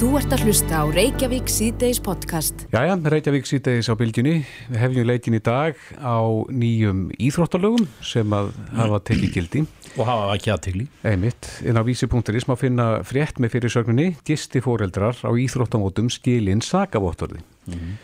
Þú 0.00 0.14
ert 0.16 0.32
að 0.32 0.46
hlusta 0.46 0.78
á 0.80 0.84
Reykjavík 0.88 1.50
síðdeis 1.52 1.98
podcast. 2.00 2.62
Jæja, 2.72 2.94
Reykjavík 3.12 3.44
síðdeis 3.44 3.90
á 3.92 3.94
bylginni. 4.00 4.46
Við 4.70 4.78
hefjum 4.80 5.04
leikin 5.10 5.36
í 5.36 5.40
dag 5.44 5.76
á 6.00 6.24
nýjum 6.48 7.02
íþróttalögum 7.20 7.84
sem 8.00 8.32
að 8.32 8.48
hafa 8.78 9.02
tekið 9.10 9.36
gildi. 9.36 9.62
Og 9.98 10.08
hafa 10.08 10.32
ekki 10.38 10.54
aðtegli. 10.54 10.88
Einmitt, 11.04 11.50
inn 11.60 11.76
á 11.76 11.84
vísi.is 11.84 12.48
má 12.48 12.56
finna 12.56 12.88
frétt 13.04 13.44
með 13.44 13.58
fyrirsögninni 13.58 14.08
gisti 14.24 14.64
fóreldrar 14.64 15.20
á 15.20 15.28
íþróttamótum 15.36 16.08
skilin 16.08 16.64
sakavottorði. 16.64 17.44
Mm 17.68 17.76
-hmm. 17.76 18.02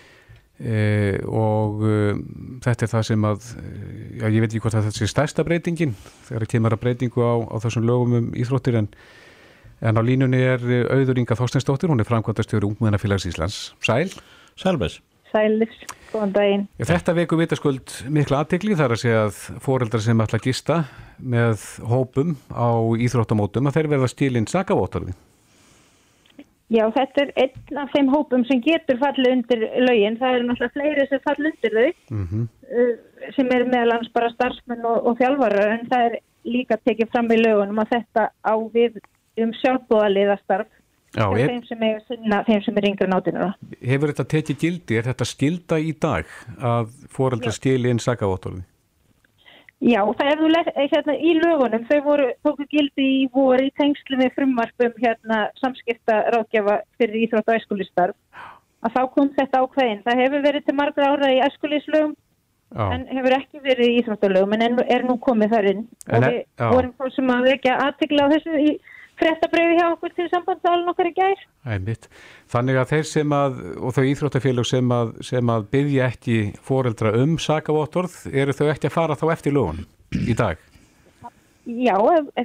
e, 0.61 0.79
og 1.25 1.81
e, 1.81 1.99
þetta 2.61 2.85
er 2.85 2.93
það 2.93 3.09
sem 3.09 3.25
að, 3.25 3.53
já 4.21 4.27
ég 4.29 4.41
veit 4.45 4.53
ekki 4.53 4.61
hvort 4.61 4.77
þetta 4.77 4.93
sé 4.93 5.09
stærsta 5.09 5.49
breytingin 5.49 5.97
þegar 6.29 6.45
það 6.45 6.53
kemur 6.53 6.77
að 6.77 6.83
breytingu 6.85 7.25
á, 7.25 7.35
á 7.41 7.57
þessum 7.57 7.89
lögum 7.89 8.21
um 8.21 8.35
íþróttir 8.37 8.85
en 8.85 8.93
En 9.84 9.98
á 9.98 10.02
línunni 10.02 10.40
er 10.40 10.62
auður 10.88 11.20
Inga 11.20 11.36
Þorsteinsdóttir, 11.36 11.90
hún 11.93 12.00
er 12.00 12.08
framkvæmdastjóri 12.08 12.70
Ungmennafélags 12.70 13.29
Íslands. 13.29 13.75
Sæl? 13.84 14.08
Sælbæs. 14.57 15.00
Sælis, 15.32 15.75
góðan 16.12 16.32
daginn. 16.32 16.64
Þetta 16.80 17.14
veku 17.18 17.39
vitaskuld 17.40 17.94
mikla 18.14 18.43
aðtegli 18.43 18.76
þar 18.79 18.94
að 18.94 19.03
segja 19.03 19.22
að 19.26 19.40
foreldrar 19.64 20.04
sem 20.04 20.22
ætla 20.22 20.40
að 20.40 20.46
gista 20.46 20.76
með 21.18 21.64
hópum 21.90 22.36
á 22.54 22.68
íþróttamótum 23.04 23.68
að 23.68 23.79
þeir 23.79 23.90
verða 23.94 24.12
stílinn 24.12 24.48
sakavótarði. 24.50 25.17
Já, 26.72 26.82
þetta 26.90 27.22
er 27.22 27.32
einn 27.39 27.79
af 27.79 27.93
þeim 27.95 28.08
hópum 28.11 28.46
sem 28.48 28.62
getur 28.62 28.98
fallið 28.98 29.34
undir 29.36 29.67
lögin. 29.86 30.17
Það 30.18 30.39
eru 30.39 30.46
náttúrulega 30.48 30.75
fleiri 30.75 31.04
sem 31.11 31.22
fallið 31.26 31.53
undir 31.53 31.76
þau 31.76 32.17
mm 32.17 32.25
-hmm. 32.31 32.47
sem 33.36 33.53
er 33.55 33.67
meðalans 33.69 34.08
bara 34.14 34.33
starfsmenn 34.34 34.84
og, 34.84 35.06
og 35.06 35.20
þjálfara 35.20 35.69
en 35.75 35.86
það 35.92 36.06
er 36.08 36.19
líka 36.47 36.78
tekið 36.83 37.12
fram 37.12 37.31
í 37.31 37.39
lögunum 37.39 37.78
að 37.83 37.92
þetta 37.95 38.31
á 38.42 38.55
við 38.75 38.98
um 39.42 39.53
sjálfbúðaliðastarf 39.61 40.70
þeim 41.17 41.62
sem 41.67 41.84
er 41.86 42.00
sinna, 42.06 42.42
þeim 42.47 42.62
sem 42.64 42.78
er 42.78 42.89
yngre 42.91 43.08
náttúrulega. 43.08 43.53
Hefur 43.81 44.12
þetta 44.12 44.27
tekið 44.33 44.62
gildi? 44.62 44.97
Er 44.98 45.06
þetta 45.11 45.29
skilda 45.29 45.79
í 45.81 45.92
dag 46.01 46.33
að 46.61 46.91
foreldra 47.12 47.53
stili 47.55 47.92
inn 47.92 48.03
sakavóttorði? 48.03 48.64
Já, 49.84 50.01
það 50.17 50.29
er 50.31 50.39
þú 50.41 50.51
hérna 50.81 51.14
í 51.20 51.33
lögunum, 51.37 51.83
þau 51.84 51.98
voru 52.05 52.27
tóku 52.45 52.64
gildi 52.73 53.09
í 53.20 53.25
voru 53.33 53.67
í 53.67 53.73
tengslu 53.77 54.17
með 54.17 54.33
frumvarpum 54.39 54.95
hérna 55.03 55.41
samskipta 55.61 56.23
ráðgjafa 56.33 56.79
fyrir 56.97 57.27
íþrótt 57.27 57.51
og 57.53 57.59
æskulistarf 57.61 58.45
að 58.87 58.95
þá 58.97 59.03
kom 59.12 59.29
þetta 59.37 59.61
ákveðin. 59.61 60.01
Það 60.07 60.23
hefur 60.23 60.47
verið 60.47 60.64
til 60.64 60.77
margra 60.79 61.11
ára 61.12 61.29
í 61.34 61.42
æskulislögum 61.45 62.17
en 62.75 63.07
hefur 63.12 63.37
ekki 63.37 63.61
verið 63.62 63.92
í 63.92 63.98
íþróttalögum 64.01 64.57
en 64.57 64.81
er 64.89 65.05
nú 65.07 65.19
komið 65.23 65.53
þar 65.55 65.69
inn 65.70 65.83
en, 65.84 66.17
og 66.17 66.25
við 66.25 66.39
já. 66.41 66.67
vorum 66.73 66.95
þá 66.97 67.07
sem 67.14 67.33
að 67.37 67.48
vekja 67.51 67.77
aðtegla 67.84 68.27
á 68.27 68.33
þessu 68.33 68.59
í 68.59 68.73
frettabröfi 69.20 69.77
hjá 69.78 69.86
okkur 69.95 70.14
til 70.17 70.28
sambandsalun 70.33 70.92
okkar 70.92 71.11
í 71.11 71.12
gær. 71.17 71.42
Æmitt. 71.72 72.09
Þannig 72.53 72.81
að 72.81 72.92
þeir 72.92 73.09
sem 73.11 73.34
að, 73.36 73.58
og 73.81 73.97
þau 73.97 74.05
íþróttafélag 74.12 74.69
sem 74.69 74.95
að, 74.97 75.12
sem 75.31 75.53
að 75.53 75.69
byggja 75.73 76.08
ekki 76.12 76.39
foreldra 76.67 77.12
um 77.23 77.36
sakavottorð, 77.42 78.17
eru 78.33 78.56
þau 78.56 78.67
ekki 78.70 78.91
að 78.91 78.97
fara 78.97 79.19
þá 79.19 79.27
eftir 79.34 79.56
lögun 79.56 79.84
í 80.23 80.36
dag? 80.36 80.61
Já, 81.67 81.97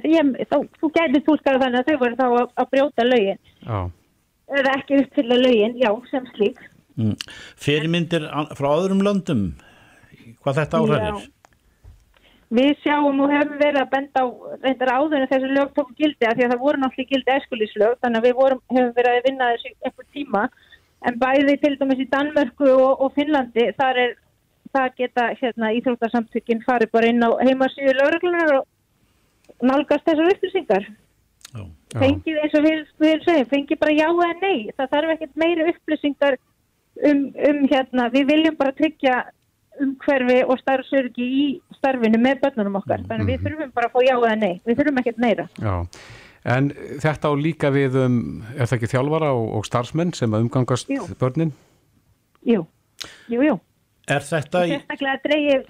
ég, 0.02 0.32
þá, 0.50 0.56
þú 0.80 0.88
gætið 0.96 1.26
túlskara 1.28 1.60
þannig 1.62 1.82
að 1.82 1.90
þau 1.90 2.00
voru 2.00 2.18
þá 2.18 2.24
að, 2.28 2.46
að 2.58 2.70
brjóta 2.72 3.06
lögin. 3.06 3.42
Já. 3.62 3.78
Eða 4.52 4.72
ekki 4.78 5.02
uppfylla 5.02 5.38
lögin, 5.38 5.76
já, 5.80 5.90
sem 6.10 6.26
slík. 6.32 6.64
Mm. 6.98 7.14
Fyrirmyndir 7.60 8.26
frá 8.58 8.68
öðrum 8.72 9.04
löndum, 9.06 9.46
hvað 10.42 10.58
þetta 10.62 10.82
áhverjir? 10.82 11.30
Við 12.52 12.72
sjáum 12.82 13.20
og 13.24 13.30
hefum 13.32 13.54
verið 13.56 13.80
að 13.80 13.92
benda 13.94 14.22
á 14.22 14.26
reyndar 14.60 14.90
áður 14.92 15.22
en 15.22 15.30
þessu 15.30 15.48
lög 15.56 15.70
tóku 15.76 15.94
gildi 15.96 16.26
að 16.28 16.34
því 16.36 16.44
að 16.44 16.50
það 16.52 16.64
voru 16.64 16.80
náttúrulega 16.82 17.12
gildi 17.14 17.32
eskulíslög 17.34 17.94
þannig 18.02 18.20
að 18.20 18.26
við 18.26 18.34
vorum, 18.40 18.60
hefum 18.74 18.90
verið 18.98 19.12
að 19.12 19.28
vinna 19.28 19.48
þessu 19.52 19.70
eitthvað 19.72 20.10
tíma. 20.18 20.42
En 21.08 21.16
bæði 21.22 21.54
til 21.62 21.72
dæmis 21.80 22.02
í 22.04 22.08
Danmörku 22.12 22.68
og, 22.74 23.00
og 23.06 23.16
Finnlandi 23.16 23.64
þar 23.78 24.02
er, 24.04 24.12
það 24.76 24.98
geta 25.00 25.30
hérna 25.40 25.72
íþróttarsamtökinn 25.78 26.62
farið 26.66 26.92
bara 26.92 27.08
inn 27.08 27.24
á 27.24 27.30
heimasíðu 27.40 27.96
lögreglunar 27.96 28.54
og 28.58 29.64
nálgast 29.64 30.04
þessar 30.06 30.32
upplýsingar. 30.34 30.88
Fengið 31.92 32.38
eins 32.40 32.54
og 32.56 32.64
við, 32.64 32.84
við 33.00 33.24
segjum, 33.26 33.48
fengið 33.50 33.80
bara 33.80 33.96
já 33.96 34.06
eða 34.08 34.32
nei, 34.40 34.70
það 34.76 34.92
þarf 34.92 35.14
ekkert 35.16 35.40
meiri 35.40 35.66
upplýsingar 35.72 36.38
um, 37.08 37.24
um 37.48 37.64
hérna, 37.72 38.08
við 38.12 38.28
viljum 38.30 38.56
bara 38.60 38.76
tryggja 38.76 39.18
umhverfi 39.80 40.38
og 40.44 40.58
starfsörgi 40.60 41.26
í 41.26 41.46
starfinu 41.78 42.20
með 42.20 42.42
börnunum 42.44 42.78
okkar. 42.80 43.00
Mm 43.00 43.04
-hmm. 43.04 43.08
Þannig 43.08 43.26
við 43.30 43.38
mhm. 43.38 43.46
þurfum 43.46 43.72
bara 43.74 43.88
að 43.88 43.92
fá 43.92 44.00
já 44.04 44.16
eða 44.16 44.36
nei. 44.36 44.60
Við 44.66 44.78
þurfum 44.78 44.98
ekkert 44.98 45.18
meira. 45.18 45.48
Já, 45.58 45.74
en 46.44 46.70
þetta 47.00 47.28
á 47.28 47.32
líka 47.36 47.70
við, 47.70 47.96
um, 48.04 48.44
er 48.56 48.66
það 48.66 48.76
ekki 48.78 48.92
þjálfara 48.94 49.32
og, 49.32 49.46
og 49.56 49.66
starfsmenn 49.66 50.12
sem 50.12 50.34
að 50.34 50.46
umgangast 50.46 50.88
jú. 50.90 51.06
börnin? 51.18 51.52
Jú, 52.42 52.66
jú, 53.28 53.42
jú. 53.42 53.60
Er 54.10 54.20
þetta 54.20 54.66
í... 54.66 54.70
Sérstaklega, 54.74 55.60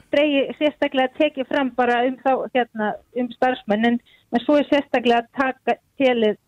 sérstaklega 0.58 1.08
tekið 1.18 1.48
fram 1.48 1.70
bara 1.76 2.06
um, 2.06 2.16
þá, 2.24 2.48
hérna, 2.54 2.94
um 3.20 3.28
starfsmenn 3.30 3.84
en, 3.84 3.98
en 4.32 4.40
svo 4.40 4.56
er 4.56 4.68
sérstaklega 4.70 5.20
að 5.20 5.28
taka 5.36 5.76
telið 6.00 6.38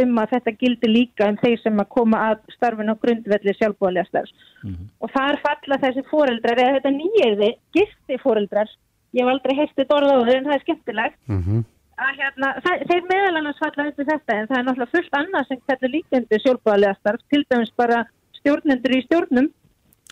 um 0.00 0.18
að 0.22 0.30
þetta 0.36 0.54
gildi 0.60 0.88
líka 0.88 1.28
um 1.28 1.36
þeir 1.40 1.58
sem 1.62 1.82
að 1.82 1.90
koma 1.92 2.22
að 2.30 2.40
starfin 2.54 2.92
á 2.92 2.96
grundvelli 3.02 3.54
sjálfbóðlega 3.58 4.08
starfs. 4.08 4.32
Mm 4.62 4.72
-hmm. 4.74 4.88
og 5.02 5.12
þar 5.12 5.38
falla 5.42 5.78
þessi 5.84 6.02
fóreldrar 6.10 6.62
eða 6.62 6.74
þetta 6.78 6.92
nýjirði 6.96 7.50
gisti 7.76 8.18
fóreldrar 8.22 8.70
ég 9.12 9.22
hef 9.22 9.32
aldrei 9.32 9.54
heist 9.58 9.76
þetta 9.76 9.98
orða 9.98 10.16
á 10.16 10.20
þau 10.24 10.34
en 10.36 10.48
það 10.48 10.56
er 10.56 10.64
skemmtilegt. 10.64 11.18
Mm 11.28 11.42
-hmm. 11.42 11.64
að 12.02 12.12
hérna, 12.20 12.48
það, 12.64 12.84
þeir 12.90 13.08
meðal 13.10 13.36
annars 13.36 13.62
falla 13.62 13.86
undir 13.88 14.10
þetta 14.12 14.36
en 14.36 14.48
það 14.48 14.58
er 14.58 14.64
náttúrulega 14.66 14.94
fullt 14.96 15.18
annað 15.20 15.48
sem 15.48 15.60
þetta 15.70 15.92
líka 15.94 16.20
undir 16.20 16.44
sjálfbóðlega 16.44 16.98
starf 17.00 17.22
til 17.28 17.44
dæmis 17.50 17.72
bara 17.76 18.04
stjórnendur 18.40 18.96
í 18.96 19.02
stjórnum. 19.06 19.48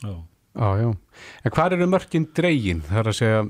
Já, 0.02 0.14
já, 0.60 0.68
já. 0.82 0.90
En 1.44 1.50
hvað 1.56 1.72
eru 1.72 1.86
mörginn 1.86 2.28
dregin? 2.36 2.80
Þar 2.80 3.10
að 3.10 3.18
segja 3.20 3.42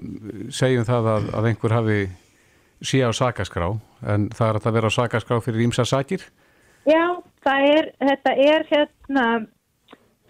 segjum 0.50 0.84
það 0.88 1.12
að, 1.14 1.30
að 1.34 1.48
einhver 1.50 1.76
hafi 1.76 2.00
sé 2.80 3.02
á 3.04 3.10
sakaskrá 3.12 3.74
en 4.02 4.28
það 4.34 4.48
er 4.48 4.58
að 4.58 4.66
það 4.66 4.76
vera 4.78 4.90
á 4.90 4.96
sakaskrá 4.96 5.40
fyrir 5.44 5.64
ímsa 5.66 5.86
sakir? 5.88 6.26
Já, 6.88 7.04
er, 7.44 7.90
þetta 8.00 8.36
er 8.36 8.66
hérna 8.70 9.26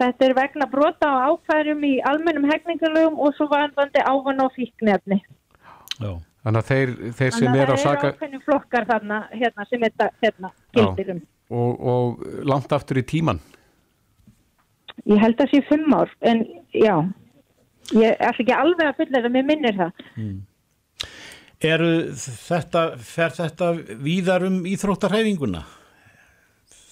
þetta 0.01 0.27
er 0.27 0.35
vegna 0.39 0.67
brota 0.71 1.11
á 1.11 1.31
áfærum 1.31 1.85
í 1.87 1.93
almennum 2.09 2.49
hegningalögum 2.51 3.21
og 3.21 3.37
svo 3.37 3.47
vandandi 3.53 4.03
ávan 4.03 4.43
á 4.43 4.47
fíknefni 4.57 5.21
Já, 6.01 6.17
þannig 6.45 6.61
að 6.63 6.71
þeir, 6.73 6.95
þeir 7.19 7.37
sem 7.37 7.55
er 7.55 7.73
á 7.73 7.77
sakaskrá 7.77 8.01
Það 8.01 8.09
er 8.09 8.17
ákveðnum 8.17 8.45
flokkar 8.49 8.89
þarna 8.89 9.21
hérna, 9.35 9.69
sem 9.69 9.87
þetta 9.87 10.11
hérna, 10.25 10.53
gildir 10.77 11.15
um 11.17 11.23
og, 11.51 11.81
og 11.83 12.45
langt 12.47 12.73
aftur 12.73 13.01
í 13.01 13.07
tíman? 13.07 13.41
Ég 15.09 15.19
held 15.19 15.41
að 15.41 15.49
það 15.49 15.55
sé 15.55 15.63
fimm 15.67 15.97
ár 15.97 16.13
en 16.31 16.45
já 16.77 16.95
ég 17.97 18.15
ætla 18.21 18.45
ekki 18.45 18.55
alveg 18.55 18.87
að 18.87 19.01
fulla 19.01 19.23
það, 19.25 19.33
mér 19.35 19.47
minnir 19.49 19.79
það 19.79 20.05
mm. 20.15 20.39
Eru 21.60 21.91
þetta, 22.16 22.87
fer 23.04 23.34
þetta 23.37 23.75
víðar 24.00 24.47
um 24.48 24.62
íþróttarhæfinguna? 24.65 25.60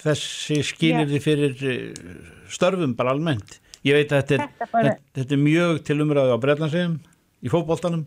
Þessi 0.03 0.59
skilir 0.67 1.09
þið 1.09 1.23
fyrir 1.25 1.63
eh, 1.65 2.11
störfum 2.53 2.93
bara 2.99 3.15
almennt. 3.17 3.57
Ég 3.87 3.97
veit 3.97 4.13
að 4.13 4.21
þetta 4.21 4.37
er, 4.37 4.51
þetta 4.59 4.69
bara... 4.75 4.93
þetta 5.17 5.35
er 5.35 5.41
mjög 5.41 5.81
til 5.89 5.97
umræðu 6.05 6.35
á 6.37 6.43
Breitlandsheim, 6.43 6.99
í 7.41 7.53
fókbóltanum. 7.53 8.05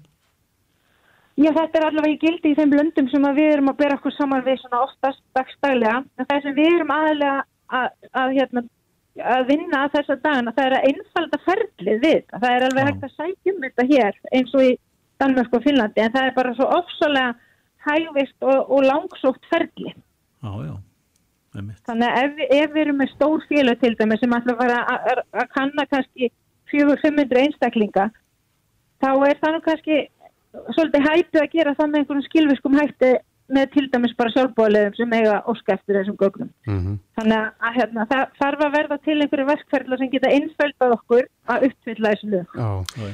Já, 1.41 1.49
þetta 1.55 1.79
er 1.79 1.87
allavega 1.87 2.13
í 2.13 2.19
gildi 2.21 2.51
í 2.51 2.59
þeim 2.59 2.75
blöndum 2.75 3.09
sem 3.09 3.25
við 3.39 3.49
erum 3.55 3.71
að 3.71 3.81
bera 3.81 3.97
okkur 3.97 4.13
saman 4.13 4.45
við 4.45 4.61
svona 4.61 4.83
oftast 4.85 5.23
dagstælega. 5.33 5.97
Það 6.21 6.45
sem 6.45 6.57
við 6.59 6.71
erum 6.75 6.93
aðalega 6.93 7.35
að, 7.79 7.89
að, 8.21 8.37
hérna, 8.37 8.65
að 9.33 9.43
vinna 9.49 9.81
þess 9.95 10.13
að 10.13 10.23
dagana, 10.27 10.55
það 10.59 10.69
er 10.69 10.77
að 10.77 10.87
einfalda 10.91 11.41
ferlið 11.47 12.05
við. 12.05 12.23
Það 12.35 12.49
er 12.51 12.69
alveg 12.69 12.89
hægt 12.91 13.09
að 13.09 13.17
sækjum 13.17 13.61
þetta 13.65 13.89
hér 13.95 14.23
eins 14.29 14.53
og 14.53 14.67
í 14.67 14.71
Danmark 15.21 15.55
og 15.57 15.65
Finnlandi 15.65 16.03
en 16.03 16.13
það 16.13 16.27
er 16.27 16.37
bara 16.37 16.53
svo 16.57 16.67
ofsalega 16.77 17.33
hægvist 17.85 18.37
og, 18.45 18.71
og 18.73 18.85
langsótt 18.85 19.45
ferli. 19.51 19.93
Já, 20.41 20.53
já. 20.67 20.75
Þannig 21.51 22.07
að 22.07 22.21
ef, 22.21 22.37
ef 22.47 22.73
við 22.73 22.81
erum 22.85 23.01
með 23.01 23.09
stór 23.11 23.41
félag 23.49 23.81
til 23.81 23.95
dæmi 23.99 24.17
sem 24.21 24.35
ætla 24.37 24.53
að 24.55 24.61
fara 24.61 24.77
að 25.41 25.49
kanna 25.51 25.85
kannski 25.91 26.29
400-500 26.71 27.41
einstaklinga 27.41 28.05
þá 29.03 29.09
er 29.27 29.41
það 29.41 29.55
nú 29.55 29.61
kannski 29.65 29.97
svolítið 30.75 31.07
hættu 31.09 31.41
að 31.41 31.51
gera 31.55 31.75
það 31.75 31.91
með 31.91 32.01
einhvern 32.01 32.25
skilviskum 32.27 32.77
hætti 32.79 33.11
með 33.55 33.67
til 33.73 33.83
dæmis 33.91 34.13
bara 34.17 34.31
sjálfbóðilegum 34.33 34.95
sem 34.97 35.13
eiga 35.15 35.37
óska 35.49 35.75
eftir 35.75 35.97
þessum 35.97 36.17
gögnum. 36.19 36.49
Mm 36.67 36.79
-hmm. 36.79 36.97
Þannig 37.19 37.39
að 37.67 37.77
hérna, 37.77 38.05
það 38.11 38.23
þarf 38.39 38.63
að 38.65 38.75
verða 38.77 38.97
til 39.05 39.17
einhverju 39.17 39.47
verkferðla 39.49 39.97
sem 39.97 40.11
geta 40.11 40.33
innföldað 40.37 40.95
okkur 40.97 41.25
að 41.53 41.65
uppfylla 41.67 42.13
þessu 42.13 42.29
lög. 42.33 42.55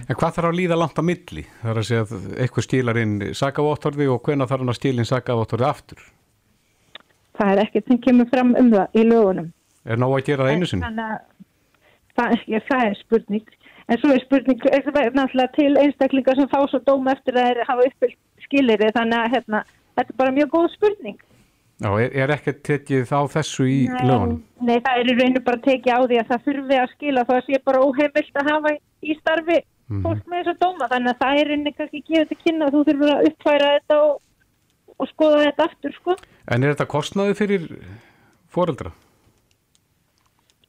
En 0.09 0.15
hvað 0.15 0.35
þarf 0.35 0.49
að 0.49 0.59
líða 0.59 0.79
langt 0.81 1.01
á 1.01 1.03
milli? 1.09 1.43
Það 1.61 1.71
er 1.71 1.81
að 1.81 1.89
segja 1.89 2.03
að 2.05 2.27
eitthvað 2.41 2.67
stílar 2.67 3.01
inn 3.03 3.15
sakavóttorði 3.33 4.07
og 4.07 4.21
hvena 4.21 4.47
þarf 4.47 4.61
hann 4.65 4.73
að 4.73 4.79
stíla 4.81 5.01
inn 5.01 5.11
sakavóttorði 5.13 5.65
aftur? 5.69 5.99
Það 7.37 7.51
er 7.51 7.63
ekkert 7.65 7.87
sem 7.87 8.01
kemur 8.01 8.29
fram 8.29 8.55
um 8.55 8.71
það 8.71 8.87
í 8.93 9.03
lögunum. 9.03 9.51
Er 9.85 9.97
ná 9.97 10.07
að 10.07 10.25
gera 10.25 10.43
það 10.43 10.53
einu 10.53 10.65
sinni? 10.65 10.85
Þannig 10.85 11.05
að 11.05 11.19
það, 12.17 12.37
ja, 12.47 12.59
það 12.69 12.85
er 12.85 12.95
spurning. 13.01 13.47
En 13.87 13.99
svo 14.01 14.09
er 14.11 14.23
spurning, 14.25 14.63
er 14.67 14.83
það 14.83 15.13
náttúrulega 15.15 15.53
til 15.55 15.77
einstaklingar 15.79 16.35
sem 16.35 16.49
fá 16.51 16.59
svo 16.67 16.79
dóma 16.83 17.13
eftir 17.13 17.37
að 17.39 17.61
hafa 17.69 17.85
uppfyllt 17.87 18.17
skilirði 18.47 18.91
þannig 18.95 19.21
að 19.21 19.33
hérna 19.35 19.63
þetta 19.97 20.13
er 20.13 20.19
bara 20.21 20.35
mjög 20.37 20.51
góð 20.55 20.67
spurning. 20.75 21.17
Já, 21.77 21.89
er, 22.01 22.13
er 22.23 22.31
ekki 22.33 22.53
tekið 22.65 23.03
þá 23.09 23.17
þessu 23.35 23.65
í 23.69 23.79
lögunum? 24.01 24.39
Nei, 24.65 24.77
það 24.81 25.01
er 25.03 25.09
í 25.11 25.15
rauninu 25.19 25.41
bara 25.45 25.59
tekið 25.67 25.93
á 25.93 25.99
því 26.09 26.17
að 26.21 26.29
það 26.31 26.45
þurfi 26.47 26.77
að 26.81 26.93
skila 26.95 27.25
það 27.29 27.41
sé 27.45 27.59
bara 27.67 27.81
óheimilt 27.85 28.39
að 28.41 28.49
hafa 28.53 28.71
í 29.05 29.17
starfi 29.19 29.59
Mhm. 29.87 30.01
fólk 30.03 30.25
með 30.27 30.41
þess 30.43 30.51
að 30.51 30.57
dóma 30.59 30.87
þannig 30.91 31.11
að 31.13 31.19
það 31.21 31.37
er 31.39 31.47
rauninni 31.47 31.71
kannski 31.77 31.99
ekki 32.01 32.13
gefið 32.17 32.27
til 32.31 32.37
kynna 32.43 32.65
þú 32.73 32.79
þurfur 32.89 33.11
að 33.13 33.27
uppfæra 33.29 33.67
þetta 33.77 33.99
og, 34.03 34.17
og 34.99 35.07
skoða 35.13 35.43
þetta 35.45 35.67
aftur 35.69 35.93
sko. 35.95 36.15
En 36.51 36.63
er 36.63 36.73
þetta 36.73 36.87
kostnaði 36.91 37.35
fyrir 37.39 37.67
foreldra? 38.51 38.91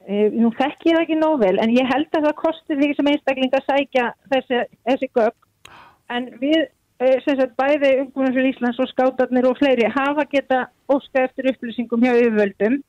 E, 0.08 0.28
nú 0.38 0.52
þekk 0.54 0.86
ég 0.86 0.94
það 0.96 1.02
ekki 1.02 1.18
nóg 1.18 1.34
vel 1.42 1.58
en 1.60 1.72
ég 1.74 1.90
held 1.90 2.08
að 2.14 2.28
það 2.28 2.36
kosti 2.44 2.78
því 2.78 2.88
sem 2.96 3.10
einstakling 3.10 3.56
að 3.58 3.66
sækja 3.66 4.04
þessi, 4.30 4.60
þessi 4.86 5.08
gögn 5.18 5.74
en 6.14 6.30
við 6.40 6.62
sem 6.98 7.38
sagt 7.38 7.56
bæði 7.58 7.90
umkvæmum 8.02 8.46
Íslands 8.50 8.78
og 8.82 8.90
skátarnir 8.90 9.46
og 9.46 9.58
fleiri 9.60 9.86
hafa 9.94 10.26
geta 10.30 10.64
óska 10.90 11.26
eftir 11.28 11.52
upplýsingum 11.52 12.02
hjá 12.02 12.14
yfirvöldum 12.18 12.80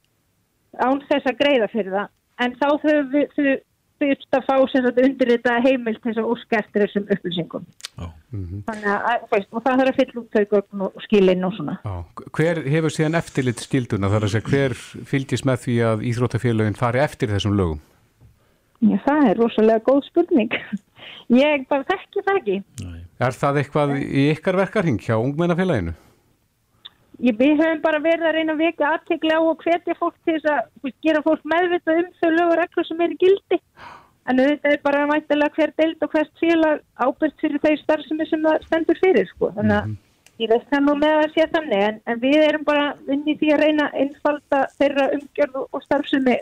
án 0.82 1.02
þess 1.10 1.30
að 1.30 1.42
greiða 1.42 1.68
fyrir 1.74 1.94
það 1.94 2.08
en 2.46 2.56
þá 2.58 2.68
þau 2.84 3.58
þurft 4.00 4.38
að 4.38 4.46
fá 4.48 4.56
sem 4.72 4.86
sagt 4.86 5.02
undir 5.04 5.32
þetta 5.34 5.56
heimilt 5.66 6.02
þess 6.04 6.22
að 6.22 6.30
óska 6.34 6.60
eftir 6.62 6.86
þessum 6.86 7.10
upplýsingum 7.16 7.66
Já. 8.00 8.08
þannig 8.70 8.90
að, 8.94 9.26
veist, 9.34 9.50
og 9.52 9.66
það 9.66 9.82
þarf 9.82 9.92
að 9.92 10.00
fylla 10.00 10.22
út 10.22 10.38
þau 10.38 10.46
gögn 10.54 10.86
og 10.86 11.04
skilin 11.06 11.48
og 11.48 11.56
svona 11.58 11.76
Já. 11.84 11.96
Hver 12.40 12.62
hefur 12.76 12.96
síðan 12.96 13.20
eftirlit 13.20 13.64
skilduna 13.66 14.12
þar 14.14 14.28
að 14.28 14.34
segja 14.36 14.54
hver 14.54 14.78
fylgis 15.12 15.46
með 15.48 15.64
því 15.66 15.78
að 15.92 16.06
íþróttafélagin 16.14 16.80
fari 16.80 17.04
eftir 17.04 17.34
þessum 17.34 17.58
lögum? 17.60 17.84
Já, 18.80 18.96
það 19.04 19.26
er 19.28 19.42
rosalega 19.44 19.86
góð 19.90 20.02
spurning 20.08 20.60
ég 21.44 21.68
bara 21.70 21.88
þekki 21.92 22.26
það 22.26 22.42
ekki 22.42 22.60
Nei. 22.86 22.99
Er 23.20 23.36
það 23.36 23.58
eitthvað 23.60 23.98
í 24.00 24.30
ykkar 24.32 24.56
verkarhing 24.56 25.00
hjá 25.04 25.18
ungmennafélaginu? 25.20 25.92
Við 27.20 27.58
höfum 27.60 27.82
bara 27.84 28.00
verið 28.00 28.30
að 28.30 28.36
reyna 28.38 28.54
að 28.56 28.62
veka 28.64 28.92
aðtekla 28.94 29.40
á 29.40 29.42
og 29.44 29.64
hvetja 29.66 29.96
fólk 30.00 30.16
til 30.24 30.38
þess 30.38 30.52
að 30.54 30.94
gera 31.04 31.22
fólk 31.26 31.42
meðvitað 31.52 32.00
um 32.00 32.14
þau 32.22 32.30
lög 32.30 32.54
og 32.54 32.60
reglur 32.62 32.88
sem 32.88 33.02
eru 33.04 33.18
gildi. 33.20 33.60
En 34.30 34.40
þetta 34.40 34.72
er 34.72 34.80
bara 34.86 35.08
mættilega 35.10 35.58
hver 35.58 35.74
deild 35.82 36.06
og 36.06 36.14
hvert 36.16 36.32
félag 36.40 36.80
ábyrgt 36.96 37.44
fyrir 37.44 37.64
þeir 37.66 37.82
starfsemi 37.82 38.30
sem 38.30 38.46
það 38.48 38.68
stendur 38.70 39.02
fyrir. 39.04 39.28
Sko. 39.34 39.52
Þannig 39.58 39.76
að 39.82 40.46
ég 40.46 40.54
veist 40.54 40.72
það 40.72 40.86
nú 40.86 40.96
með 41.02 41.16
að 41.18 41.36
sé 41.36 41.50
þannig. 41.58 41.86
En, 41.90 42.02
en 42.08 42.22
við 42.24 42.38
erum 42.46 42.68
bara 42.72 42.86
inn 43.12 43.28
í 43.28 43.36
því 43.42 43.52
að 43.56 43.64
reyna 43.66 43.90
einfalda 44.00 44.62
þeirra 44.80 45.10
umgjörð 45.18 45.60
og 45.66 45.84
starfsemi 45.90 46.38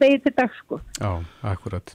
degi 0.00 0.20
til 0.24 0.34
dag. 0.36 0.52
Sko. 0.60 0.80
Já, 0.98 1.10
akkurat. 1.52 1.94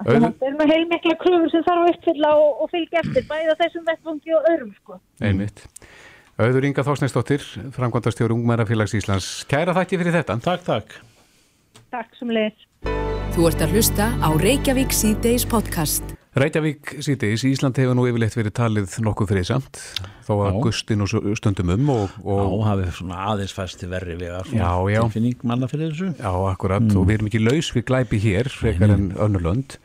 Þannig 0.00 0.28
að 0.28 0.38
það 0.40 0.48
er 0.48 0.58
með 0.60 0.72
heilmikla 0.74 1.16
kröfur 1.22 1.52
sem 1.52 1.66
þarf 1.66 1.84
að 1.84 1.92
uppfylla 1.94 2.32
og, 2.40 2.64
og 2.64 2.72
fylgja 2.72 3.04
eftir 3.04 3.28
bæða 3.30 3.56
þessum 3.62 3.86
vettfangi 3.90 4.36
og 4.38 4.50
öðrum. 4.52 4.74
Sko. 4.80 5.00
Einmitt. 5.24 5.64
Auður 6.34 6.66
Inga 6.66 6.82
Þórsneinsdóttir, 6.82 7.44
framkvæmdastjóri 7.76 8.34
Ungmennafélags 8.34 8.96
Íslands. 8.98 9.28
Kæra 9.50 9.76
þætti 9.76 10.00
fyrir 10.00 10.16
þetta. 10.18 10.38
Takk, 10.42 10.64
takk. 10.66 10.98
Takk 11.94 12.18
sem 12.18 12.34
leir. 12.34 12.56
Þú 13.34 13.48
ert 13.50 13.62
að 13.62 13.78
hlusta 13.78 14.10
á 14.18 14.28
Reykjavík 14.42 14.94
C-Days 14.94 15.46
podcast. 15.46 16.14
Reykjavík 16.34 16.96
síðdeis, 16.98 17.44
Ísland 17.46 17.76
hefur 17.78 17.94
nú 17.94 18.08
yfirleitt 18.08 18.34
verið 18.34 18.54
talið 18.58 18.94
nokkuð 19.06 19.28
fyrir 19.30 19.44
samt, 19.46 19.78
þó 20.26 20.32
að 20.34 20.48
Já. 20.48 20.56
gustin 20.64 21.04
og 21.04 21.12
stundum 21.38 21.68
um 21.70 21.92
og, 21.94 22.16
Og 22.24 22.54
og 22.56 22.64
hafið 22.66 22.88
svona 22.96 23.18
aðeins 23.30 23.54
fæsti 23.54 23.86
verri. 23.86 24.16
Já, 24.18 24.72
já. 24.90 24.98
Tilfinning 25.04 25.44
manna 25.46 25.68
fyrir 25.70 25.92
þessu. 25.92 26.08
Já, 26.18 26.32
akkurat, 26.50 26.88
og 26.90 27.06
við 27.06 27.20
erum 27.20 27.28
ekki 27.30 27.42
laus 27.42 27.68
við 27.76 27.86
glæpi 27.86 28.18
hér, 28.24 28.50
frekar 28.50 28.94
en 28.96 29.12
önnurlönd. 29.14 29.76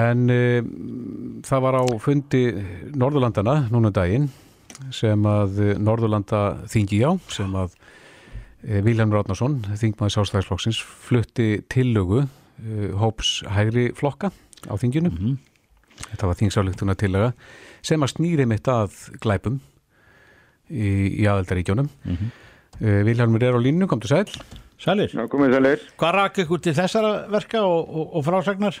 En 0.00 0.32
uh, 0.32 0.62
það 1.44 1.66
var 1.66 1.76
á 1.76 1.84
fundi 2.00 2.42
Norðurlandana 2.96 3.58
núna 3.68 3.92
um 3.92 3.98
daginn 4.00 4.30
sem 4.96 5.28
að 5.28 5.60
eh, 5.60 5.74
Norðurlanda 5.76 6.42
þingi 6.72 7.02
á, 7.04 7.12
sem 7.28 7.52
að 7.52 7.74
uh, 7.76 8.80
Vilhelm 8.86 9.12
Ráðnarsson, 9.12 9.58
þingmaður 9.76 10.16
sástæðisflokksins, 10.16 10.80
flutti 10.80 11.50
tillögu 11.68 12.22
uh, 12.24 12.90
hóps 13.02 13.42
hægri 13.44 13.90
flokka 13.98 14.32
á 14.64 14.74
þinginu. 14.80 15.36
Þetta 16.08 16.30
var 16.30 16.38
þingsáleiktuna 16.40 16.96
tillaga 16.98 17.32
sem 17.82 18.02
að 18.02 18.14
snýri 18.14 18.46
mitt 18.48 18.68
að 18.70 18.96
glæpum 19.22 19.60
í, 20.70 21.20
í 21.20 21.26
aðeldaríkjónum. 21.28 21.90
Mm 22.06 22.30
Vilhelmur 22.80 23.42
er 23.44 23.52
á 23.52 23.60
línu, 23.60 23.84
kom 23.90 24.00
til 24.00 24.08
sæl. 24.08 24.30
Sælir, 24.80 25.12
Já, 25.12 25.26
komið 25.28 25.52
sælir. 25.52 25.82
hvað 26.00 26.14
rak 26.16 26.38
ykkur 26.40 26.60
til 26.64 26.72
þessara 26.72 27.10
verka 27.28 27.60
og, 27.60 27.90
og, 27.92 28.14
og 28.16 28.24
frásagnar? 28.24 28.78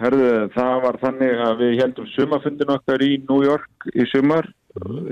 Herðu, 0.00 0.30
það 0.54 0.76
var 0.86 0.98
þannig 1.02 1.42
að 1.46 1.58
við 1.60 1.74
heldum 1.82 2.06
sumafundin 2.14 2.72
okkar 2.72 3.04
í 3.04 3.10
New 3.28 3.42
York 3.44 3.90
í 3.92 4.06
sumar, 4.08 4.48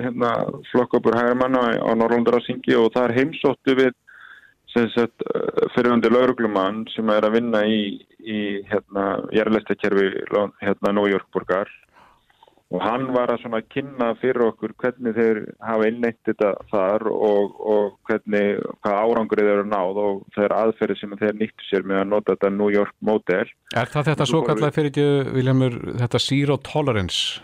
hérna 0.00 0.30
flokkopur 0.70 1.18
hægirmanna 1.18 1.66
á 1.84 1.90
Norrlundararsingi 2.00 2.78
og 2.80 2.88
þar 2.96 3.12
heimsóttu 3.18 3.76
við 3.76 3.92
sem 4.74 4.88
sagt 4.94 5.24
fyrirhundi 5.74 6.10
lauruglumann 6.12 6.84
sem 6.94 7.08
er 7.10 7.26
að 7.26 7.38
vinna 7.38 7.62
í, 7.66 7.82
í 8.22 8.40
hérna 8.70 9.06
jærleistakerfi 9.34 10.10
hérna 10.62 10.94
borgar 11.34 11.70
og 12.70 12.82
hann 12.84 13.08
var 13.10 13.32
að 13.32 13.42
svona 13.42 13.60
kynna 13.66 14.12
fyrir 14.20 14.44
okkur 14.46 14.76
hvernig 14.78 15.16
þeir 15.16 15.40
hafa 15.66 15.88
innleitt 15.90 16.20
þetta 16.28 16.52
þar 16.70 17.06
og, 17.10 17.56
og 17.58 17.96
hvernig, 18.06 18.60
hvað 18.84 18.98
árangur 19.02 19.42
þeir 19.42 19.52
eru 19.56 19.66
náð 19.66 20.00
og 20.04 20.20
þeir 20.36 20.54
aðferði 20.54 20.98
sem 21.00 21.16
þeir 21.18 21.38
nýttu 21.40 21.66
sér 21.66 21.86
með 21.86 22.02
að 22.04 22.10
nota 22.12 22.36
þetta 22.36 22.70
York 22.76 22.94
model 23.02 23.46
Er 23.74 23.90
það 23.90 24.10
þetta 24.12 24.28
svo 24.30 24.42
kallar 24.46 24.74
fyrir 24.76 24.92
ekki, 24.92 25.08
Vilhelmur, 25.34 25.78
þetta 26.04 26.22
zero 26.22 26.58
tolerance? 26.62 27.40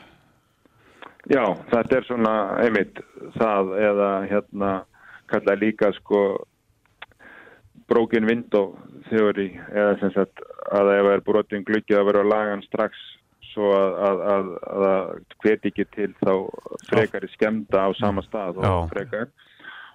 Já, 1.26 1.42
þetta 1.72 1.98
er 1.98 2.06
svona 2.06 2.34
einmitt 2.62 3.00
það 3.34 3.72
eða 3.82 4.10
hérna 4.30 4.74
kalla 5.26 5.56
líka 5.58 5.90
sko 5.96 6.20
broken 7.90 8.26
window 8.28 8.74
theory 9.10 9.52
eða 9.70 9.96
sem 10.00 10.12
sagt 10.14 10.42
að 10.74 10.92
ef 10.96 11.06
það 11.06 11.12
er 11.14 11.24
brotin 11.28 11.66
gluggið 11.66 12.00
að 12.00 12.08
vera 12.10 12.24
að 12.24 12.32
laga 12.32 12.54
hann 12.54 12.66
strax 12.66 13.02
svo 13.56 13.72
að, 13.72 13.96
að, 14.06 14.22
að, 14.34 14.52
að 14.68 14.84
það 14.84 15.10
hveti 15.42 15.72
ekki 15.72 15.88
til 15.96 16.12
þá 16.20 16.32
frekari 16.90 17.32
skemda 17.32 17.88
á 17.88 17.90
sama 17.96 18.24
stað 18.26 18.60
og 18.60 18.66
Já. 18.66 18.74
frekar. 18.92 19.28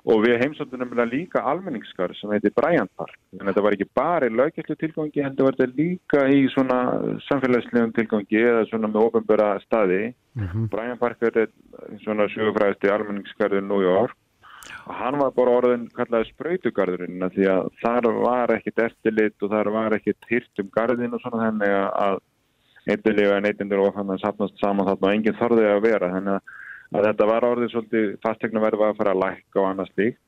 Og 0.01 0.23
við 0.23 0.39
heimsóttunum 0.41 0.95
líka 1.11 1.43
almenningskar 1.45 2.15
sem 2.17 2.31
heitir 2.33 2.53
Bryant 2.57 2.89
Park. 2.97 3.19
En 3.37 3.45
þetta 3.45 3.61
var 3.61 3.75
ekki 3.75 3.85
bara 3.93 4.25
í 4.25 4.33
löggjæslu 4.33 4.75
tilgangi 4.81 5.21
en 5.21 5.35
þetta 5.35 5.45
var 5.45 5.57
þetta 5.59 5.77
líka 5.77 6.23
í 6.33 6.39
svona 6.55 6.79
samfélagslegum 7.27 7.93
tilgangi 7.93 8.41
eða 8.41 8.63
svona 8.71 8.89
með 8.89 9.05
ofenbæra 9.11 9.51
staði. 9.67 10.01
Brian 10.73 10.97
Parker 10.97 11.37
er 11.43 11.53
svona 12.01 12.25
sögufræðist 12.33 12.87
í 12.87 12.93
almenningsgarður 12.95 13.67
New 13.67 13.85
York 13.85 14.17
og 14.85 14.93
hann 14.97 15.17
var 15.19 15.31
bara 15.35 15.55
orðin 15.59 15.87
kallaði 15.95 16.29
sprautugarðurinn 16.31 17.25
af 17.25 17.33
því 17.35 17.47
að 17.51 17.69
þar 17.81 18.09
var 18.21 18.53
ekkit 18.55 18.83
eftirlit 18.87 19.45
og 19.45 19.53
þar 19.53 19.71
var 19.73 19.95
ekkit 19.97 20.29
hyrt 20.29 20.61
um 20.63 20.69
garðin 20.75 21.15
og 21.17 21.23
svona 21.23 21.47
þannig 21.47 21.77
að 21.77 22.19
eitthvað 22.89 23.43
neytindur 23.45 23.83
og 23.85 23.95
þannig 23.95 24.17
að 24.17 24.25
sapnast 24.25 24.59
saman 24.61 24.87
þarna 24.89 25.07
og 25.07 25.15
enginn 25.15 25.37
þorði 25.37 25.67
að 25.69 25.83
vera. 25.85 26.09
Þannig 26.15 26.35
að, 26.35 27.05
þetta 27.07 27.29
var 27.29 27.47
orðið 27.47 27.73
svolítið 27.73 28.11
fastegnaverð 28.25 28.81
var 28.81 28.93
að 28.93 29.01
fara 29.01 29.15
að 29.15 29.23
lækka 29.25 29.61
og 29.61 29.69
annað 29.69 29.91
slíkt. 29.91 30.21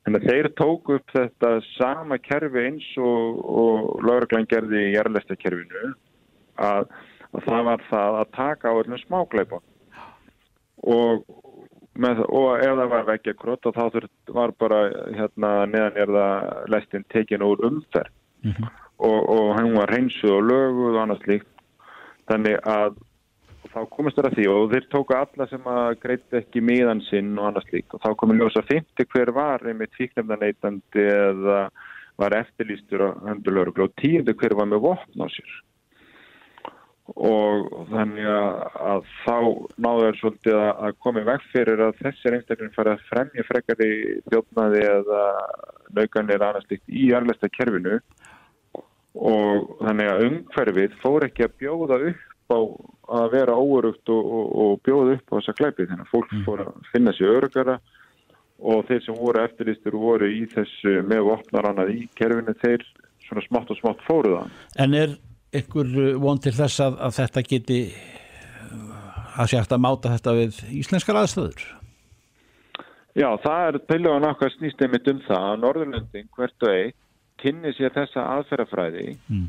Þannig 0.00 0.22
að 0.22 0.30
þeir 0.30 0.48
tóku 0.56 0.96
upp 0.96 1.12
þetta 1.12 1.50
sama 1.74 2.18
kerfi 2.24 2.62
eins 2.70 2.86
og, 2.96 3.42
og 3.44 4.04
lauruglan 4.06 4.48
gerði 4.48 4.86
í 4.86 4.94
jarlæstakerfinu 4.94 5.90
að, 6.56 6.86
að 7.36 7.44
það 7.44 7.66
var 7.68 7.84
það 7.90 8.16
að 8.22 8.32
taka 8.38 8.72
á 8.72 8.78
öllum 8.80 9.02
smákleipa 9.02 9.60
og, 10.80 11.26
með, 11.98 12.22
og 12.28 12.60
ef 12.60 12.76
það 12.78 12.90
var 12.92 13.06
vekkja 13.08 13.36
krott 13.38 13.66
þá 13.66 13.84
þurft 13.94 14.32
var 14.36 14.54
bara 14.58 14.80
hérna 15.16 15.52
neðan 15.70 15.98
er 15.98 16.14
það 16.16 16.48
lestin 16.74 17.06
tekin 17.12 17.44
úr 17.46 17.62
umferð. 17.66 18.12
Og, 19.00 19.20
og 19.32 19.54
hann 19.56 19.72
var 19.76 19.90
reynsuð 19.90 20.34
og 20.36 20.42
löguð 20.44 20.94
og 20.94 21.00
annað 21.02 21.22
slíkt. 21.24 21.62
Þannig 22.28 22.58
að 22.68 22.98
þá 23.70 23.80
komist 23.94 24.18
þér 24.18 24.28
að 24.28 24.36
því 24.36 24.46
og 24.52 24.74
þeir 24.74 24.86
tóku 24.92 25.16
alla 25.16 25.46
sem 25.48 25.70
að 25.72 25.88
greitt 26.02 26.36
ekki 26.40 26.62
miðan 26.64 27.00
sinn 27.08 27.32
og 27.38 27.48
annað 27.48 27.68
slíkt. 27.70 27.96
Og 27.96 28.04
þá 28.04 28.10
komið 28.20 28.42
ljósa 28.42 28.64
50 28.68 29.10
hver 29.14 29.32
var 29.36 29.64
einmitt 29.64 29.96
fíknefnarneitandi 29.98 31.06
eða 31.06 31.62
var 32.20 32.36
eftirlýstur 32.36 33.06
á 33.06 33.10
höndulöruglu 33.30 33.88
og 33.88 33.96
tíundu 34.00 34.36
hver 34.36 34.54
var 34.58 34.68
með 34.68 34.84
vopn 34.84 35.24
á 35.24 35.28
sér 35.32 35.52
og 37.16 37.68
þannig 37.90 38.28
að, 38.30 39.08
þá 39.24 39.36
náðu 39.82 40.06
þeir 40.06 40.18
svolítið 40.20 40.58
að, 40.60 40.70
að 40.86 40.96
komi 41.06 41.26
veg 41.26 41.44
fyrir 41.52 41.84
að 41.86 42.00
þessir 42.04 42.36
einstaklega 42.36 42.76
fara 42.76 42.94
að 42.96 43.04
fremja 43.10 43.46
frekar 43.48 43.84
í 43.84 43.92
þjófnaði 44.30 44.82
eða 44.94 45.22
lauganir 45.98 46.46
annars 46.46 46.68
líkt 46.70 46.86
í 46.88 47.10
jarlæsta 47.10 47.50
kerfinu. 47.52 48.00
Og 49.18 49.72
þannig 49.80 50.10
að 50.10 50.26
umhverfið 50.28 50.98
fór 51.02 51.26
ekki 51.26 51.48
að 51.48 51.56
bjóða 51.58 52.02
upp 52.12 52.26
á 52.50 52.60
að 53.20 53.32
vera 53.34 53.56
óurugt 53.58 54.10
og, 54.12 54.26
og, 54.38 54.52
og 54.62 54.82
bjóða 54.86 55.16
upp 55.16 55.32
á 55.32 55.36
þessa 55.38 55.56
klæpi 55.58 55.88
þannig 55.88 56.06
að 56.06 56.12
fólk 56.12 56.36
fór 56.46 56.62
að 56.66 56.90
finna 56.92 57.14
sér 57.16 57.34
örugara 57.38 57.78
og 58.60 58.84
þeir 58.88 59.02
sem 59.06 59.16
voru 59.18 59.42
eftirlistur 59.42 59.96
voru 59.98 60.28
í 60.30 60.44
þessu 60.52 61.00
með 61.08 61.24
vopnar 61.30 61.70
annað 61.70 61.94
í 61.96 62.04
kerfinu 62.18 62.54
þeir 62.60 62.84
svona 63.26 63.44
smátt 63.46 63.72
og 63.72 63.80
smátt 63.80 64.04
fóruða 64.06 64.44
En 64.82 64.94
er 64.98 65.16
ykkur 65.56 65.92
von 66.22 66.40
til 66.42 66.52
þess 66.54 66.82
að, 66.84 66.96
að 67.06 67.16
þetta 67.18 67.42
geti 67.48 67.80
uh, 67.90 69.40
að 69.40 69.50
sé 69.50 69.60
hægt 69.60 69.74
að 69.74 69.84
máta 69.84 70.14
þetta 70.14 70.36
við 70.38 70.60
íslenskar 70.80 71.20
aðstöður? 71.22 71.64
Já, 73.18 73.28
það 73.42 73.64
er 73.66 73.78
tilugan 73.90 74.28
okkar 74.28 74.52
snýst 74.54 74.82
einmitt 74.84 75.08
um 75.10 75.22
það 75.26 75.46
að 75.48 75.62
Norðurlöndin 75.64 76.30
hvert 76.36 76.66
og 76.66 76.74
eitt 76.76 76.98
kynni 77.40 77.72
sér 77.74 77.92
þessa 77.94 78.26
aðferðafræði 78.36 79.06
mm. 79.16 79.46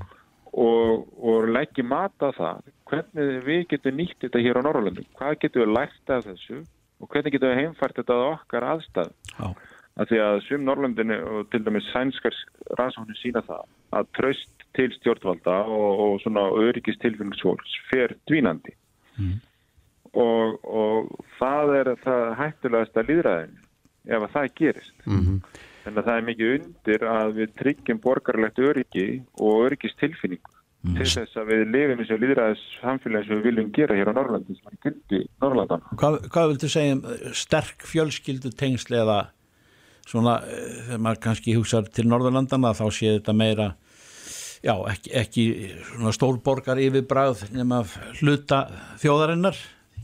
og, 0.63 1.03
og 1.21 1.49
leggja 1.51 1.85
mata 1.85 2.31
það 2.37 2.71
hvernig 2.89 3.41
við 3.45 3.65
getum 3.73 3.99
nýtt 3.99 4.17
þetta 4.23 4.41
hér 4.41 4.61
á 4.63 4.65
Norðurlöndin, 4.65 5.09
hvað 5.19 5.37
getum 5.43 5.65
við 5.65 5.75
lært 5.75 6.15
af 6.15 6.25
þessu 6.29 6.63
og 7.01 7.11
hvernig 7.11 7.35
getum 7.35 7.51
við 7.51 7.61
heimfært 7.61 8.01
þetta 8.01 8.17
á 8.17 8.25
okkar 8.31 8.67
aðstæð. 8.75 9.13
Já. 9.35 9.47
Að 9.99 10.07
því 10.07 10.19
að 10.23 10.37
svim 10.45 10.65
Norrlöndinu 10.65 11.17
og 11.27 11.47
til 11.51 11.61
dæmis 11.65 11.87
sænskars 11.91 12.37
rannsóknir 12.79 13.17
sína 13.19 13.41
það 13.43 13.65
að 13.99 14.11
tröst 14.17 14.60
til 14.77 14.91
stjórnvalda 14.97 15.55
og, 15.67 16.03
og 16.05 16.19
svona 16.23 16.47
öryggist 16.49 17.01
tilfengisfólks 17.03 17.79
fer 17.91 18.15
dvínandi. 18.29 18.75
Mm 19.17 19.39
og, 20.17 20.59
og 20.65 21.25
það 21.39 21.75
er 21.79 21.91
það 22.03 22.23
hættulegast 22.39 22.97
að 22.99 23.11
líðræðin 23.11 23.59
ef 24.11 24.23
að 24.25 24.33
það 24.33 24.47
gerist 24.59 25.05
mm 25.05 25.19
-hmm. 25.19 25.37
en 25.85 25.99
það 25.99 26.15
er 26.15 26.25
mikið 26.29 26.55
undir 26.55 27.05
að 27.07 27.35
við 27.39 27.53
tryggjum 27.61 28.01
borgarlegt 28.01 28.59
öryggi 28.59 29.21
og 29.39 29.65
öryggistilfinningu 29.67 30.51
mm. 30.83 30.95
til 30.95 31.05
þess 31.05 31.37
að 31.37 31.51
við 31.53 31.61
lifum 31.75 31.99
eins 31.99 32.11
og 32.11 32.23
líðræðis 32.23 32.63
samfélagi 32.81 33.27
sem 33.27 33.37
við 33.37 33.43
viljum 33.43 33.71
gera 33.71 33.95
hér 33.95 34.11
á 34.11 34.17
Norrlandi 34.17 34.55
sem 34.55 34.71
er 34.71 34.81
kynnti 34.83 35.27
Norrlandan 35.41 35.85
Hvað, 35.95 36.19
hvað 36.29 36.49
viltu 36.49 36.69
segja 36.69 36.95
um 36.95 37.05
eh, 37.05 37.31
sterk 37.31 37.85
fjölskyldu 37.85 38.51
tengsli 38.51 38.97
eða 38.97 39.29
svona 40.07 40.41
eh, 40.43 40.87
þegar 40.87 40.99
maður 40.99 41.23
kannski 41.23 41.55
hugsa 41.55 41.83
til 41.83 42.07
Norðurlandana 42.07 42.73
þá 42.73 42.85
sé 42.91 43.15
þetta 43.19 43.33
meira 43.33 43.75
já, 44.65 44.75
ekki, 44.93 45.13
ekki 45.21 45.45
stórborgar 46.15 46.81
yfirbræð 46.81 47.47
nema 47.55 47.81
hluta 48.21 48.63
þjóðarinnar 49.01 49.57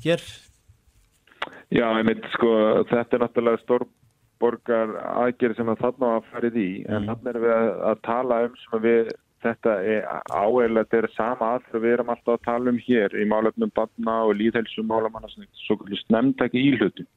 hér? 0.04 0.24
Já, 1.74 1.86
ég 2.00 2.04
mynd 2.08 2.26
sko 2.36 2.52
þetta 2.90 3.18
er 3.18 3.24
náttúrulega 3.26 3.64
stórborgar 3.66 4.98
aðgerð 5.26 5.60
sem 5.60 5.72
að 5.74 5.86
þarna 5.86 6.12
að 6.18 6.28
farið 6.34 6.60
í 6.64 6.70
en 6.88 7.02
mm. 7.02 7.08
þarna 7.12 7.34
erum 7.34 7.48
við 7.48 7.56
að, 7.58 7.72
að 7.92 8.04
tala 8.08 8.42
um 8.48 8.60
sem 8.64 8.84
við 8.88 9.16
þetta 9.46 9.74
er 9.86 10.08
áeiglega 10.34 10.86
þetta 10.88 11.00
er 11.02 11.10
sama 11.14 11.52
að 11.58 11.78
við 11.84 11.94
erum 11.94 12.12
alltaf 12.14 12.34
að 12.38 12.46
tala 12.48 12.74
um 12.74 12.80
hér 12.88 13.14
í 13.14 13.28
málefnum 13.30 13.74
barna 13.78 14.18
og 14.26 14.38
líðhelsum 14.40 14.90
málamanna 14.90 15.30
svo 15.30 15.78
ekki 15.78 16.64
í 16.64 16.74
hlutum 16.80 17.10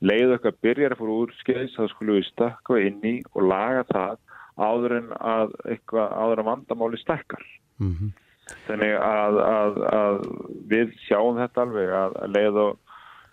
leiðu 0.00 0.36
okkar 0.38 0.56
byrjar 0.64 0.94
að 0.94 1.02
fóra 1.02 1.16
úr 1.24 1.32
skeiðs 1.42 1.76
þá 1.76 1.82
skulum 1.92 2.16
við 2.16 2.28
stakka 2.30 2.78
inn 2.80 3.00
í 3.04 3.14
og 3.34 3.48
laga 3.50 3.84
það 3.90 4.18
áður 4.56 4.96
en 4.98 5.12
að, 5.16 5.54
eitthvað, 5.68 6.12
áður 6.16 6.42
en 6.42 6.50
vandamáli 6.50 7.00
stakkar 7.02 7.46
mm 7.78 7.94
-hmm. 7.94 8.12
Þannig 8.66 8.94
að, 8.98 9.36
að, 9.46 9.76
að 9.94 10.16
við 10.70 10.94
sjáum 11.06 11.36
þetta 11.38 11.62
alveg 11.62 11.92
að 11.94 12.16
leið 12.34 12.56
og 12.64 12.78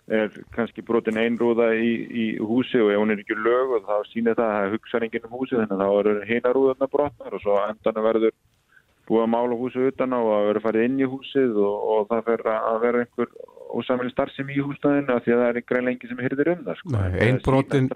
er 0.08 0.36
kannski 0.54 0.84
brotin 0.86 1.18
einrúða 1.20 1.72
í, 1.76 1.90
í 2.08 2.26
húsi 2.38 2.80
og 2.80 2.92
ef 2.92 3.00
hún 3.02 3.12
er 3.12 3.20
ekki 3.20 3.36
lög 3.36 3.74
og 3.76 3.88
þá 3.88 3.96
sýnir 4.08 4.38
það 4.38 4.54
að 4.60 4.76
hugsa 4.76 5.00
enginn 5.04 5.26
um 5.28 5.34
húsi 5.36 5.58
þannig 5.58 5.74
að 5.74 5.82
þá 5.82 5.98
eru 6.00 6.14
heina 6.30 6.52
rúðarna 6.54 6.88
brotnar 6.94 7.36
og 7.36 7.42
svo 7.42 7.58
endan 7.66 8.00
verður 8.06 8.32
búið 9.08 9.24
að 9.24 9.30
mála 9.34 9.58
húsi 9.60 9.84
utan 9.90 10.16
á 10.16 10.20
að 10.20 10.46
verður 10.48 10.64
farið 10.64 10.86
inn 10.88 10.98
í 11.00 11.10
húsið 11.12 11.60
og, 11.60 11.76
og 11.92 12.08
það 12.12 12.24
fer 12.30 12.46
að 12.54 12.80
vera 12.86 13.04
einhver 13.04 13.36
ósamlega 13.68 14.14
starfsemi 14.14 14.56
í 14.56 14.64
húsnaðinu 14.64 15.14
af 15.14 15.24
því 15.24 15.34
að 15.34 15.42
það 15.42 15.50
er 15.50 15.60
einhverja 15.60 15.86
lengi 15.88 16.10
sem 16.10 16.24
hyrðir 16.24 16.52
um 16.54 16.64
það. 16.66 16.80
Sko. 16.80 17.02
Einn 17.26 17.40
brotin, 17.44 17.90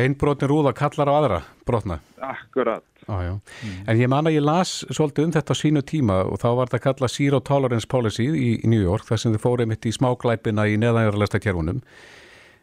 ein 0.00 0.16
brotin 0.18 0.50
rúða 0.50 0.74
kallar 0.76 1.10
á 1.10 1.14
aðra 1.14 1.40
brotna. 1.66 2.00
Akkurat. 2.18 2.84
Ah, 3.06 3.20
mm. 3.20 3.84
En 3.88 3.98
ég 4.00 4.08
man 4.08 4.26
að 4.26 4.38
ég 4.38 4.44
las 4.44 4.78
svolítið 4.88 5.28
um 5.28 5.32
þetta 5.34 5.54
á 5.54 5.60
sínu 5.60 5.82
tíma 5.84 6.20
og 6.24 6.40
þá 6.40 6.48
var 6.56 6.70
þetta 6.70 6.78
að 6.80 6.84
kalla 6.86 7.10
Zero 7.12 7.40
Tolerance 7.44 7.88
Policy 7.90 8.26
í, 8.26 8.50
í 8.64 8.70
New 8.70 8.80
York 8.80 9.04
þar 9.08 9.20
sem 9.20 9.34
þið 9.34 9.42
fórið 9.44 9.70
mitt 9.70 9.88
í 9.88 9.92
smáglæpina 9.92 10.66
í 10.72 10.78
neðanjörðarlesta 10.80 11.40
kerfunum 11.44 11.82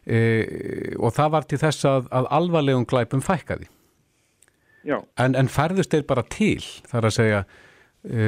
e, 0.02 0.18
og 0.98 1.14
það 1.14 1.34
var 1.36 1.46
til 1.46 1.60
þess 1.62 1.86
að, 1.88 2.08
að 2.10 2.30
alvarlegum 2.38 2.88
glæpum 2.90 3.22
fækkaði. 3.22 3.68
En, 5.14 5.36
en 5.38 5.50
færðust 5.52 5.94
þeir 5.94 6.08
bara 6.10 6.26
til 6.26 6.58
þar 6.90 7.06
að 7.06 7.16
segja 7.20 7.44
e, 8.02 8.26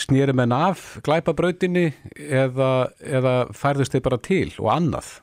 snýri 0.00 0.32
menn 0.36 0.54
af 0.56 0.94
glæpabrautinni 1.04 1.90
eða, 2.16 2.72
eða 3.04 3.36
færðust 3.52 3.92
þeir 3.92 4.06
bara 4.08 4.20
til 4.24 4.48
og 4.56 4.72
annað? 4.72 5.18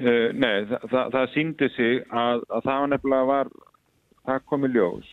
Uh, 0.00 0.30
nei, 0.32 0.64
það, 0.70 0.86
það, 0.90 1.10
það 1.12 1.26
síndi 1.34 1.68
sig 1.76 1.98
að, 2.08 2.44
að 2.48 2.64
það 2.64 2.78
var 2.80 2.90
nefnilega 2.92 3.28
var 3.28 3.50
það 4.26 4.46
komi 4.48 4.70
ljós 4.72 5.10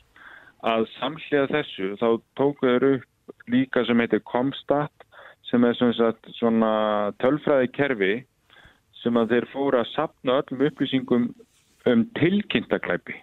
að 0.70 0.86
samhliða 0.98 1.50
þessu 1.54 1.90
þá 2.00 2.08
tókuður 2.40 2.86
upp 2.94 3.46
líka 3.52 3.84
sem 3.88 4.00
heitir 4.02 4.24
Comstat 4.28 5.06
sem 5.50 5.64
er 5.66 5.78
svona, 5.78 6.12
svona 6.38 6.72
tölfræði 7.24 7.72
kerfi 7.76 8.14
sem 9.02 9.18
að 9.20 9.36
þeir 9.36 9.50
fóra 9.54 9.84
að 9.84 9.92
sapna 9.94 10.40
öllum 10.42 10.66
upplýsingum 10.68 11.28
um 11.90 12.06
tilkynntaklæpi 12.20 13.16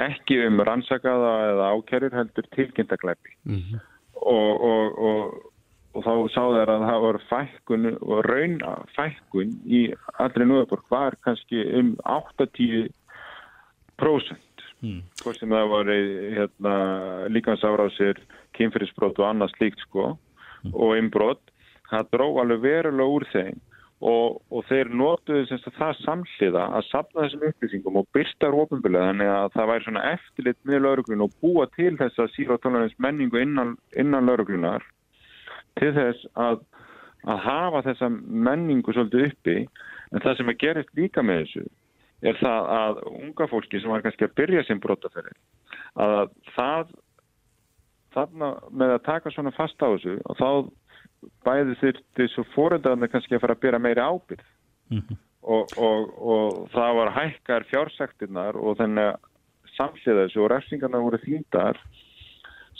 ekki 0.00 0.38
um 0.46 0.62
rannsakaða 0.66 1.32
eða 1.50 1.70
ákerur 1.74 2.16
heldur 2.16 2.46
tilkynntaklæpi 2.56 3.34
mm 3.44 3.56
-hmm. 3.56 3.80
og, 4.14 4.64
og, 4.70 4.98
og, 4.98 5.49
og 5.90 6.04
þá 6.06 6.12
sá 6.30 6.42
þeir 6.54 6.70
að 6.70 6.84
það 6.86 7.04
voru 7.04 7.20
fækkun 7.28 7.84
og 7.98 8.18
raun 8.28 8.56
fækkun 8.94 9.50
í 9.66 9.80
allri 10.22 10.44
núðaborg 10.46 10.84
var 10.92 11.12
kannski 11.24 11.58
um 11.80 11.88
8-10% 12.06 12.90
mm. 14.84 15.00
hvort 15.22 15.38
sem 15.40 15.50
það 15.54 15.72
voru 15.72 15.96
hérna, 16.36 16.74
líkansárásir, 17.34 18.16
kynferðisbrot 18.58 19.18
og 19.18 19.26
annað 19.30 19.54
slíkt 19.56 19.80
sko 19.86 20.04
mm. 20.14 20.72
og 20.74 20.90
innbrot, 21.00 21.42
það 21.90 22.02
dró 22.14 22.28
alveg 22.44 22.60
verulega 22.68 23.16
úr 23.16 23.24
þeim 23.32 23.58
og, 24.00 24.38
og 24.48 24.64
þeir 24.70 24.88
nótuðu 24.96 25.42
semst 25.48 25.66
að 25.68 25.80
það 25.80 25.98
samhliða 26.04 26.62
að 26.78 26.86
sapna 26.88 27.24
þessum 27.26 27.48
upplýsingum 27.50 27.98
og 28.00 28.08
byrsta 28.16 28.46
rópunbyrlega 28.54 29.10
þannig 29.10 29.32
að 29.34 29.50
það 29.56 29.70
væri 29.72 29.86
svona 29.88 30.06
eftirlit 30.14 30.60
með 30.70 30.82
lauruglun 30.86 31.26
og 31.26 31.36
búa 31.42 31.66
til 31.74 31.92
þess 31.98 32.22
að 32.22 32.32
sírótólarins 32.36 32.96
menningu 33.02 33.42
innan, 33.42 33.74
innan 33.98 34.30
lauruglunar 34.30 34.86
til 35.78 35.92
þess 35.96 36.26
að, 36.34 36.64
að 37.26 37.44
hafa 37.46 37.84
þessa 37.88 38.08
menningu 38.48 38.94
svolítið 38.94 39.28
uppi 39.28 39.58
en 40.10 40.24
það 40.24 40.36
sem 40.38 40.52
að 40.52 40.60
gerist 40.64 40.98
líka 40.98 41.22
með 41.22 41.44
þessu 41.44 41.66
er 42.30 42.40
það 42.40 42.66
að 42.76 42.98
unga 43.10 43.46
fólki 43.48 43.80
sem 43.80 43.92
var 43.92 44.02
kannski 44.04 44.26
að 44.26 44.36
byrja 44.40 44.64
sem 44.68 44.80
brotaferri 44.82 45.32
að 46.00 46.34
það 46.56 46.92
þarna 48.14 48.50
með 48.74 48.94
að 48.96 49.02
taka 49.06 49.32
svona 49.32 49.54
fast 49.56 49.80
á 49.80 49.88
þessu 49.88 50.18
og 50.26 50.40
þá 50.40 50.50
bæði 51.46 51.76
þurfti 51.80 52.28
svo 52.34 52.44
fóröndaðan 52.54 53.12
kannski 53.12 53.36
að 53.36 53.44
fara 53.44 53.56
að 53.56 53.64
byrja 53.64 53.82
meiri 53.84 54.04
ábyrð 54.04 54.46
mm 54.90 55.00
-hmm. 55.00 55.18
og, 55.54 55.74
og, 55.76 56.14
og 56.34 56.60
það 56.74 56.94
var 57.00 57.12
hækkar 57.16 57.66
fjársektinnar 57.72 58.56
og 58.56 58.78
þennig 58.80 59.16
samsliða 59.76 60.26
þessu 60.26 60.44
og 60.44 60.50
refsingarna 60.52 61.02
voru 61.04 61.20
þýndar 61.24 61.80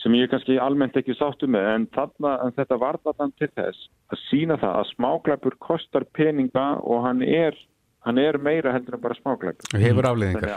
sem 0.02 0.14
ég 0.16 0.30
kannski 0.32 0.58
almennt 0.60 0.96
ekki 0.96 1.16
sáttu 1.18 1.48
með 1.50 1.66
en, 1.74 1.88
þarna, 1.96 2.36
en 2.46 2.54
þetta 2.56 2.78
var 2.80 3.00
þarna 3.04 3.30
til 3.40 3.50
þess 3.52 3.90
að 4.12 4.22
sína 4.28 4.56
það 4.60 4.78
að 4.78 4.88
smáklæpur 4.94 5.58
kostar 5.60 6.06
peninga 6.16 6.68
og 6.80 7.04
hann 7.06 7.22
er 7.26 7.58
hann 8.06 8.16
er 8.16 8.38
meira 8.40 8.72
heldur 8.72 8.96
en 8.96 9.02
bara 9.04 9.16
smáklæp 9.18 9.64
hefur 9.76 10.08
afleðingar 10.08 10.54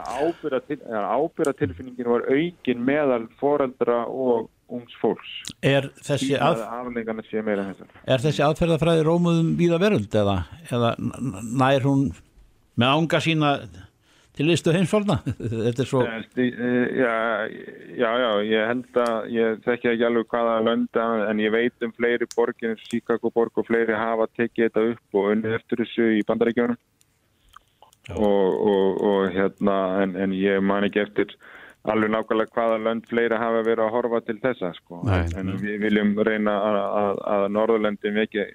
ábyrra 1.11 1.55
tilfinningin 1.59 2.11
var 2.13 2.27
aukin 2.31 2.85
meðal 2.87 3.25
foreldra 3.41 4.03
og 4.07 4.49
ungs 4.73 4.93
fólks. 5.01 5.31
Er 5.61 5.89
þessi, 6.01 6.33
að... 6.39 6.63
er 8.07 8.23
þessi 8.23 8.43
aðferðafræði 8.45 9.05
rómuðum 9.07 9.53
víða 9.59 9.79
veröld 9.81 10.15
eða, 10.17 10.37
eða 10.69 10.93
nær 10.99 11.85
hún 11.85 12.05
með 12.79 12.95
ánga 12.97 13.21
sína 13.23 13.51
til 14.37 14.49
listu 14.49 14.73
heimsfólna 14.73 15.19
þetta 15.65 15.83
er 15.83 15.89
svo 15.89 16.03
já, 16.05 17.15
já, 17.97 18.09
já, 18.23 18.29
ég 18.49 18.71
held 18.71 19.01
að 19.03 19.29
ég 19.33 19.61
þekki 19.65 19.91
ekki 19.93 20.07
alveg 20.09 20.31
hvaða 20.33 20.55
lönda 20.67 21.07
en 21.29 21.43
ég 21.43 21.53
veit 21.53 21.85
um 21.85 21.93
fleiri 21.97 22.29
borgir 22.35 22.79
Chicago 22.87 23.31
borg 23.33 23.61
og 23.61 23.67
fleiri 23.69 23.97
hafa 23.97 24.29
tekið 24.37 24.69
þetta 24.69 24.85
upp 24.93 25.21
og 25.21 25.31
unnið 25.35 25.57
eftir 25.59 25.83
þessu 25.83 26.09
í 26.17 26.23
bandaríkjónum 26.29 26.79
og, 28.11 28.47
og, 28.71 29.03
og 29.09 29.19
hérna 29.35 29.77
en, 30.03 30.17
en 30.19 30.33
ég 30.35 30.63
man 30.65 30.87
ekki 30.87 31.03
eftir 31.05 31.37
alveg 31.83 32.11
nákvæmlega 32.13 32.55
hvaða 32.55 32.81
lönd 32.83 33.07
fleira 33.09 33.39
hafa 33.39 33.63
verið 33.65 33.85
að 33.85 33.95
horfa 33.97 34.19
til 34.23 34.37
þessa 34.43 34.71
sko. 34.77 35.01
Nei, 35.07 35.23
en 35.39 35.51
við 35.59 35.81
viljum 35.83 36.13
reyna 36.23 36.53
að, 36.69 36.77
að, 36.99 37.23
að 37.35 37.47
Norðurlöndin 37.57 38.19
veki 38.21 38.45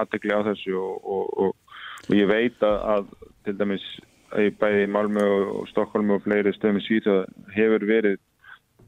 aðtekli 0.00 0.36
á 0.36 0.40
þessu 0.50 0.74
og, 0.80 1.30
og 1.46 2.16
ég 2.16 2.28
veit 2.28 2.66
að, 2.66 2.76
að 2.94 3.30
til 3.46 3.56
dæmis 3.60 3.86
bæði 4.60 4.86
Malmö 4.90 5.24
og 5.60 5.68
Stokkólmi 5.70 6.16
og 6.16 6.24
fleiri 6.24 6.52
stöðum 6.56 6.80
í 6.80 6.84
Svíð 6.86 7.10
hefur 7.54 7.86
verið 7.88 8.18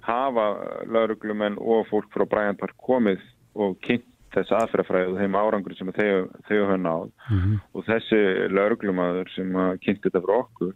hafa 0.06 0.46
lauruglumenn 0.86 1.58
og 1.58 1.86
fólk 1.90 2.10
frá 2.14 2.26
Bræanpark 2.30 2.76
komið 2.86 3.22
og 3.54 3.78
kynnt 3.82 4.06
þess 4.34 4.52
aðferðafræðu 4.52 5.14
og 5.14 5.20
þeim 5.22 5.38
árangur 5.38 5.74
sem 5.78 5.92
þau 5.96 6.58
hafa 6.66 6.76
náð 6.76 7.06
mm 7.08 7.38
-hmm. 7.38 7.56
og 7.74 7.86
þessi 7.86 8.20
lauruglumadur 8.52 9.30
sem 9.34 9.52
kynnti 9.80 10.08
þetta 10.08 10.24
frá 10.26 10.34
okkur 10.38 10.74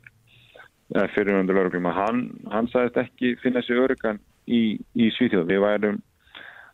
fyrirhundur 1.15 1.55
laurugluma, 1.55 1.93
hann, 1.95 2.31
hann 2.50 2.69
sagðist 2.69 2.99
ekki 3.05 3.37
finna 3.43 3.62
sér 3.62 3.85
öryggan 3.85 4.19
í, 4.50 4.81
í 4.95 5.11
Svíþjóð 5.15 5.47
við 5.47 5.62
værum 5.62 6.00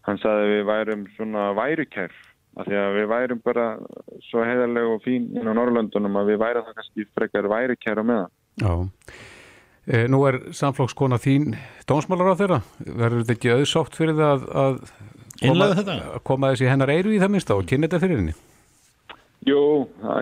hann 0.07 0.21
sagði 0.23 0.53
við 0.55 0.65
værum 0.71 1.05
svona 1.17 1.50
værukær 1.57 2.15
af 2.57 2.69
því 2.69 2.77
að 2.81 2.95
við 2.97 3.09
værum 3.13 3.41
bara 3.45 3.67
svo 4.31 4.45
heiðarlega 4.47 4.93
og 4.95 5.03
fín 5.05 5.29
inn 5.37 5.49
á 5.49 5.53
Norrlöndunum 5.57 6.21
að 6.21 6.31
við 6.33 6.43
værum 6.43 6.67
það 6.67 6.79
kannski 6.81 7.09
frekar 7.17 7.51
væri 7.53 7.77
kæra 7.81 8.05
með 8.07 8.23
það. 8.23 8.31
Já. 8.65 8.73
E, 9.87 10.01
nú 10.11 10.23
er 10.27 10.41
samflókskona 10.57 11.21
þín 11.23 11.53
dónsmálar 11.87 12.33
á 12.33 12.41
þeirra. 12.41 12.61
Verður 12.87 13.23
þetta 13.23 13.37
ekki 13.37 13.53
auðsátt 13.55 13.99
fyrir 13.99 14.17
það 14.19 14.49
að, 14.49 14.49
að 14.65 14.81
koma, 15.43 15.69
að 15.77 16.23
koma 16.31 16.53
þessi 16.55 16.71
hennar 16.73 16.95
eiru 16.97 17.13
í 17.13 17.21
það 17.23 17.35
minnsta 17.35 17.59
og 17.59 17.69
kynna 17.69 17.91
þetta 17.91 18.03
fyrir 18.07 18.23
henni? 18.23 18.37
Jú, 19.47 19.61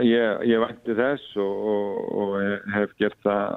ég, 0.05 0.43
ég 0.51 0.61
vænti 0.61 0.99
þess 0.99 1.39
og, 1.41 1.71
og, 1.71 2.03
og 2.19 2.67
hef 2.75 2.93
gert 3.01 3.17
það 3.25 3.55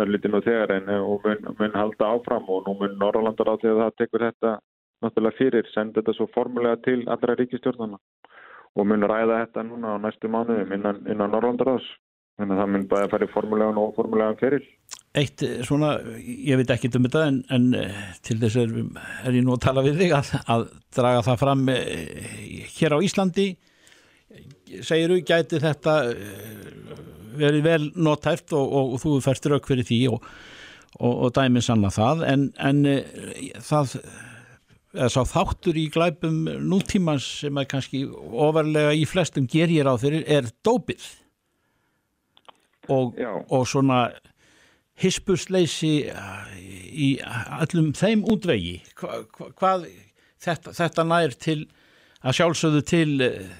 örlítið 0.00 0.32
nú 0.32 0.40
þegar 0.46 0.72
en 0.78 0.90
og 0.96 1.22
mun, 1.26 1.46
mun 1.58 1.76
halda 1.76 2.10
áfram 2.14 2.48
og 2.50 2.66
nú 2.66 2.74
mun 2.80 2.98
Norrlandar 2.98 3.52
á 3.52 3.60
því 3.60 3.70
að 3.70 3.80
það 3.84 3.96
tekur 4.00 4.24
þetta 4.28 4.56
náttúrulega 5.04 5.38
fyrir, 5.38 5.68
senda 5.74 6.00
þetta 6.00 6.16
svo 6.16 6.28
formulega 6.34 6.80
til 6.84 7.02
allra 7.08 7.36
ríkistjórnana 7.38 7.98
og 8.78 8.86
mun 8.86 9.06
ræða 9.10 9.42
þetta 9.44 9.64
núna 9.66 9.96
á 9.96 10.02
næstu 10.02 10.30
mánuðum 10.30 10.74
innan, 10.76 11.02
innan 11.10 11.32
Norrlandar 11.34 11.74
ás. 11.74 11.88
Þannig 12.40 12.56
að 12.56 12.60
það 12.60 12.70
mun 12.72 12.84
bæði 12.88 13.04
að 13.04 13.10
fara 13.12 13.26
í 13.26 13.32
formulegan 13.34 13.78
og 13.80 13.90
formulegan 13.98 14.38
fyrir. 14.40 14.68
Eitt 15.20 15.42
eh, 15.44 15.58
svona, 15.66 15.90
ég 16.22 16.60
veit 16.60 16.70
ekki 16.72 16.88
um 16.96 17.04
þetta 17.04 17.24
en, 17.28 17.40
en 17.52 17.66
eh, 17.76 17.98
til 18.24 18.38
þess 18.40 18.60
er, 18.62 18.76
er 19.26 19.36
ég 19.36 19.44
nú 19.44 19.56
að 19.56 19.64
tala 19.66 19.84
við 19.84 19.98
þig 20.00 20.14
að, 20.16 20.30
að 20.54 20.64
draga 20.96 21.26
það 21.26 21.42
fram 21.42 21.66
eh, 21.74 22.62
hér 22.78 22.96
á 22.96 22.98
Íslandi 23.04 23.48
segiru, 24.86 25.18
gæti 25.26 25.58
þetta 25.60 25.96
verið 27.40 27.64
vel 27.66 27.82
notæft 27.98 28.54
og, 28.54 28.62
og, 28.62 28.94
og 28.94 29.02
þú 29.02 29.14
færst 29.24 29.48
rauk 29.50 29.66
fyrir 29.66 29.88
því 29.88 29.98
og, 30.14 30.28
og, 31.02 31.26
dæmið 31.34 31.66
sanna 31.66 31.90
það 31.92 32.22
en, 32.30 32.44
en 32.62 32.84
það 33.66 33.96
eða 34.94 35.10
sá 35.12 35.20
þáttur 35.28 35.78
í 35.78 35.86
glæpum 35.92 36.42
nútímans 36.66 37.26
sem 37.44 37.58
er 37.60 37.68
kannski 37.70 38.04
ofarlega 38.10 38.94
í 38.96 39.06
flestum 39.08 39.46
ger 39.50 39.70
ég 39.70 39.86
ráð 39.86 40.04
fyrir 40.06 40.26
er 40.26 40.50
dópið. 40.66 41.04
Og, 42.90 43.14
og 43.54 43.66
svona 43.70 44.08
hispusleysi 45.00 46.10
uh, 46.10 46.46
í 46.58 47.12
allum 47.22 47.92
þeim 47.96 48.24
útvegi. 48.28 48.80
Hva, 48.98 49.22
hva, 49.30 49.50
hvað 49.56 49.86
þetta, 50.42 50.74
þetta 50.74 51.06
nær 51.06 51.36
til 51.38 51.60
að 52.20 52.40
sjálfsögðu 52.40 52.82
til 52.90 53.10
uh, 53.24 53.52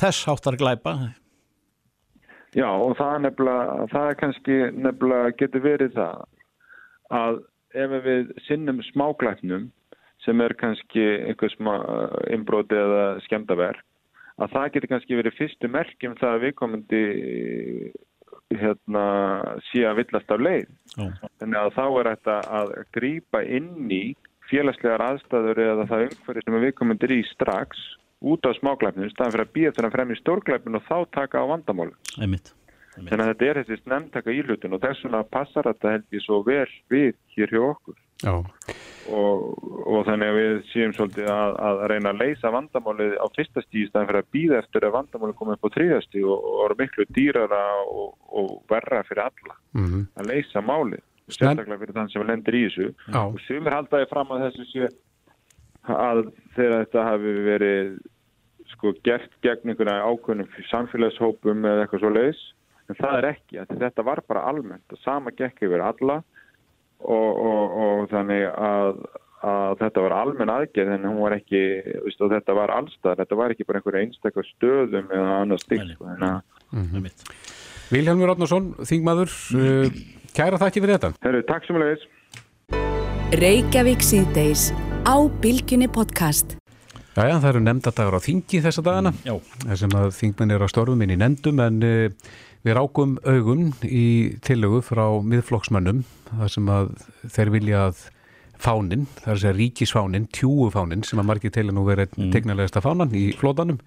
þess 0.00 0.24
háttar 0.30 0.56
glæpa? 0.60 0.96
Já 2.56 2.68
og 2.68 2.96
það 2.98 3.14
er 3.14 3.22
nefnilega, 3.26 3.76
það 3.92 4.08
er 4.08 4.18
kannski 4.20 4.56
nefnilega 4.76 5.36
getur 5.40 5.64
verið 5.64 5.94
það 5.96 6.24
að 7.12 7.38
ef 7.82 7.94
við 8.04 8.34
sinnum 8.48 8.82
smáglæpnum 8.90 9.70
sem 10.24 10.40
er 10.44 10.54
kannski 10.58 11.06
einhver 11.28 11.52
smá 11.56 11.72
inbróti 12.30 12.78
eða 12.78 13.06
skemmtaverk 13.26 13.82
að 14.40 14.54
það 14.54 14.70
getur 14.74 14.92
kannski 14.92 15.18
verið 15.18 15.38
fyrstu 15.38 15.70
merkjum 15.70 16.16
það 16.20 16.36
að 16.36 16.44
viðkomandi 16.46 17.02
hérna 18.52 19.04
sé 19.70 19.84
að 19.88 20.02
villast 20.02 20.32
af 20.32 20.42
leið. 20.42 20.68
Já. 20.96 21.04
Þannig 21.40 21.58
að 21.60 21.74
þá 21.76 21.84
er 21.86 22.10
þetta 22.10 22.36
að 22.58 22.72
grípa 22.96 23.42
inn 23.58 23.92
í 23.92 24.04
félagslegar 24.50 25.04
aðstæður 25.06 25.60
eða 25.64 25.86
það 25.90 26.06
umhverfi 26.08 26.44
sem 26.44 26.58
viðkomandi 26.66 27.08
er 27.08 27.14
í 27.16 27.20
strax 27.30 27.84
út 28.22 28.46
á 28.46 28.50
smáglæpnum, 28.54 29.10
staðan 29.10 29.34
fyrir 29.34 29.46
að 29.48 29.54
býja 29.56 29.70
þannig 29.76 29.94
frem 29.96 30.12
í 30.12 30.18
stórglæpnum 30.20 30.78
og 30.78 30.84
þá 30.86 30.98
taka 31.16 31.42
á 31.42 31.44
vandamáli. 31.50 31.94
einmitt, 32.20 32.52
Þannig 32.92 33.22
að 33.24 33.30
þetta 33.32 33.46
er 33.48 33.58
þessi 33.60 33.78
snemntaka 33.80 34.36
íhlutun 34.36 34.76
og 34.76 34.82
þess 34.82 35.06
vegna 35.06 35.22
passar 35.32 35.68
þetta 35.70 35.94
held 35.96 36.06
ég 36.12 36.22
svo 36.22 36.42
vel 36.46 36.68
við 36.92 37.16
hér 37.34 37.54
hjá 37.54 37.62
okkur. 37.72 37.96
Og, 39.12 39.46
og 39.86 40.04
þannig 40.06 40.30
að 40.30 40.38
við 40.38 40.58
séum 40.70 40.92
svolítið 40.96 41.30
að, 41.32 41.54
að 41.68 41.80
reyna 41.90 42.12
að 42.12 42.20
leysa 42.22 42.52
vandamálið 42.54 43.14
á 43.18 43.26
fyrsta 43.36 43.64
stíð 43.64 43.88
staðan 43.88 44.10
fyrir 44.10 44.22
að 44.22 44.32
býða 44.36 44.58
eftir 44.62 44.86
að 44.86 44.94
vandamálið 44.96 45.38
komið 45.40 45.56
upp 45.56 45.66
á 45.66 45.74
þriðastíð 45.76 46.28
og, 46.28 46.44
og 46.52 46.60
eru 46.66 46.78
miklu 46.82 47.08
dýrara 47.16 47.62
og, 47.82 48.12
og 48.30 48.52
verra 48.70 49.02
fyrir 49.08 49.26
alla 49.28 49.58
Mm 49.72 50.06
að 50.20 50.28
leysa 50.28 50.60
málið 50.60 51.02
sérstaklega 51.30 51.78
fyrir 51.80 51.96
þann 51.96 52.10
sem 52.12 52.26
lendir 52.26 52.56
í 52.58 52.62
þessu. 52.66 52.88
Já. 53.08 53.20
og 53.22 53.38
sumir 53.46 53.76
haldaði 53.76 54.08
fram 54.10 54.32
að 54.34 54.42
þessu 54.46 54.66
sé 54.70 54.88
að 55.92 56.24
þegar 56.56 56.84
þetta 56.84 57.04
hafi 57.06 57.36
verið 57.46 57.94
sko 58.72 58.92
gert 59.06 59.32
gegn 59.44 59.72
einhverja 59.72 60.08
ákveðnum 60.08 60.66
samfélagshópum 60.70 61.64
eða 61.68 61.84
eitthvað 61.84 62.04
svo 62.04 62.12
leiðis 62.12 62.42
en 62.90 62.98
það 62.98 63.16
er 63.18 63.28
ekki, 63.30 63.64
þetta 63.80 64.04
var 64.06 64.22
bara 64.28 64.44
almennt. 64.50 64.92
Og 64.92 65.00
sama 65.02 65.32
gekk 65.36 65.64
yfir 65.66 65.84
alla 65.84 66.20
og, 67.04 67.42
og, 67.42 67.76
og 67.84 68.06
þannig 68.12 68.46
að, 68.50 69.02
að 69.42 69.74
þetta 69.82 70.06
var 70.06 70.16
almenn 70.20 70.54
aðgerð 70.54 70.94
en 70.96 71.08
hún 71.10 71.20
var 71.24 71.36
ekki, 71.36 71.62
veist, 72.06 72.22
og 72.22 72.32
þetta 72.32 72.56
var 72.58 72.74
allstað, 72.76 73.18
þetta 73.22 73.40
var 73.42 73.54
ekki 73.54 73.68
bara 73.68 73.82
einhverja 73.82 74.06
einstakar 74.06 74.48
stöðum 74.54 75.12
eða 75.12 75.42
nei. 75.50 75.58
þannig 75.60 76.26
að 76.30 76.96
einmitt 76.96 77.26
Vilhelmur 77.92 78.30
Átnarsson, 78.32 78.70
þingmaður, 78.88 79.32
uh, 79.52 79.96
kæra 80.32 80.56
þakki 80.62 80.80
fyrir 80.80 80.96
þetta. 80.96 81.10
Herru, 81.26 81.42
takk 81.44 81.66
sem 81.68 81.76
leiðis 81.82 82.06
Reykjavík 83.36 84.04
síðdeis 84.04 84.70
á 85.04 85.16
Bilginni 85.42 85.90
podcast. 85.92 86.56
Jæja, 87.12 87.36
það 87.42 87.48
eru 87.50 87.60
nefndadagur 87.66 88.16
á 88.16 88.20
þingi 88.24 88.62
þessa 88.64 88.84
dagana. 88.84 89.12
Já, 89.26 89.34
þar 89.66 89.80
sem 89.82 89.94
að 90.00 90.08
þingmenn 90.16 90.54
eru 90.56 90.68
á 90.68 90.72
störfum 90.72 91.04
inn 91.04 91.12
í 91.12 91.18
nefndum 91.20 91.60
en 91.64 91.78
uh, 91.84 92.32
við 92.62 92.76
rákum 92.78 93.18
augun 93.26 93.70
í 93.86 94.38
tillögu 94.44 94.82
frá 94.86 95.04
miðflokksmönnum 95.26 96.02
þar 96.30 96.52
sem 96.54 96.72
að 96.72 96.90
þeir 97.34 97.52
vilja 97.56 97.84
að 97.90 98.02
fánin, 98.62 99.06
það 99.24 99.32
er 99.34 99.46
að 99.50 99.58
ríkisfánin, 99.58 100.28
tjúufánin 100.34 101.02
sem 101.06 101.18
að 101.18 101.28
margir 101.32 101.54
telja 101.54 101.74
nú 101.74 101.84
verið 101.86 102.12
mm. 102.14 102.30
tegnalegasta 102.34 102.82
fánan 102.84 103.14
í 103.18 103.30
flótanum 103.38 103.80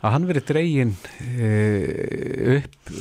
að 0.00 0.14
hann 0.14 0.28
verið 0.30 0.46
dregin 0.48 0.92
uh, 0.96 2.56
upp 2.56 2.92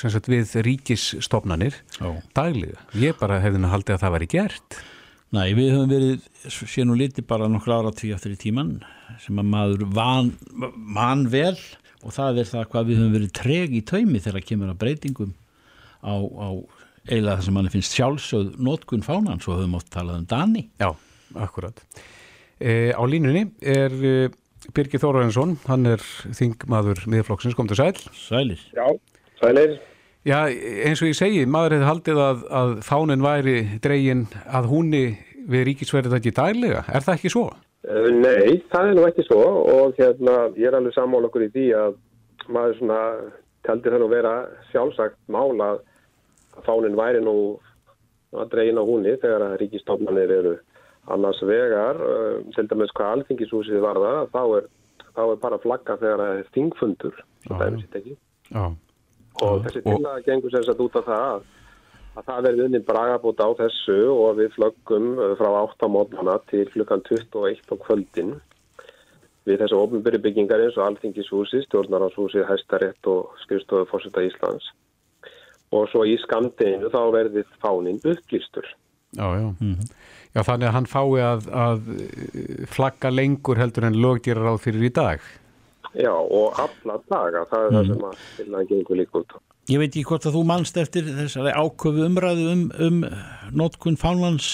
sem 0.00 0.12
sagt, 0.12 0.30
við 0.32 0.54
ríkisstofnanir 0.64 1.76
já 1.98 2.10
daglega. 2.36 2.86
Ég 2.96 3.18
bara 3.20 3.42
hefði 3.44 3.72
haldið 3.72 3.96
að 3.96 4.04
það 4.04 4.14
væri 4.16 4.30
gert. 4.32 4.78
Nei, 5.36 5.50
við 5.58 5.72
höfum 5.74 5.90
verið, 5.90 6.28
sé 6.48 6.84
nú 6.86 6.96
liti 6.96 7.24
bara 7.26 7.50
nokkur 7.50 7.74
ára 7.76 7.92
tví 7.92 8.14
aftur 8.14 8.32
í 8.32 8.40
tíman 8.40 8.78
sem 9.20 9.36
að 9.40 9.50
maður 9.52 9.84
van, 9.96 10.30
man 10.76 11.26
vel 11.32 11.56
og 12.06 12.14
það 12.14 12.40
er 12.42 12.50
það 12.52 12.68
hvað 12.72 12.88
við 12.88 13.00
höfum 13.00 13.14
verið 13.16 13.32
treg 13.34 13.74
í 13.74 13.82
taumi 13.86 14.22
þegar 14.22 14.46
kemur 14.46 14.72
að 14.72 14.80
breytingum 14.84 15.32
á, 16.06 16.14
á 16.14 16.48
eiginlega 17.06 17.36
það 17.36 17.44
sem 17.46 17.56
manni 17.56 17.72
finnst 17.72 17.96
sjálfsögð 17.96 18.60
nótkun 18.66 19.04
fánan, 19.06 19.42
svo 19.42 19.58
höfum 19.58 19.76
oft 19.78 19.90
talað 19.94 20.22
um 20.22 20.28
Dani. 20.30 20.66
Já, 20.80 20.90
akkurat. 21.42 21.82
E, 22.58 22.94
á 22.94 23.02
línunni 23.06 23.46
er 23.60 23.94
e, 23.94 24.14
Birgir 24.74 25.02
Þórarinsson, 25.02 25.56
hann 25.68 25.86
er 25.90 26.02
þingmaður 26.34 27.04
miðflokksins, 27.12 27.54
kom 27.58 27.68
til 27.70 27.78
sæl. 27.78 27.92
Sælir. 28.16 28.62
Já, 28.74 28.86
sælir. 29.42 29.76
Já, 30.26 30.40
eins 30.50 31.02
og 31.04 31.12
ég 31.12 31.18
segi, 31.18 31.44
maður 31.46 31.76
hefði 31.76 31.90
haldið 31.90 32.22
að, 32.24 32.40
að 32.60 32.72
fánin 32.86 33.22
væri 33.22 33.56
dregin 33.82 34.24
að 34.50 34.70
húnni 34.72 35.04
við 35.46 35.68
ríkisverðið 35.70 36.18
ekki 36.18 36.34
daglega. 36.34 36.82
Er 36.90 37.06
það 37.06 37.18
ekki 37.20 37.34
svo? 37.36 37.46
Uh, 37.86 38.08
nei, 38.10 38.56
það 38.72 38.90
er 38.90 38.96
nú 38.98 39.04
ekki 39.06 39.24
svo 39.26 39.42
og 39.70 39.98
hérna, 40.00 40.48
ég 40.58 40.66
er 40.66 40.74
alveg 40.78 40.94
sammála 40.96 41.28
okkur 41.28 41.44
í 41.46 41.52
því 41.54 41.66
að 41.78 41.98
maður 42.50 42.78
svona 42.80 43.00
taldi 43.66 43.92
það 43.92 44.02
nú 44.02 44.08
vera 44.10 44.32
sjálfsagt 44.72 45.18
mála 45.30 45.68
að 45.76 46.64
fánin 46.66 46.98
væri 46.98 47.20
nú 47.22 47.36
að 48.34 48.50
dregin 48.54 48.80
á 48.82 48.84
húnni 48.88 49.14
þegar 49.22 49.44
að 49.46 49.58
ríkistofnanir 49.62 50.34
eru 50.38 50.56
annars 51.14 51.42
vegar, 51.46 52.00
uh, 52.02 52.40
til 52.56 52.66
dæmis 52.66 52.94
hvað 52.98 53.20
alþingishúsið 53.20 53.84
var 53.84 54.02
það, 54.02 54.20
þá 54.34 54.42
er, 54.58 54.66
þá 55.14 55.22
er 55.28 55.40
bara 55.46 55.62
flagga 55.62 55.98
þegar 56.02 56.24
það 56.24 56.40
er 56.40 56.50
þingfundur, 56.58 57.22
Já. 57.46 57.54
Já. 58.50 58.64
Og 59.44 59.62
þessi 59.66 59.82
tillaga 59.84 60.24
gengur 60.24 60.54
sagt 60.54 60.80
út 60.80 60.98
af 60.98 61.06
það 61.06 61.24
að, 61.28 61.46
að 62.16 62.28
það 62.30 62.44
verði 62.48 62.66
unni 62.66 62.80
bragabót 62.86 63.42
á 63.44 63.48
þessu 63.60 63.98
og 64.12 64.38
við 64.40 64.52
flöggum 64.56 65.08
uh, 65.20 65.32
frá 65.38 65.50
8 65.62 65.90
mótnana 65.92 66.38
til 66.50 66.64
klukkan 66.72 67.04
21 67.08 67.60
á 67.68 67.74
kvöldin 67.84 68.36
við 69.46 69.62
þessu 69.62 69.78
ofnbyrju 69.78 70.22
byggingar 70.24 70.64
eins 70.64 70.78
og 70.80 70.88
Alþingishúsi, 70.88 71.62
stjórnarháshúsi, 71.68 72.42
Hæstarétt 72.48 73.06
og 73.10 73.36
skrifstofu 73.44 73.86
fórseta 73.92 74.24
Íslands. 74.26 74.72
Og 75.74 75.86
svo 75.90 76.02
í 76.06 76.16
skamdeginu 76.22 76.90
þá 76.90 77.00
verði 77.14 77.44
fánin 77.62 78.00
upplýstur. 78.02 78.66
Já, 79.14 79.26
já. 79.38 79.46
Já, 80.34 80.42
þannig 80.44 80.68
að 80.68 80.74
hann 80.74 80.88
fái 80.90 81.22
að, 81.24 81.46
að 81.54 81.90
eh, 81.94 82.64
flagga 82.68 83.12
lengur 83.14 83.60
heldur 83.60 83.86
en 83.88 83.98
lögdýrar 84.02 84.50
á 84.50 84.54
fyrir 84.60 84.90
í 84.90 84.92
dag. 84.92 85.22
Já, 85.96 86.12
og 86.12 86.58
alla 86.60 86.98
daga, 87.08 87.46
það 87.48 87.68
er 87.68 87.76
það 87.76 87.90
sem 87.92 88.06
að 88.10 88.24
tillagan 88.36 88.70
gengur 88.72 89.00
líka 89.00 89.22
út 89.22 89.38
á. 89.38 89.38
Ég 89.66 89.80
veit 89.82 89.90
ekki 89.90 90.04
hvort 90.06 90.26
að 90.28 90.36
þú 90.36 90.40
manst 90.46 90.76
eftir 90.78 91.08
þessari 91.10 91.50
áköfu 91.50 92.04
umræðu 92.06 92.44
um, 92.52 92.60
um 92.86 93.00
nótkun 93.58 93.96
fánlands 93.98 94.46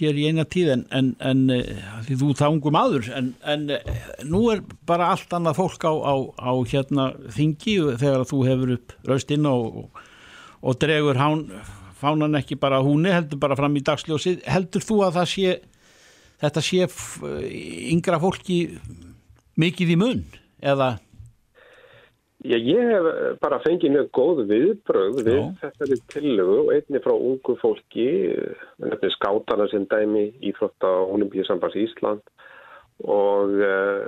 hér 0.00 0.18
í 0.18 0.24
eina 0.26 0.42
tíð 0.42 0.72
en, 0.72 0.82
en, 0.90 1.12
en 1.22 1.44
eh, 1.54 1.84
því 2.08 2.16
þú 2.18 2.30
þangum 2.40 2.78
aður 2.80 3.12
en, 3.14 3.28
en 3.46 3.68
eh, 3.76 4.00
nú 4.26 4.40
er 4.50 4.64
bara 4.90 5.12
allt 5.14 5.36
annað 5.38 5.60
fólk 5.60 5.86
á, 5.86 5.94
á, 5.94 6.14
á 6.34 6.52
hérna 6.66 7.06
þingi 7.36 7.76
þegar 8.02 8.26
þú 8.26 8.42
hefur 8.48 8.74
upp 8.74 8.96
raustinn 9.06 9.46
og, 9.46 9.86
og, 10.58 10.74
dregur 10.82 11.22
hán, 11.22 11.46
fánan 12.02 12.34
ekki 12.42 12.58
bara 12.58 12.82
húni 12.82 13.14
heldur 13.14 13.38
bara 13.46 13.54
fram 13.54 13.78
í 13.78 13.86
dagsljósið. 13.86 14.42
Heldur 14.50 14.82
þú 14.82 14.98
að 15.06 15.20
það 15.20 15.32
sé 15.36 15.56
þetta 16.42 16.66
sé 16.66 16.90
yngra 17.94 18.18
fólki 18.18 18.64
mikið 19.62 19.94
í 19.94 20.00
mun 20.02 20.26
eða 20.58 20.96
Já, 22.46 22.56
ég 22.60 22.90
hef 22.92 23.06
bara 23.42 23.58
fengið 23.64 23.94
mjög 23.96 24.08
góð 24.14 24.40
viðbröð 24.50 25.20
við 25.26 25.38
Já. 25.40 25.46
þessari 25.64 25.96
tillögu 26.12 26.56
og 26.62 26.72
einni 26.76 27.00
frá 27.02 27.14
ungu 27.16 27.56
fólki, 27.58 28.08
þetta 28.82 29.08
er 29.08 29.14
skátana 29.16 29.66
sem 29.72 29.86
dæmi 29.90 30.26
Íþrótta 30.50 30.90
og 31.02 31.16
Olimpíusambands 31.16 31.78
Ísland 31.80 32.22
og 33.04 33.52
uh, 33.60 34.04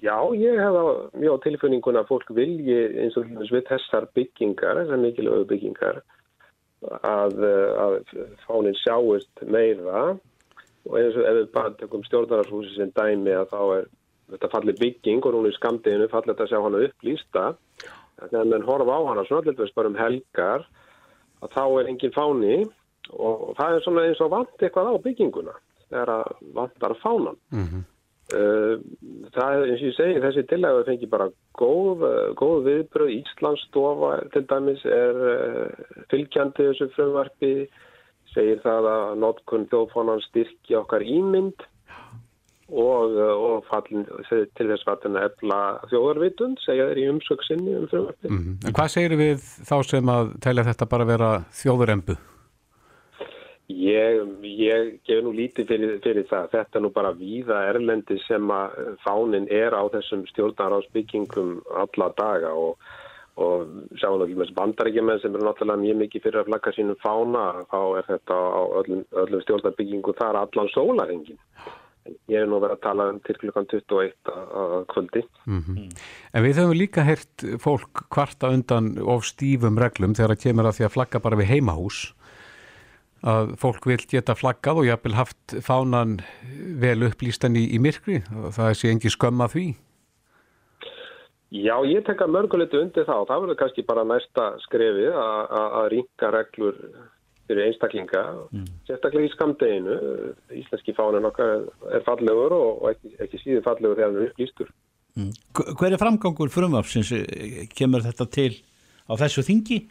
já, 0.00 0.16
ég 0.38 0.60
hef 0.62 0.76
mjög 1.20 1.34
á 1.36 1.44
tilfinningun 1.44 1.98
að 2.00 2.08
fólk 2.08 2.30
vilji 2.32 2.78
eins 3.02 3.16
og 3.20 3.26
dæmis 3.28 3.52
við 3.52 3.66
þessar 3.68 4.06
byggingar, 4.16 4.78
þessar 4.80 5.02
mikilvægu 5.02 5.48
byggingar 5.50 6.00
að, 7.02 7.42
að 7.82 7.98
fánin 8.46 8.78
sjáist 8.80 9.42
meira 9.44 10.12
og 10.86 10.94
eins 10.98 11.18
og 11.18 11.26
ef 11.26 11.36
við 11.40 11.50
bara 11.54 11.74
tökum 11.82 12.06
stjórnararshúsi 12.06 12.78
sem 12.78 12.94
dæmi 12.96 13.34
að 13.36 13.50
þá 13.52 13.60
er 13.80 13.90
þetta 14.32 14.52
falli 14.52 14.74
bygging 14.78 15.24
og 15.26 15.34
núna 15.36 15.52
í 15.52 15.56
skamdeginu 15.56 16.08
falli 16.12 16.32
þetta 16.32 16.46
að 16.46 16.52
sjá 16.52 16.60
hana 16.64 16.84
upplýsta. 16.88 17.44
Þegar 18.22 18.50
menn 18.52 18.66
horfa 18.68 18.98
á 18.98 19.00
hana 19.10 19.26
svona 19.28 19.46
til 19.46 19.56
þess 19.58 19.76
bara 19.76 19.92
um 19.92 19.98
helgar 19.98 20.66
að 21.42 21.54
þá 21.56 21.64
er 21.66 21.90
engin 21.90 22.14
fáni 22.14 22.56
og 23.12 23.54
það 23.58 23.76
er 23.76 23.84
svona 23.84 24.04
eins 24.08 24.20
og 24.22 24.32
vant 24.32 24.62
eitthvað 24.62 24.92
á 24.94 25.04
bygginguna 25.04 25.56
þegar 25.88 26.14
að 26.18 26.44
vantar 26.58 26.98
fánan. 27.02 27.40
Mhm. 27.52 27.88
Uh, 28.32 28.78
það 29.34 29.54
er 29.58 29.70
eins 29.72 29.82
og 29.82 29.88
ég 29.90 29.96
segi 29.98 30.20
þessi 30.22 30.42
tillægu 30.48 30.84
fengi 30.86 31.08
bara 31.10 31.26
góð, 31.58 32.04
uh, 32.06 32.28
góð 32.38 32.62
viðbröð 32.68 33.10
Íslandsstofa 33.18 34.12
til 34.32 34.46
dæmis 34.48 34.84
er 34.88 35.18
uh, 35.32 35.82
fylgjandi 36.08 36.68
þessu 36.70 36.88
frumvarpi 36.94 37.50
segir 38.32 38.62
það 38.62 38.88
að 38.88 39.18
notkun 39.20 39.66
þjóðfánan 39.68 40.24
styrki 40.30 40.78
okkar 40.78 41.04
ímynd 41.04 41.66
og, 42.72 43.12
uh, 43.12 43.36
og 43.36 43.64
fallin, 43.68 44.06
til 44.30 44.68
þess 44.70 44.86
fallin 44.88 45.18
að 45.20 45.28
efla 45.30 45.60
þjóðarvitund 45.92 46.60
segja 46.64 46.88
þeir 46.88 47.00
í 47.02 47.08
umsöksinni 47.12 47.78
um 47.78 47.88
frumvarpi 47.90 48.30
Mhm. 48.32 48.58
En 48.66 48.72
hvað 48.72 48.92
segir 48.96 49.16
við 49.20 49.40
þá 49.68 49.76
sem 49.84 50.06
að 50.06 50.36
telja 50.40 50.64
þetta 50.64 50.88
bara 50.88 51.04
vera 51.04 51.32
þjóðurembu? 51.52 52.16
Ég, 53.72 54.18
ég 54.42 54.88
gef 55.06 55.22
nú 55.24 55.32
lítið 55.32 55.68
fyrir, 55.70 55.92
fyrir 56.04 56.26
það. 56.28 56.48
Þetta 56.50 56.78
er 56.78 56.82
nú 56.82 56.90
bara 56.92 57.12
víða 57.16 57.60
erlendi 57.70 58.18
sem 58.26 58.50
að 58.52 58.96
fánin 59.04 59.46
er 59.50 59.72
á 59.72 59.82
þessum 59.92 60.26
stjórnaráðsbyggingum 60.32 61.62
alla 61.70 62.08
daga 62.18 62.52
og, 62.52 62.76
og 63.36 63.70
sjáum 64.00 64.18
nú 64.18 64.26
ekki 64.26 64.40
með 64.40 64.52
bandaríkjumenn 64.58 65.22
sem 65.22 65.32
eru 65.32 65.46
náttúrulega 65.46 65.84
mjög 65.84 66.00
mikið 66.02 66.24
fyrir 66.26 66.42
að 66.42 66.50
flagga 66.50 66.74
sínum 66.76 67.00
fána 67.00 67.46
þá 67.70 67.80
er 68.00 68.08
þetta 68.10 68.34
á 68.34 68.62
öllum, 68.82 69.06
öllum 69.24 69.44
stjórnarbyggingum 69.46 70.18
þar 70.20 70.42
allan 70.42 70.72
sólarengin. 70.74 71.40
Ég 72.26 72.40
hef 72.40 72.48
nú 72.50 72.58
verið 72.58 72.74
að 72.76 72.82
tala 72.82 73.04
um 73.12 73.18
til 73.22 73.36
klukkan 73.38 73.66
21 73.70 74.30
að 74.32 74.72
kvöldi. 74.90 75.22
En 75.46 76.42
við 76.42 76.58
höfum 76.58 76.74
líka 76.74 77.04
heyrt 77.06 77.44
fólk 77.62 78.06
kvarta 78.10 78.50
undan 78.50 78.96
of 78.98 79.22
stífum 79.28 79.78
reglum 79.78 80.16
þegar 80.18 80.34
það 80.34 80.42
kemur 80.48 80.66
að 80.70 80.80
því 80.80 80.86
að 80.88 80.94
flagga 80.96 81.20
bara 81.22 81.38
við 81.38 81.52
heimahús 81.52 82.00
að 83.22 83.52
fólk 83.62 83.86
vil 83.86 84.00
geta 84.10 84.34
flaggað 84.34 84.80
og 84.82 84.86
jafnvel 84.88 85.14
haft 85.14 85.54
fánan 85.62 86.16
vel 86.82 87.04
upplýstan 87.06 87.54
í, 87.54 87.68
í 87.70 87.78
myrkri 87.78 88.18
og 88.34 88.50
það 88.56 88.72
sé 88.80 88.90
engi 88.90 89.12
skömm 89.14 89.44
að 89.46 89.54
því. 89.54 89.66
Já, 91.52 91.76
ég 91.84 92.02
tek 92.06 92.22
að 92.24 92.32
mörguleitu 92.32 92.80
undir 92.80 93.04
þá. 93.04 93.14
Það 93.28 93.42
verður 93.44 93.58
kannski 93.60 93.82
bara 93.86 94.02
næsta 94.08 94.46
skrefið 94.64 95.12
að- 95.12 95.50
að 95.60 95.74
að 95.82 95.88
rýnka 95.92 96.30
reglur 96.32 96.78
fyrir 97.52 97.68
einstaklinga, 97.68 98.24
sérstaklega 98.88 99.28
í 99.28 99.32
skamdeginu. 99.36 99.98
Íslenski 100.62 100.96
fánin 100.96 101.28
okkar 101.28 101.68
er 101.92 102.04
fallegur 102.08 102.56
og 102.56 102.90
ekki, 102.90 103.14
ekki 103.22 103.42
síður 103.44 103.66
fallegur 103.68 104.00
þegar 104.00 104.10
hann 104.10 104.20
er 104.20 104.32
upplýstur. 104.32 104.74
Hver 105.12 105.74
hver 105.76 105.92
er 105.92 106.00
framgangur 106.00 106.52
frumvarpsins? 106.52 107.12
Kemur 107.76 108.04
þetta 108.04 108.28
til 108.32 108.52
á 109.04 109.12
þessu 109.20 109.44
þingi? 109.44 109.82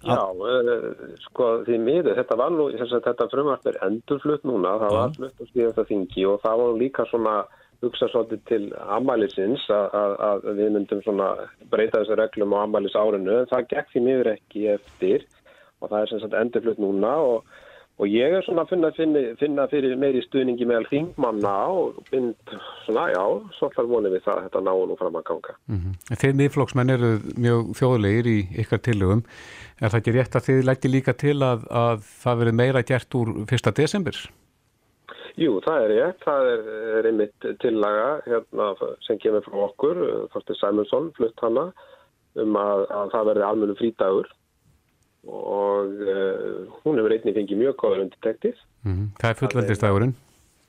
Já, 0.00 0.16
uh, 0.32 1.16
sko 1.26 1.46
því 1.66 1.78
miður, 1.84 2.14
þetta 2.16 2.36
var 2.40 2.54
nú, 2.54 2.70
þetta 2.72 3.26
frumvarp 3.28 3.66
er 3.68 3.76
endurflutt 3.84 4.46
núna, 4.48 4.78
það 4.80 4.94
var 4.96 5.16
flutt 5.18 5.42
á 5.44 5.44
síðasta 5.50 5.84
þingi 5.90 6.24
og 6.30 6.38
það 6.40 6.62
var 6.62 6.78
líka 6.80 7.04
svona 7.10 7.34
hugsa 7.84 8.08
svolítið 8.12 8.40
til 8.48 8.62
amælisins 8.96 9.66
að 9.72 10.48
við 10.56 10.72
myndum 10.72 11.02
svona 11.04 11.28
breyta 11.72 12.00
þessu 12.00 12.16
reglum 12.16 12.56
á 12.56 12.64
amælis 12.64 12.96
árinu, 12.96 13.42
en 13.42 13.50
það 13.52 13.68
gekk 13.74 13.92
því 13.92 14.02
miður 14.06 14.32
ekki 14.34 14.64
eftir 14.76 15.28
og 15.80 15.90
það 15.90 16.02
er 16.02 16.10
sem 16.10 16.22
sagt 16.22 16.36
endurflutt 16.38 16.80
núna 16.82 17.12
og, 17.24 17.44
og 18.00 18.08
ég 18.08 18.34
er 18.36 18.44
svona 18.46 18.64
að 18.64 18.72
finna, 18.74 18.90
finna, 18.96 19.22
finna 19.40 19.66
fyrir 19.72 19.96
meiri 20.00 20.22
stuðningi 20.24 20.68
meðal 20.68 20.88
þingmanna 20.90 21.54
og 21.76 22.00
mynd 22.12 22.54
svona, 22.86 23.06
já, 23.12 23.22
svolítið 23.58 23.94
vonið 23.94 24.16
við 24.16 24.26
það 24.26 24.36
að 24.36 24.44
þetta 24.48 24.64
náu 24.68 24.84
nú 24.88 24.98
fram 25.00 25.20
að 25.20 25.26
ganga. 25.30 25.56
Mm 25.72 25.96
Þeir 26.22 26.36
miðflokksmenn 26.40 26.94
eru 26.96 27.14
mjög 27.36 27.72
þjóðlegir 27.80 28.30
í 28.30 28.38
ykkar 28.64 28.84
tillögum. 28.86 29.24
Er 29.80 29.88
það 29.92 30.00
ekki 30.02 30.16
rétt 30.16 30.36
að 30.36 30.46
þið 30.48 30.62
læti 30.68 30.92
líka 30.92 31.16
til 31.16 31.38
að, 31.44 31.64
að 31.70 32.04
það 32.24 32.44
verið 32.44 32.60
meira 32.60 32.84
gert 32.84 33.18
úr 33.20 33.34
1. 33.46 33.72
desember? 33.76 34.16
Jú, 35.40 35.60
það 35.64 35.84
er 35.84 35.94
rétt. 35.94 36.24
Það 36.24 36.50
er, 36.54 36.66
er 36.98 37.08
einmitt 37.08 37.46
tillaga 37.62 38.10
hérna, 38.26 38.72
sem 39.06 39.20
kemur 39.22 39.44
frá 39.46 39.62
okkur, 39.68 40.02
Þorstin 40.34 40.58
Sæmundsson, 40.58 41.08
flutt 41.16 41.40
hana, 41.44 41.70
um 42.40 42.58
að, 42.60 42.84
að 42.92 43.14
það 43.14 43.30
verði 43.30 43.46
almennu 43.46 43.76
frídagur 43.78 44.28
og 45.28 45.94
uh, 46.00 46.66
hún 46.84 46.98
hefur 47.00 47.12
einnig 47.14 47.36
fengið 47.36 47.60
mjög 47.60 47.76
góður 47.82 48.04
undirtektið. 48.06 48.60
Mm 48.86 49.08
Það 49.20 49.30
er 49.30 49.38
fullveldistagurinn. 49.40 50.14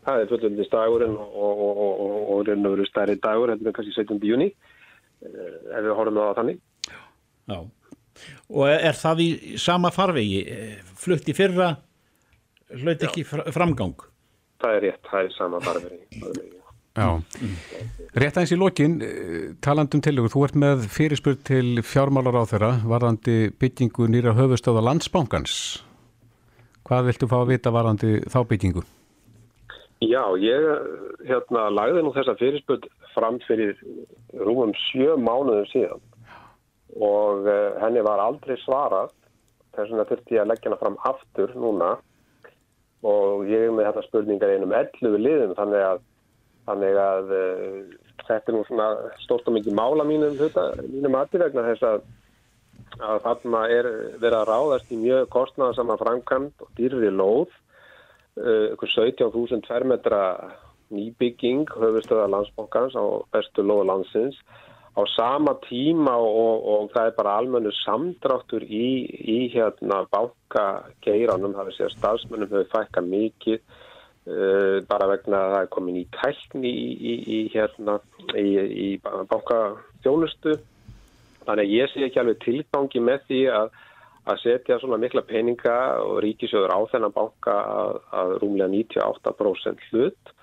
Það 0.01 0.21
er 0.23 0.31
fullöldistagurinn 0.31 1.13
og, 1.15 1.35
og, 1.37 1.61
og, 1.61 1.91
og, 2.01 2.15
og 2.33 2.47
raun 2.47 2.65
og 2.65 2.73
veru 2.75 2.87
stærri 2.89 3.15
dagur, 3.21 3.53
þetta 3.53 3.69
er 3.69 3.75
kannski 3.77 3.93
17. 3.95 4.19
júni, 4.25 4.49
uh, 4.51 5.53
ef 5.77 5.85
við 5.85 5.93
horfum 5.99 6.19
á 6.19 6.23
það 6.25 6.39
þannig. 6.41 6.61
Já. 7.51 7.59
Og 8.51 8.65
er 8.69 8.97
það 8.97 9.21
í 9.23 9.29
sama 9.61 9.91
farvegi? 9.95 10.41
Flutt 10.99 11.29
í 11.31 11.35
fyrra, 11.37 11.69
hlaut 12.81 13.05
ekki 13.07 13.23
fr- 13.25 13.47
framgang? 13.55 13.95
Það 14.61 14.75
er 14.77 14.83
rétt, 14.89 15.05
það 15.07 15.29
er 15.29 15.37
sama 15.37 15.61
farvegi. 15.63 16.01
Já. 16.91 17.07
Rétt 18.11 18.35
aðeins 18.35 18.51
í 18.51 18.59
lokin, 18.59 18.97
eh, 19.01 19.53
talandum 19.63 20.01
tillögur, 20.03 20.33
þú 20.33 20.43
ert 20.43 20.57
með 20.59 20.87
fyrirspurn 20.91 21.43
til 21.47 21.67
fjármálar 21.81 22.35
á 22.35 22.43
þeirra 22.43 22.71
varðandi 22.83 23.37
byggingu 23.55 24.09
nýra 24.11 24.35
höfustöða 24.35 24.83
landsbankans. 24.83 25.83
Hvað 26.83 27.07
viltu 27.07 27.29
fá 27.31 27.37
að 27.39 27.51
vita 27.53 27.71
varðandi 27.71 28.25
þá 28.27 28.39
byggingu? 28.49 28.83
Já, 30.01 30.23
ég 30.41 30.65
hérna, 31.29 31.69
lagði 31.69 32.01
nú 32.03 32.11
þessa 32.11 32.33
fyrirspöld 32.39 32.87
fram 33.13 33.37
fyrir 33.45 33.77
rúmum 34.33 34.73
sjö 34.89 35.15
mánuðum 35.15 35.67
síðan 35.69 36.01
og 36.99 37.45
uh, 37.47 37.77
henni 37.79 38.01
var 38.03 38.19
aldrei 38.19 38.57
svarað 38.65 39.11
þess 39.75 39.91
vegna 39.91 40.07
þurfti 40.09 40.35
ég 40.35 40.43
að 40.43 40.49
leggja 40.51 40.71
hana 40.71 40.79
fram 40.81 40.97
aftur 41.07 41.53
núna 41.55 41.91
og 43.07 43.45
ég 43.49 43.67
er 43.67 43.75
með 43.75 43.91
þetta 43.91 44.05
spurningar 44.07 44.53
einum 44.55 44.73
11 44.75 45.21
liðum 45.21 45.53
þannig 45.57 45.85
að, 45.85 46.01
þannig 46.69 46.97
að 47.01 47.35
uh, 47.35 47.77
þetta 48.27 48.51
er 48.51 48.57
nú 48.57 48.63
svona 48.67 48.89
stórt 49.23 49.47
og 49.49 49.57
mikið 49.57 49.77
mála 49.77 50.05
mínum 50.07 50.37
mínum 50.87 51.17
aðri 51.19 51.41
vegna 51.45 51.67
þess 51.71 51.87
að 51.89 52.09
að 52.99 53.21
þarna 53.23 53.61
er 53.71 53.87
verið 54.19 54.37
að 54.37 54.49
ráðast 54.49 54.91
í 54.91 54.97
mjög 54.99 55.29
kostnaðarsama 55.31 55.97
framkvæmt 56.01 56.65
og 56.65 56.73
dýrri 56.77 57.11
lóð. 57.13 57.53
Uh, 58.39 58.71
ykkur 58.73 58.91
17.000 58.91 59.63
tverrmetra 59.65 60.23
nýbygging 60.91 61.71
höfustöða 61.71 62.29
landsbókans 62.31 62.95
á 62.95 63.03
bestu 63.31 63.63
lóðu 63.63 63.87
landsins. 63.89 64.37
Á 64.91 65.07
sama 65.15 65.55
tíma 65.63 66.17
og, 66.19 66.65
og 66.67 66.89
það 66.91 67.07
er 67.07 67.15
bara 67.15 67.35
almennu 67.39 67.71
samdráttur 67.79 68.63
í, 68.67 69.07
í 69.07 69.37
hérna 69.53 70.01
bankageiranum, 70.11 71.55
það 71.55 71.71
er 71.71 71.77
sér 71.77 71.93
stafsmönnum 71.95 72.51
hefur 72.51 72.71
fækka 72.73 73.03
mikið 73.05 73.63
bara 74.89 75.07
vegna 75.09 75.37
að 75.41 75.53
það 75.55 75.63
er 75.63 75.69
komin 75.73 75.95
í 75.97 76.03
tækni 76.13 76.69
í, 76.69 76.89
í, 76.93 77.13
í 77.35 77.39
hérna 77.55 77.95
í, 78.37 78.89
bankafjónustu 79.01 80.59
þannig 81.47 81.63
að 81.63 81.73
ég 81.73 81.89
sé 81.89 82.03
ekki 82.05 82.21
alveg 82.21 82.43
tilgangi 82.43 83.01
með 83.01 83.23
því 83.29 83.39
að 83.55 83.71
að 84.29 84.41
setja 84.43 84.77
svona 84.81 84.99
mikla 85.01 85.23
peninga 85.25 85.77
og 86.05 86.19
ríkisjóður 86.21 86.73
á 86.77 86.79
þennan 86.91 87.15
banka 87.15 87.55
að, 87.57 87.95
að 88.13 88.33
rúmlega 88.43 88.69
98% 88.69 89.87
hlut 89.89 90.33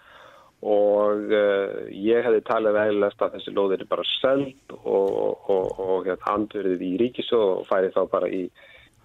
og 0.67 1.31
uh, 1.31 1.85
ég 1.95 2.25
hefði 2.27 2.41
talið 2.49 2.75
vegilegast 2.75 3.23
að 3.23 3.37
þessi 3.37 3.55
lóðir 3.55 3.85
er 3.85 3.91
bara 3.93 4.07
seld 4.17 4.75
og, 4.75 4.89
og, 4.89 5.45
og, 5.55 5.69
og 5.79 6.09
hérna, 6.09 6.33
andverðið 6.35 6.83
í 6.89 6.97
ríkisjóð 7.05 7.53
og 7.61 7.69
færi 7.69 7.93
þá 7.95 8.01
bara 8.11 8.31
í, 8.35 8.49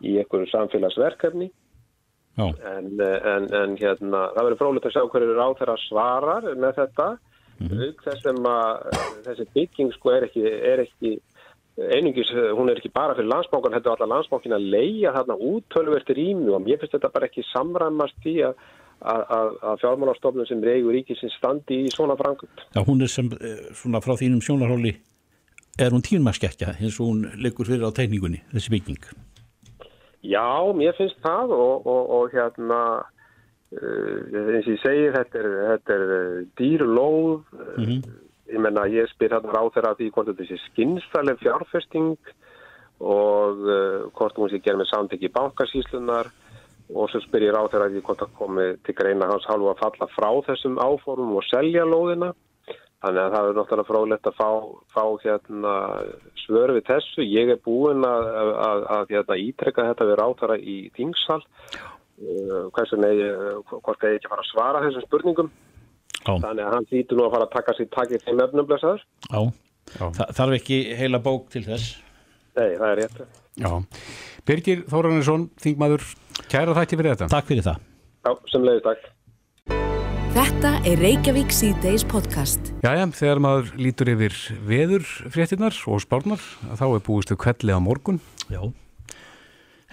einhverju 0.02 0.50
samfélagsverkefni. 0.50 1.52
En, 2.38 2.88
en, 3.00 3.46
en 3.54 3.76
hérna, 3.78 4.24
það 4.34 4.48
verður 4.48 4.62
frólægt 4.62 4.89
að 4.89 4.96
sjá 4.96 5.04
hverju 5.13 5.36
ráð 5.38 5.60
þeirra 5.60 5.78
svarar 5.84 6.50
með 6.58 6.80
þetta 6.82 7.12
auk 7.63 8.02
þessum 8.04 8.48
að 8.50 8.98
þessi 9.28 9.46
bygging 9.54 9.93
sko 9.93 10.12
er 10.12 10.26
ekki, 10.28 10.43
er 10.43 10.82
ekki 10.84 11.13
einungis, 11.78 12.30
hún 12.58 12.69
er 12.69 12.78
ekki 12.78 12.91
bara 12.93 13.15
fyrir 13.17 13.32
landsbánkan, 13.32 13.74
þetta 13.78 13.89
er 13.89 13.96
allar 13.96 14.12
landsbánkin 14.17 14.56
að 14.58 14.67
leia 14.74 15.13
þarna 15.15 15.38
úttölverti 15.50 16.17
rými 16.17 16.52
og 16.54 16.62
mér 16.65 16.82
finnst 16.82 16.98
þetta 16.98 17.13
bara 17.13 17.30
ekki 17.30 17.46
samræmast 17.50 18.28
í 18.30 18.36
að, 18.46 18.54
að, 19.02 19.58
fjármálastofnun 19.82 20.50
sem 20.50 20.62
reygur 20.63 20.93
ríkisins 20.96 21.34
standi 21.39 21.82
í 21.88 21.91
svona 21.93 22.17
framkvæmt. 22.19 22.67
Já, 22.76 22.82
hún 22.86 23.02
er 23.02 23.12
sem, 23.12 23.32
eh, 23.39 23.65
svona 23.74 24.04
frá 24.06 24.13
þínum 24.19 24.43
sjónarhóli, 24.46 24.96
er 25.82 25.96
hún 25.96 26.06
tímaskekja 26.06 26.78
eins 26.78 27.00
og 27.00 27.10
hún 27.10 27.26
liggur 27.41 27.69
fyrir 27.69 27.89
á 27.89 27.91
tegningunni, 27.91 28.43
þessi 28.54 28.76
bygging? 28.78 29.02
Já, 30.24 30.72
mér 30.72 30.96
finnst 30.96 31.20
það 31.24 31.52
og, 31.52 31.88
og, 31.90 32.12
og 32.18 32.36
hérna, 32.36 32.82
uh, 33.76 34.20
eins 34.32 34.68
og 34.68 34.76
ég 34.76 34.84
segi, 34.84 35.10
þetta 35.16 35.42
er, 35.42 35.50
þetta 35.72 35.98
er 35.98 36.14
uh, 36.18 36.38
dýrlóð, 36.60 37.50
uh, 37.58 37.98
ég 38.54 38.64
menna 38.64 38.86
ég 38.92 39.10
spyr 39.12 39.36
hérna 39.36 39.52
ráð 39.52 39.74
þeirra 39.76 39.98
því 40.00 40.08
hvort 40.16 40.32
þetta 40.32 40.48
sé 40.48 40.60
skynstalleg 40.70 41.42
fjárfesting 41.44 42.16
og 43.04 43.68
uh, 43.68 44.08
hvort 44.16 44.40
hún 44.40 44.52
sé 44.52 44.62
gerð 44.64 44.84
með 44.84 44.92
samtæki 44.94 45.32
bankasíslunar 45.36 46.32
og 46.94 47.12
svo 47.12 47.20
spyr 47.24 47.50
ég 47.50 47.56
ráð 47.56 47.74
þeirra 47.74 47.92
því 47.92 48.06
hvort 48.08 48.24
það 48.24 48.34
komi 48.40 48.70
til 48.86 48.96
greina 48.96 49.30
hans 49.32 49.48
hálfu 49.50 49.72
að 49.72 49.84
falla 49.84 50.10
frá 50.14 50.30
þessum 50.48 50.80
áformum 50.80 51.38
og 51.40 51.48
selja 51.50 51.84
lóðina. 51.88 52.32
Þannig 53.04 53.20
að 53.20 53.34
það 53.34 53.48
er 53.48 53.58
náttúrulega 53.58 53.88
frólægt 53.89 54.28
að 54.30 54.36
fá, 54.38 54.50
fá 54.96 55.04
hérna, 55.26 55.74
svör 56.46 56.72
við 56.78 56.86
þessu. 56.88 57.26
Ég 57.28 57.50
er 57.52 57.60
búinn 57.66 58.06
að, 58.08 58.30
að, 58.63 58.84
að 58.96 59.12
hérna, 59.12 59.38
ítrekka 59.44 59.88
þetta 59.89 60.08
við 60.08 60.20
ráðara 60.22 60.58
í 60.60 60.78
þingsal. 60.96 61.42
Uh, 62.24 62.70
Hversu 62.72 63.00
negi, 63.02 63.28
hvort 63.74 64.00
það 64.00 64.08
er 64.08 64.16
ekki 64.20 64.30
að 64.30 64.36
fara 64.36 64.46
að 64.46 64.52
svara 64.54 64.84
þessum 64.86 65.06
spurningum. 65.10 65.52
Já. 66.24 66.32
Þannig 66.32 66.63
að 66.63 66.74
hann 66.78 66.89
þýtur 66.94 67.20
nú 67.20 67.26
að 67.26 67.36
fara 67.36 67.50
að 67.50 67.56
taka 67.58 67.76
sér 67.76 67.89
takið 67.98 68.24
þeim 68.24 68.44
öfnumblessaður. 68.46 69.06
Já, 69.28 69.42
Þa, 69.94 70.28
þarf 70.39 70.58
ekki 70.62 70.78
heila 70.96 71.20
bók 71.24 71.50
til 71.52 71.66
þess? 71.66 71.98
Nei, 72.56 72.70
það 72.78 72.88
er 72.88 73.02
rétt. 73.02 73.42
Já. 73.60 73.72
Birgir 74.48 74.86
Þóranesson, 74.89 75.50
þingmaður, 75.62 76.08
kæra 76.52 76.78
þætti 76.78 77.00
fyrir 77.02 77.16
þetta. 77.18 77.30
Takk 77.34 77.52
fyrir 77.52 77.68
það. 77.68 77.84
Já, 78.24 78.32
sem 78.54 78.63
leiðist 78.63 78.88
takk. 78.88 79.12
Þetta 80.34 80.69
er 80.89 80.98
Reykjavík 80.98 81.52
C-Days 81.54 82.04
podcast. 82.10 82.72
Jæja, 82.82 83.06
þegar 83.13 83.41
maður 83.43 83.67
lítur 83.78 84.10
yfir 84.15 84.36
veður 84.65 85.06
fréttinnar 85.34 85.76
og 85.89 86.02
spárnar, 86.02 86.41
þá 86.80 86.84
er 86.88 87.04
búistu 87.06 87.38
kvelli 87.39 87.76
á 87.76 87.78
morgun. 87.84 88.17
Já, 88.50 88.63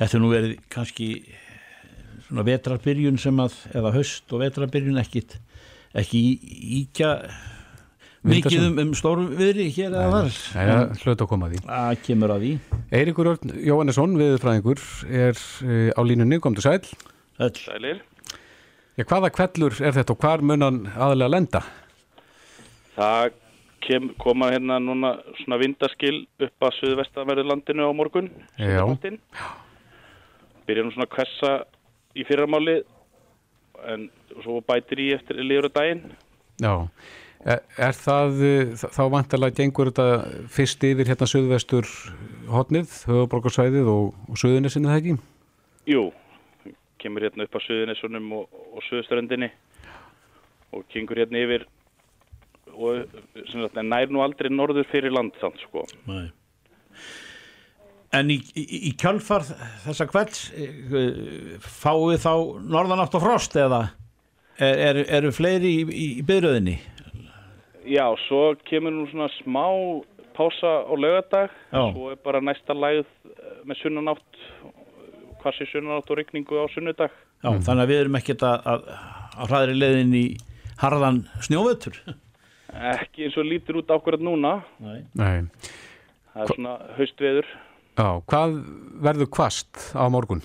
þetta 0.00 0.16
er 0.16 0.22
nú 0.24 0.30
verið 0.32 0.54
kannski 0.72 1.08
svona 2.28 2.46
vetrarbyrjun 2.48 3.20
sem 3.20 3.42
að, 3.44 3.58
eða 3.76 3.92
höst 3.98 4.32
og 4.32 4.40
vetrarbyrjun 4.46 5.00
ekkit, 5.02 5.36
ekki 6.00 6.22
í- 6.24 6.60
íkja 6.80 7.12
mikið 8.30 8.64
um, 8.70 8.80
um 8.86 8.94
stórum 8.96 9.28
viðri 9.36 9.68
hér 9.76 9.92
eða 9.92 10.08
þar. 10.14 10.34
Jæja, 10.56 10.78
hlut 11.04 11.24
að 11.26 11.30
koma 11.34 11.50
að 11.50 11.56
því. 11.58 11.64
Það 11.68 11.98
kemur 12.08 12.34
að 12.36 12.46
því. 12.46 12.54
Eiríkur 13.00 13.32
Örn 13.34 13.54
Jóhannesson, 13.68 14.16
viðurfræðingur, 14.20 14.86
er 15.10 15.36
uh, 15.36 15.90
á 15.92 16.00
línunni, 16.08 16.40
kom 16.40 16.56
til 16.56 16.64
sæl. 16.64 16.80
Öll. 17.40 17.56
Sælir. 17.60 18.00
Já, 18.98 19.04
hvaða 19.06 19.30
kvellur 19.32 19.76
er 19.80 19.94
þetta 19.96 20.12
og 20.16 20.20
hvar 20.24 20.42
mun 20.44 20.64
hann 20.66 20.80
aðalega 20.96 21.30
lenda? 21.34 21.60
Það 22.96 23.30
kem, 23.86 24.08
koma 24.20 24.50
hérna 24.52 24.76
núna 24.82 25.14
svona 25.40 25.58
vindaskil 25.62 26.24
upp 26.42 26.66
að 26.68 26.74
suðvestanverðu 26.80 27.46
landinu 27.48 27.86
á 27.88 27.92
morgun. 27.96 28.28
Já. 28.60 28.82
Byrja 30.68 30.84
nú 30.84 30.92
svona 30.94 31.06
að 31.08 31.14
kvessa 31.14 31.52
í 32.18 32.26
fyrramáli 32.28 32.76
en 33.88 34.08
svo 34.44 34.58
bætir 34.66 35.00
í 35.00 35.08
eftir 35.16 35.40
liður 35.40 35.70
daginn. 35.72 36.02
Já, 36.60 36.74
er, 37.48 37.62
er 37.80 37.96
það, 37.96 38.34
þ- 38.76 38.90
þá 38.98 39.02
vantarlega 39.14 39.56
gengur 39.62 39.88
þetta 39.88 40.08
fyrst 40.52 40.84
yfir 40.84 41.08
hérna 41.08 41.28
suðvestur 41.30 41.88
hotnið, 42.52 42.92
höfuborgarsvæðið 43.08 43.88
og, 43.94 44.10
og 44.28 44.40
suðunisinu 44.42 44.90
það 44.90 44.98
ekki? 45.00 45.16
Jú, 45.94 46.02
kemur 47.00 47.26
hérna 47.26 47.46
upp 47.46 47.58
að 47.58 47.66
suðunissunum 47.66 48.32
og, 48.38 48.60
og 48.74 48.84
suðuströndinni 48.88 49.50
og 50.76 50.84
kengur 50.92 51.20
hérna 51.22 51.42
yfir 51.42 51.66
og 52.70 53.08
sagt, 53.50 53.80
nær 53.82 54.12
nú 54.12 54.22
aldrei 54.24 54.50
norður 54.52 54.86
fyrir 54.90 55.12
land 55.14 55.34
samt 55.40 55.58
sko. 55.64 55.84
Nei. 56.08 56.28
En 58.16 58.30
í, 58.32 58.40
í, 58.58 58.64
í 58.90 58.92
kjálfar 58.98 59.44
þessa 59.84 60.06
kvelds 60.10 60.48
eh, 60.58 61.58
fáið 61.62 62.24
þá 62.24 62.32
norðanátt 62.66 63.14
og 63.14 63.22
frost 63.22 63.54
eða 63.58 63.84
er, 64.58 64.80
er, 64.88 65.02
eru 65.20 65.30
fleiri 65.34 65.76
í, 65.78 65.84
í, 65.86 66.08
byrjöðinni? 66.26 66.76
Já, 67.90 68.04
svo 68.26 68.56
kemur 68.66 68.94
nú 68.94 69.06
svona 69.10 69.30
smá 69.38 69.64
pása 70.34 70.72
á 70.90 70.94
laugardag, 70.94 71.54
Já. 71.70 71.82
svo 71.94 72.10
er 72.12 72.18
bara 72.24 72.42
næsta 72.42 72.74
lægð 72.74 73.06
eh, 73.06 73.54
með 73.68 73.80
sunnanátt, 73.84 74.42
kvassi 75.42 75.66
sunnanátt 75.70 76.10
og 76.12 76.18
rigningu 76.20 76.60
á 76.60 76.64
sunnudag. 76.74 77.12
Já, 77.44 77.50
þannig 77.64 77.82
að 77.86 77.90
við 77.92 78.00
erum 78.04 78.18
ekkert 78.20 78.44
að, 78.46 78.66
að, 78.74 78.84
að 79.40 79.50
hraðri 79.52 79.76
leiðin 79.80 80.14
í 80.20 80.24
harðan 80.82 81.22
snjóvetur. 81.46 81.98
Ekki 82.94 83.26
eins 83.26 83.36
og 83.40 83.48
lítur 83.50 83.80
út 83.80 83.90
ákvarðat 83.90 84.22
núna, 84.24 84.52
Nei. 84.78 85.00
Nei. 85.18 85.48
það 86.34 86.44
er 86.44 86.52
svona 86.54 86.74
haustveður. 86.98 87.48
Já, 87.98 88.08
hvað 88.30 88.54
verður 89.08 89.30
kvast 89.34 89.80
á 89.98 90.04
morgun? 90.12 90.44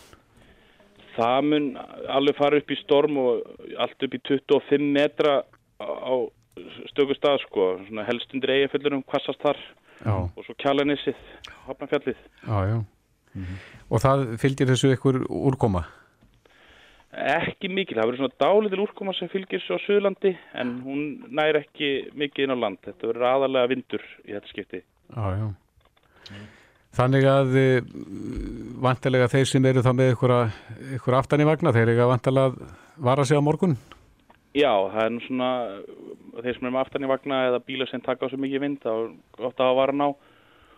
Það 1.16 1.46
mun 1.48 1.68
alveg 2.12 2.36
fara 2.36 2.58
upp 2.60 2.72
í 2.74 2.80
storm 2.82 3.20
og 3.22 3.46
allt 3.80 4.04
upp 4.04 4.18
í 4.18 4.20
25 4.28 4.90
metra 4.98 5.38
á 5.80 6.14
stöku 6.90 7.16
stað 7.16 7.38
sko, 7.46 7.70
svona 7.88 8.04
helst 8.08 8.34
undir 8.36 8.52
eigaföllurum 8.58 9.04
kvassast 9.08 9.40
þar 9.44 9.60
Já, 10.04 10.12
og 10.12 10.42
svo 10.44 10.56
kjalanissið, 10.60 11.16
hafnafjallið. 11.70 12.18
já, 12.44 12.58
já. 12.74 12.78
Og 13.92 14.02
það 14.02 14.26
fylgir 14.42 14.70
þessu 14.72 14.94
ykkur 14.96 15.22
úrkoma? 15.30 15.86
Ekki 17.16 17.70
mikil, 17.72 17.96
það 17.96 18.10
verður 18.10 18.22
svona 18.24 18.42
dálitil 18.44 18.82
úrkoma 18.84 19.14
sem 19.16 19.30
fylgir 19.32 19.62
svo 19.64 19.78
á 19.80 19.86
Suðlandi 19.86 20.34
en 20.60 20.74
hún 20.84 21.04
nær 21.32 21.62
ekki 21.62 22.10
mikið 22.12 22.44
inn 22.44 22.56
á 22.60 22.64
land. 22.66 22.82
Þetta 22.84 23.08
verður 23.08 23.28
aðalega 23.30 23.72
vindur 23.72 24.04
í 24.26 24.36
þetta 24.36 24.52
skipti. 24.52 24.82
Já, 25.16 25.26
já. 25.40 26.42
Þannig 26.96 27.28
að 27.28 27.58
uh, 27.60 27.88
vantarlega 28.84 29.32
þeir 29.32 29.50
sem 29.52 29.68
eru 29.68 29.84
þá 29.84 29.92
með 29.96 30.14
ykkur, 30.16 31.18
aftan 31.18 31.44
í 31.44 31.48
vagna, 31.48 31.74
þeir 31.76 31.92
eru 31.92 32.08
vantarlega 32.12 32.52
að 32.52 32.76
vara 33.08 33.26
sig 33.28 33.40
á 33.40 33.44
morgun? 33.44 33.76
Já, 34.56 34.72
það 34.72 35.02
er 35.04 35.12
nú 35.12 35.24
svona, 35.26 35.50
þeir 36.40 36.56
sem 36.56 36.68
eru 36.68 36.72
með 36.72 36.82
aftan 36.82 37.08
í 37.08 37.12
vagna 37.12 37.42
eða 37.50 37.64
bílar 37.68 37.92
sem 37.92 38.04
taka 38.04 38.28
á 38.28 38.32
svo 38.32 38.40
mikið 38.40 38.64
vind, 38.64 38.80
þá 38.84 38.92
er 38.94 39.10
gott 39.40 39.60
að 39.60 39.68
hafa 39.68 39.80
varan 39.82 40.06
á 40.08 40.10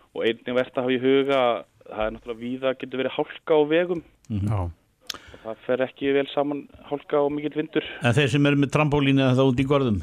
og 0.08 0.24
einnig 0.24 0.56
verðt 0.56 0.78
að 0.78 0.86
hafa 0.86 0.96
í 0.96 1.02
huga 1.02 1.38
að 1.38 1.60
það 1.88 2.04
er 2.06 2.14
náttúrulega 2.16 2.42
víða 2.42 2.74
getur 2.80 3.02
verið 3.02 3.16
hálka 3.16 3.58
á 3.58 3.60
vegum 3.72 4.02
Já. 4.28 4.60
og 4.68 5.42
það 5.42 5.64
fer 5.66 5.82
ekki 5.88 6.12
vel 6.18 6.26
saman 6.34 6.62
hálka 6.90 7.22
og 7.24 7.32
mikill 7.34 7.56
vindur. 7.56 7.88
En 8.04 8.16
þeir 8.16 8.32
sem 8.34 8.48
eru 8.50 8.60
með 8.62 8.72
trampólínu 8.76 9.24
eða 9.24 9.36
það 9.40 9.52
út 9.52 9.62
í 9.64 9.66
gorðum, 9.72 9.98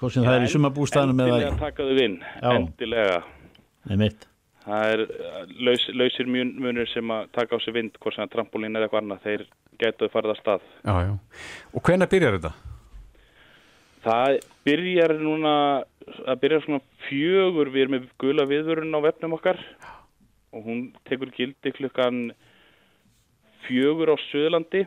hvort 0.00 0.16
sem 0.16 0.26
það 0.26 0.38
er 0.38 0.46
í 0.46 0.52
sumabústæðanum 0.54 1.24
eða... 1.24 1.40
Endilega 1.40 1.62
taka 1.64 1.88
þau 1.88 2.04
inn, 2.06 2.16
Já. 2.42 2.48
endilega. 2.58 3.18
Nei, 3.84 3.96
mitt. 4.04 4.28
Það 4.64 4.90
er 4.94 5.00
uh, 5.04 5.40
laus, 5.68 5.82
lausir 5.92 6.28
mun- 6.32 6.54
munur 6.64 6.88
sem 6.88 7.10
að 7.12 7.26
taka 7.36 7.56
á 7.56 7.58
sig 7.60 7.74
vind, 7.76 7.98
hvort 8.00 8.16
sem 8.16 8.24
að 8.24 8.32
trampolín 8.32 8.72
eða 8.78 8.86
eitthvað 8.88 9.02
annað, 9.04 9.26
þeir 9.26 9.42
getur 9.82 10.12
farið 10.14 10.32
að 10.32 10.38
stað. 10.40 10.70
Já, 10.86 10.94
já. 11.04 11.12
Og 11.76 11.84
hvenær 11.84 12.08
byrjar 12.14 12.38
þetta? 12.38 12.54
Það 14.04 14.38
byrjar 14.68 15.12
núna, 15.20 15.52
það 16.16 16.40
byrjar 16.42 16.64
svona 16.64 16.80
fjögur, 17.08 17.70
við 17.72 17.84
erum 17.84 17.94
með 17.98 18.08
gula 18.20 18.44
viðvörun 18.48 18.96
á 18.96 19.00
vefnum 19.04 19.36
okkar 19.38 19.60
og 20.54 20.64
hún 20.66 20.82
tekur 21.08 21.32
gildi 21.34 21.72
klukkan 21.74 22.30
fjögur 23.66 24.12
á 24.14 24.16
Suðlandi. 24.30 24.84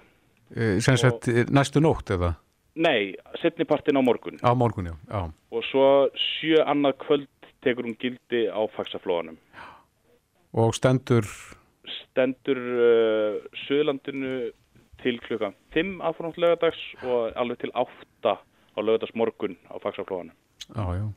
Uh, 0.56 0.78
sem 0.80 0.96
sagt 0.98 1.28
eh, 1.28 1.44
næstu 1.52 1.82
nótt 1.84 2.12
eða? 2.16 2.36
Nei, 2.78 3.16
setnipartin 3.42 3.98
á 3.98 4.02
morgun 4.06 4.38
Á 4.40 4.54
morgun, 4.56 4.86
já. 4.92 4.96
já. 5.10 5.22
og 5.52 5.64
svo 5.72 5.88
sjö 6.16 6.62
annað 6.64 7.00
kvöld 7.04 7.50
tekur 7.66 7.88
hún 7.90 7.98
gildi 8.00 8.46
á 8.48 8.62
faksaflóanum. 8.76 9.36
Og 10.54 10.76
stendur, 10.78 11.26
Stendur 11.88 12.58
uh, 12.58 13.42
Suðlandinu 13.66 14.52
til 15.04 15.20
klukkan 15.26 15.54
5 15.76 16.00
aðfrátt 16.06 16.38
lögadags 16.42 16.80
og 17.04 17.34
alveg 17.36 17.60
til 17.66 17.72
8 17.76 18.38
á 18.38 18.80
lögadags 18.80 19.16
morgun 19.16 19.58
á 19.68 19.76
faksaflóanum. 19.84 20.34
já, 20.76 20.86
já. 20.96 21.08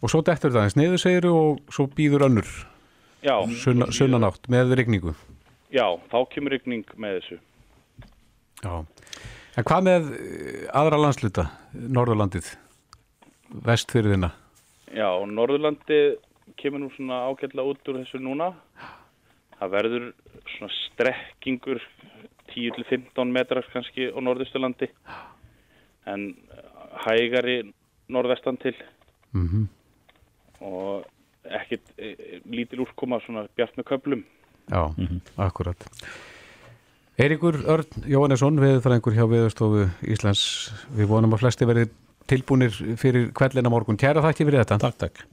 Og 0.00 0.08
svo 0.08 0.22
dettur 0.24 0.52
það 0.52 0.64
eins 0.64 0.76
niður 0.78 1.00
segiru 1.02 1.32
og 1.36 1.58
svo 1.72 1.84
býður 1.92 2.24
önnur 2.28 2.48
Já, 3.22 3.36
sunna, 3.62 3.86
sunnanátt 3.94 4.48
með 4.50 4.74
rigningu. 4.80 5.14
já, 5.70 5.86
þá 6.10 6.18
kemur 6.32 6.56
rigning 6.56 6.86
með 6.98 7.20
þessu. 7.20 7.38
Já. 8.62 8.72
En 9.56 9.66
hvað 9.68 9.84
með 9.86 10.08
eh, 10.16 10.64
aðra 10.74 10.98
landsluta, 10.98 11.46
Norðurlandið, 11.72 12.52
vestfyrðina? 13.66 14.32
Já, 14.92 15.06
og 15.08 15.28
Norðurlandi 15.30 16.00
kemur 16.60 16.82
nú 16.82 16.90
svona 16.96 17.22
ágætlega 17.30 17.74
út 17.74 17.92
úr 17.92 18.00
þessu 18.02 18.20
núna. 18.22 18.50
Það 19.58 19.74
verður 19.76 20.08
svona 20.56 20.74
strekkingur 20.78 21.82
10-15 22.52 23.32
metrar 23.32 23.68
kannski 23.72 24.10
á 24.10 24.18
Norðusturlandi 24.18 24.90
en 26.10 26.32
hægari 27.06 27.62
norðvestan 28.12 28.58
til 28.60 28.74
Mm 29.32 29.68
og 30.62 31.06
ekkit 31.44 31.94
e, 31.96 32.12
e, 32.12 32.42
lítil 32.50 32.84
úrkoma 32.84 33.18
svona 33.24 33.46
bjart 33.56 33.78
með 33.78 33.88
köplum. 33.88 34.22
Já, 34.70 34.82
akkurat. 35.42 35.88
Eirikur 37.20 37.58
Örn 37.68 38.06
Jóhannesson, 38.08 38.60
viðfræðingur 38.62 39.16
hjá 39.16 39.26
Viðstofu 39.28 39.88
Íslands. 40.14 40.44
Við 40.96 41.10
vonum 41.10 41.34
að 41.36 41.44
flesti 41.44 41.68
verið 41.68 41.92
tilbúinir 42.30 42.72
fyrir 43.00 43.28
kveldina 43.36 43.72
morgun. 43.72 43.98
Kæra 44.00 44.22
þakki 44.24 44.46
fyrir 44.48 44.62
þetta. 44.62 44.78
Takk, 44.86 44.98
takk. 45.02 45.24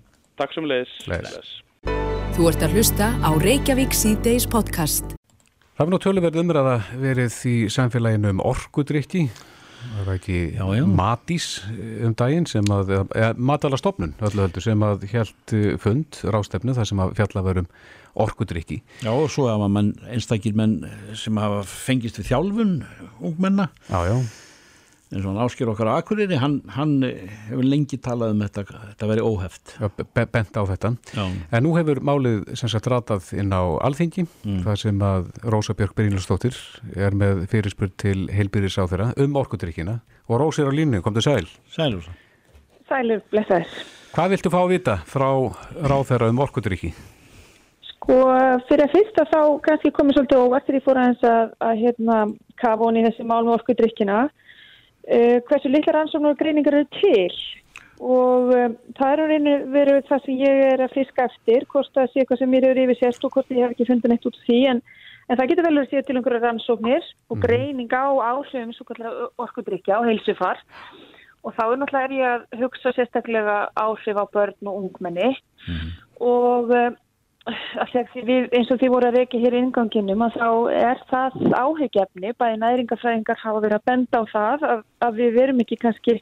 Takk 0.41 0.56
sem 0.56 0.67
leiðis. 0.67 0.98
Leiðis. 1.08 1.54
Þú 2.36 2.50
ert 2.52 2.65
að 2.65 2.76
hlusta 2.78 3.08
á 3.19 3.30
Reykjavík 3.41 3.95
C-Days 3.95 4.48
podcast. 4.50 5.15
Það 5.80 5.86
er 5.86 5.93
nú 5.93 6.00
töluverð 6.04 6.41
umræða 6.41 6.76
verið 7.00 7.36
í 7.48 7.56
samfélaginu 7.72 8.34
um 8.34 8.43
orkudrykki. 8.43 9.30
Það 9.80 10.04
var 10.10 10.18
ekki 10.18 10.39
Já, 10.58 10.65
já. 10.76 10.84
matís 11.00 11.46
um 12.06 12.15
daginn 12.20 12.48
sem 12.50 12.68
að, 12.76 12.92
eða 13.15 13.30
matalastofnun 13.38 14.12
öllu 14.28 14.44
heldur 14.44 14.65
sem 14.65 14.84
að 14.84 15.06
hjælt 15.12 15.54
fund 15.80 16.20
rástefnu 16.36 16.76
þar 16.76 16.89
sem 16.89 17.00
að 17.06 17.13
fjalla 17.20 17.44
verum 17.46 17.70
orkudrykki. 18.20 18.82
Já, 19.06 19.12
og 19.13 19.30
svo 19.32 19.48
hafa 19.48 19.70
menn, 19.72 19.94
einstakir 20.12 20.56
menn 20.58 20.82
sem 21.15 21.38
hafa 21.39 21.62
fengist 21.70 22.20
við 22.20 22.32
þjálfun 22.34 22.74
ungmenna, 23.24 23.70
Já, 23.88 24.00
já. 24.10 24.18
Eins 25.10 25.24
og 25.26 25.32
hann 25.32 25.41
ásker 25.41 25.69
okkar 25.72 25.89
á 25.89 25.93
Akureyri, 25.98 26.38
hann, 26.38 26.60
hann 26.76 27.00
hefur 27.02 27.65
lengi 27.65 27.98
talað 27.98 28.36
um 28.36 28.43
þetta, 28.45 28.63
þetta 28.91 29.10
veri 29.10 29.26
óheft. 29.26 29.74
Be 30.13 30.26
bent 30.30 30.60
á 30.60 30.63
þetta. 30.69 30.93
Já, 31.15 31.26
En 31.52 31.65
nú 31.65 31.74
hefur 31.78 32.02
málið 32.06 32.43
sem 32.60 32.69
sagt 32.69 32.89
ratað 32.91 33.32
inn 33.34 33.50
á 33.50 33.62
Alþingi, 33.89 34.28
þar 34.65 34.82
sem 34.84 35.02
að 35.02 35.32
Rósa 35.50 35.74
Björk 35.78 35.98
Brynlustóttir 35.98 36.58
er 36.95 37.17
með 37.17 37.48
fyrirspurn 37.50 37.95
til 37.98 38.28
heilbyrðis 38.34 38.78
á 38.78 38.86
þeirra 38.86 39.12
um 39.17 39.38
orkudrykkina 39.41 40.00
og 40.30 40.43
Rósa 40.43 40.63
er 40.65 40.69
á 40.69 40.78
línu, 40.78 41.02
kom 41.02 41.17
til 41.17 41.26
sæl. 41.26 41.48
sælur. 41.74 42.06
Sælur, 42.89 43.22
blessaður. 43.34 43.80
Hvað 44.13 44.32
viltu 44.34 44.50
fá 44.50 44.60
að 44.63 44.72
vita 44.74 44.95
frá 45.06 45.30
ráþeira 45.89 46.30
um 46.30 46.39
orkudrykki? 46.41 46.89
Sko, 47.89 48.15
fyrir 48.69 48.88
að 48.88 48.93
fyrsta 48.95 49.26
þá 49.30 49.41
kannski 49.65 49.91
komið 49.93 50.17
svolítið 50.17 50.41
óvart 50.41 50.65
þegar 50.65 50.78
ég 50.80 50.86
fór 50.86 51.00
aðeins 51.02 51.26
að, 51.30 51.52
að 51.67 51.82
hérna, 51.84 52.17
kafa 52.62 52.88
honi 52.88 53.04
í 53.04 53.06
þessi 53.06 53.26
mál 53.30 53.43
með 53.43 53.58
orkudrykkina. 53.60 54.19
Uh, 55.10 55.39
hversu 55.50 55.72
litla 55.72 55.95
rannsóknar 55.95 56.36
og 56.36 56.38
greiningar 56.38 56.76
eru 56.78 56.88
til? 57.00 57.38
Og 58.00 58.52
um, 58.54 58.76
það 58.95 59.12
er 59.12 59.22
á 59.22 59.26
reynu 59.32 59.54
verið 59.74 60.04
það 60.08 60.26
sem 60.26 60.38
ég 60.39 60.60
er 60.69 60.84
að 60.86 60.93
fiska 60.95 61.26
eftir, 61.28 61.65
hvort 61.72 61.89
það 61.98 62.12
sé 62.12 62.22
eitthvað 62.22 62.41
sem 62.43 62.52
mér 62.54 62.67
eru 62.69 62.86
yfir 62.86 63.00
sérst 63.00 63.26
og 63.26 63.34
hvort 63.34 63.50
ég 63.52 63.65
hef 63.65 63.74
ekki 63.74 63.89
fundið 63.89 64.13
neitt 64.13 64.28
út 64.30 64.38
því 64.45 64.60
en, 64.72 64.84
en 65.28 65.39
það 65.39 65.50
getur 65.52 65.67
vel 65.67 65.74
verið 65.80 65.95
séð 65.95 66.06
til 66.08 66.15
einhverja 66.19 66.43
rannsóknir 66.45 67.10
og 67.34 67.41
greining 67.43 67.91
á 67.91 68.08
áhrifum 68.30 68.72
svo 68.78 68.88
kallar 68.88 69.17
orkudrykja 69.41 70.00
og 70.00 70.08
heilsufar. 70.12 70.63
Og 71.43 71.56
þá 71.56 71.63
er 71.65 71.78
náttúrulega 71.82 72.08
er 72.08 72.15
ég 72.19 72.30
að 72.30 72.63
hugsa 72.63 72.93
sérstaklega 72.95 73.60
áhrif 73.80 74.22
á 74.22 74.26
börn 74.32 74.69
og 74.72 74.80
ungmenni. 74.84 75.34
Og 76.19 76.69
um, 76.69 76.95
að 76.95 76.98
við, 78.28 78.50
eins 78.56 78.70
og 78.72 78.80
því 78.82 78.90
voru 78.94 79.10
að 79.10 79.18
reykja 79.20 79.42
hér 79.44 79.58
í 79.58 79.64
inganginum 79.64 80.24
að 80.26 80.38
þá 80.38 80.50
er 80.76 81.02
það 81.10 81.40
áhyggjefni, 81.64 82.34
bæði 82.40 82.62
næringafræðingar 82.64 83.42
hafa 83.44 83.64
verið 83.66 83.80
að 83.80 83.90
benda 83.92 84.22
á 84.22 84.24
það 84.34 84.66
að, 84.70 84.86
að 85.08 85.20
við 85.24 85.36
verum 85.40 85.62
ekki 85.64 85.80
kannski 85.84 86.16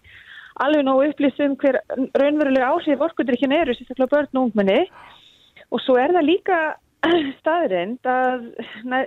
alveg 0.63 0.87
nógu 0.87 1.11
upplýsum 1.11 1.55
hver 1.61 1.79
raunverulega 2.17 2.71
áhrif 2.73 3.05
orkudrykkina 3.07 3.61
eru, 3.61 3.77
sérstaklega 3.77 4.13
börn 4.15 4.39
og 4.41 4.49
ungmenni 4.49 4.79
og 5.71 5.83
svo 5.83 5.97
er 6.01 6.15
það 6.15 6.29
líka 6.31 6.59
staðrind 7.41 8.09
að, 8.09 8.49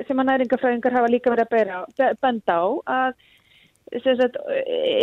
sem 0.07 0.23
að 0.23 0.29
næringafræðingar 0.31 0.97
hafa 1.01 1.11
líka 1.11 1.35
verið 1.35 1.49
að 1.49 1.55
bera, 1.57 1.85
be- 1.99 2.15
benda 2.23 2.59
á 2.61 2.67
að 3.01 3.15
sagt, 3.99 4.37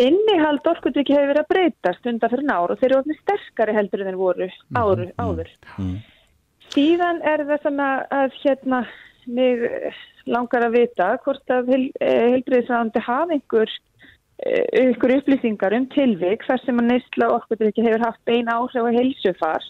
innihald 0.08 0.68
orkudrykki 0.72 1.16
hefur 1.16 1.34
verið 1.34 1.44
að 1.44 1.50
breytast 1.52 2.08
undan 2.08 2.32
fyrir 2.32 2.48
nár 2.48 2.72
og 2.72 2.80
þeir 2.80 2.92
eru 2.92 3.00
orðin 3.02 3.20
sterkari 3.20 3.76
heldur 3.76 4.04
en 4.04 4.12
þeir 4.12 4.20
voru 4.22 4.48
áður. 4.78 5.10
áður. 5.20 5.52
Síðan 6.78 7.24
er 7.26 7.42
það 7.50 7.64
sem 7.66 7.80
að, 7.82 8.00
að 8.14 8.34
hérna, 8.44 8.80
eh, 9.42 10.02
langar 10.30 10.68
að 10.68 10.76
vita 10.76 11.08
hvort 11.24 11.54
að 11.54 11.72
heil, 11.74 11.86
heilbriðisræðandi 11.98 13.02
hafa 13.02 13.34
einhver, 13.34 13.72
eh, 14.46 14.68
einhver 14.84 15.16
upplýsingar 15.16 15.74
um 15.74 15.88
tilvik 15.96 16.46
þar 16.46 16.62
sem 16.62 16.78
að 16.78 16.90
neysla 16.92 17.32
orkudrykki 17.40 17.86
hefur 17.88 18.06
haft 18.06 18.22
beina 18.30 18.60
áhrif 18.60 18.86
á 18.86 18.94
heilsufar. 18.94 19.66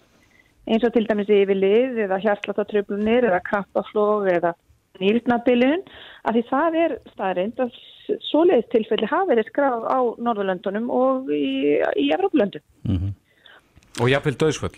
Eins 0.68 0.84
og 0.84 0.92
til 0.98 1.06
dæmis 1.08 1.32
yfirlið 1.32 2.02
eða 2.04 2.18
hjartlatatröflunir 2.26 3.30
eða 3.30 3.40
krampaflóg 3.46 4.28
eða 4.34 4.52
nýrnabilun. 5.00 5.86
Af 6.28 6.36
því 6.36 6.44
það 6.50 6.80
er 6.82 6.98
staðrind 7.14 7.62
að 7.64 7.80
svoleiðis 8.28 8.68
tilfelli 8.74 9.08
hafi 9.08 9.32
verið 9.32 9.48
skráð 9.54 9.88
á 9.88 10.00
Norðurlöndunum 10.28 10.92
og 10.92 11.32
í, 11.32 11.80
í 11.96 12.12
Evrópulöndum 12.12 13.16
Og 13.98 14.12
jafnvel 14.12 14.38
döðsföll. 14.38 14.76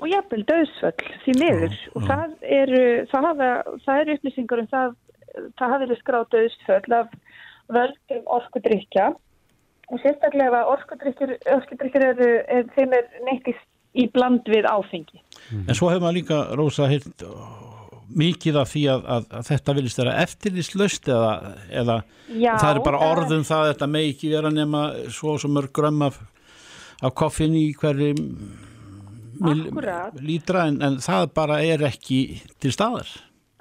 og 0.00 0.06
jafnvel 0.08 0.44
döðsföll 0.48 1.08
því 1.24 1.34
miður. 1.40 1.78
Og 1.96 2.06
það 2.08 2.36
eru, 2.60 2.84
það, 3.10 3.26
hafa, 3.28 3.50
það 3.84 4.02
eru 4.04 4.16
upplýsingar 4.18 4.62
um 4.62 4.70
það 4.72 4.94
það 5.58 5.74
hafi 5.74 5.84
verið 5.84 6.00
skráð 6.00 6.24
döðsföll 6.34 6.96
af 6.96 7.12
völdum 7.72 8.24
orkudrykja 8.36 9.10
og 9.92 10.00
sérstaklega 10.00 10.64
orkudrykkir 10.72 11.36
orkudrykkir 11.56 12.06
eru, 12.12 12.30
er, 12.48 12.66
þeim 12.76 12.96
er 12.96 13.08
neitt 13.28 13.50
í, 13.52 14.06
bland 14.12 14.48
við 14.48 14.68
áfengi. 14.68 15.20
En 15.66 15.76
svo 15.76 15.90
hefur 15.92 16.06
maður 16.06 16.18
líka, 16.20 16.40
Rósa, 16.56 16.88
heilt 16.90 17.24
mikið 18.12 18.58
af 18.60 18.72
því 18.72 18.82
að, 18.92 19.06
að, 19.14 19.26
að 19.38 19.46
þetta 19.48 19.74
vilist 19.78 20.00
vera 20.00 20.16
eftirlýslaust 20.20 21.08
eða, 21.08 21.32
eða 21.72 21.96
Já, 22.28 22.52
það 22.60 22.68
er 22.70 22.80
bara 22.84 23.04
orðum 23.08 23.46
það 23.48 23.62
að 23.62 23.70
þetta 23.72 23.88
megi 23.94 24.12
ekki 24.12 24.32
vera 24.34 24.52
nema 24.52 24.82
svo 25.12 25.34
og 25.34 25.40
svo 25.40 25.52
mörg 25.52 25.72
grömm 25.76 26.04
af, 27.02 27.14
koffin 27.18 27.54
í 27.58 27.66
hverju 27.78 28.12
mil- 29.42 29.66
Akkúrat. 29.66 30.14
lítra 30.22 30.66
en, 30.70 30.80
en 30.82 30.96
það 31.02 31.28
bara 31.34 31.60
er 31.64 31.82
ekki 31.88 32.20
til 32.62 32.72
staðar. 32.74 33.08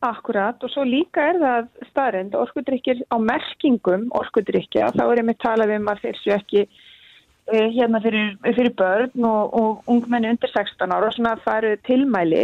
Akkurat 0.02 0.64
og 0.66 0.70
svo 0.74 0.84
líka 0.86 1.22
er 1.30 1.38
það 1.42 1.68
staðrind 1.92 2.34
orkudrykkir 2.38 3.04
á 3.14 3.18
merkingum 3.22 4.08
orkudrykkja 4.18 4.92
þá 4.96 5.04
er 5.12 5.22
ég 5.22 5.28
með 5.28 5.38
talað 5.44 5.76
um 5.78 5.92
að 5.92 6.02
þeir 6.06 6.18
séu 6.24 6.34
ekki 6.40 6.64
uh, 6.66 7.68
hérna 7.76 8.02
fyrir, 8.02 8.32
fyrir 8.58 8.74
börn 8.80 9.28
og, 9.30 9.54
og 9.54 9.84
ungmenni 9.94 10.32
undir 10.34 10.50
16 10.50 10.90
ára 10.90 11.12
og 11.12 11.14
svona 11.18 11.36
það 11.46 11.60
eru 11.70 11.78
tilmæli 11.90 12.44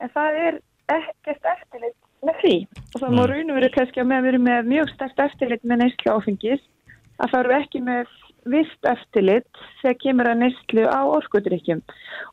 en 0.00 0.12
það 0.14 0.40
er 0.46 0.58
ekkert 0.96 1.50
eftirlit 1.52 1.96
með 2.24 2.40
því 2.42 2.54
og 2.94 3.00
það 3.02 3.16
má 3.18 3.22
raun 3.28 3.50
og 3.52 3.58
verið 3.60 3.74
kannski 3.76 4.00
að 4.00 4.08
með 4.10 4.16
að 4.22 4.28
vera 4.30 4.42
með 4.48 4.70
mjög 4.72 4.92
stert 4.94 5.22
eftirlit 5.26 5.64
með 5.68 5.82
neyslu 5.84 6.14
áfengis 6.16 6.64
að 7.20 7.30
það 7.34 7.40
eru 7.44 7.56
ekki 7.60 7.84
með 7.92 8.16
vist 8.52 8.88
eftirlit 8.88 9.62
þegar 9.82 10.00
kemur 10.02 10.30
að 10.30 10.42
neyslu 10.44 10.84
á 10.88 11.00
orkudrykkjum. 11.18 11.82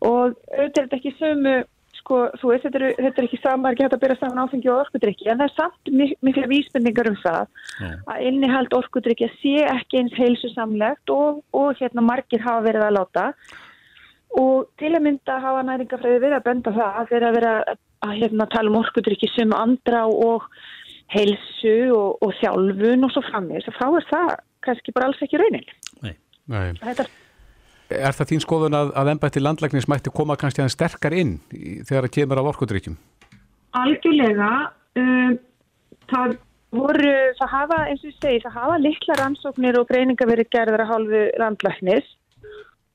Og 0.05 0.33
auðvitað 0.33 0.59
er 0.63 0.73
þetta 0.77 0.99
ekki 0.99 1.15
sömu 1.19 1.55
sko, 2.03 2.19
þú 2.39 2.51
veist, 2.51 2.65
þetta 2.67 2.79
er, 2.81 2.95
þetta 2.99 3.21
er 3.21 3.27
ekki 3.27 3.39
saman, 3.41 3.71
ekki 3.71 3.85
hægt 3.85 3.95
að 3.95 4.01
byrja 4.03 4.19
saman 4.19 4.41
áfengi 4.43 4.71
og 4.71 4.81
orkudrykki, 4.83 5.27
en 5.31 5.39
það 5.39 5.45
er 5.45 5.55
samt 5.55 5.91
mik 5.99 6.13
mikla 6.25 6.49
vísbendingar 6.51 7.09
um 7.11 7.17
það 7.21 7.53
að 8.11 8.25
innihald 8.27 8.75
orkudrykki 8.75 9.29
sé 9.39 9.53
ekki 9.71 10.01
eins 10.01 10.17
heilsusamlegt 10.17 11.13
og, 11.13 11.43
og 11.55 11.79
hérna 11.79 12.03
margir 12.05 12.43
hafa 12.43 12.65
verið 12.67 12.87
að 12.87 12.95
láta. 12.99 13.25
Og 14.39 14.69
til 14.81 14.91
að 14.91 15.03
mynda 15.05 15.39
hafa 15.43 15.65
næringafræði 15.67 16.23
verið 16.23 16.39
að 16.39 16.47
benda 16.47 16.73
það 16.75 17.01
að 17.01 17.11
þeirra 17.11 17.33
verið 17.37 17.51
að, 17.53 17.83
að 18.07 18.15
hérna, 18.21 18.49
tala 18.55 18.71
um 18.71 18.79
orkudrykki 18.81 19.29
sem 19.35 19.53
andra 19.55 20.07
og 20.09 20.47
heilsu 21.13 21.77
og, 21.93 22.23
og 22.25 22.33
þjálfun 22.39 23.05
og 23.05 23.13
svo 23.13 23.23
framvegis, 23.29 23.69
þá 23.77 23.87
er 23.91 24.09
það 24.09 24.33
kannski 24.65 24.95
bara 24.95 25.11
alls 25.11 25.21
ekki 25.23 25.41
raunin. 25.41 25.67
Nei. 26.03 26.15
Þetta 26.47 27.07
Er 27.93 28.15
það 28.15 28.29
þín 28.31 28.43
skoðun 28.43 28.77
að, 28.77 28.91
að 28.97 29.11
embætti 29.13 29.41
landlæknis 29.43 29.87
mætti 29.91 30.13
koma 30.15 30.37
kannski 30.39 30.61
aðeins 30.61 30.77
sterkar 30.77 31.15
inn 31.17 31.35
í, 31.53 31.81
þegar 31.85 32.07
það 32.07 32.15
kemur 32.15 32.41
af 32.41 32.49
orkudrykkjum? 32.53 32.95
Algjörlega, 33.77 34.49
um, 35.01 35.35
það 36.11 36.35
voru, 36.73 37.13
það 37.39 37.51
hafa, 37.53 37.79
eins 37.89 38.03
og 38.03 38.09
ég 38.09 38.17
segi, 38.17 38.43
það 38.45 38.57
hafa 38.57 38.79
litla 38.81 39.17
rannsóknir 39.19 39.79
og 39.79 39.87
greiningar 39.91 40.29
verið 40.29 40.51
gerðar 40.55 40.85
að 40.85 40.93
hálfu 40.93 41.23
landlæknis 41.41 42.09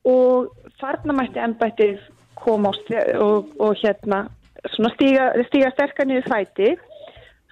og 0.09 0.73
þarna 0.81 1.19
mætti 1.21 1.43
ennbættið 1.45 2.01
koma 2.39 2.73
og, 2.73 3.53
og 3.59 3.79
hérna 3.83 4.25
svona 4.75 4.93
stíga, 4.95 5.31
stíga 5.51 5.73
sterkar 5.75 6.09
niður 6.09 6.31
fæti. 6.33 6.73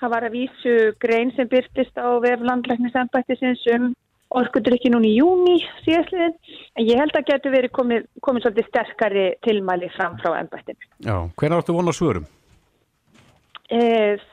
Það 0.01 0.13
var 0.13 0.27
að 0.27 0.35
vísu 0.37 0.75
grein 1.01 1.31
sem 1.37 1.49
byrtist 1.51 1.99
á 1.99 2.09
vef 2.23 2.43
landlæknis 2.45 2.97
ennbættisins 2.99 3.63
um 3.75 3.93
orkudrykki 4.37 4.93
núna 4.93 5.09
í 5.09 5.17
júni 5.17 5.57
síðastliðin, 5.85 6.35
en 6.77 6.87
ég 6.87 7.01
held 7.01 7.17
að 7.17 7.29
getur 7.31 7.55
verið 7.55 7.75
komið, 7.79 8.09
komið 8.25 8.47
svolítið 8.47 8.69
sterkari 8.71 9.27
tilmæli 9.47 9.91
fram 9.97 10.19
frá 10.23 10.35
ennbættinu. 10.41 10.91
Já. 11.07 11.17
Hvernig 11.37 11.63
áttu 11.63 11.77
von 11.77 11.91
á 11.91 11.95
svörum? 11.97 12.29
E, 13.67 13.81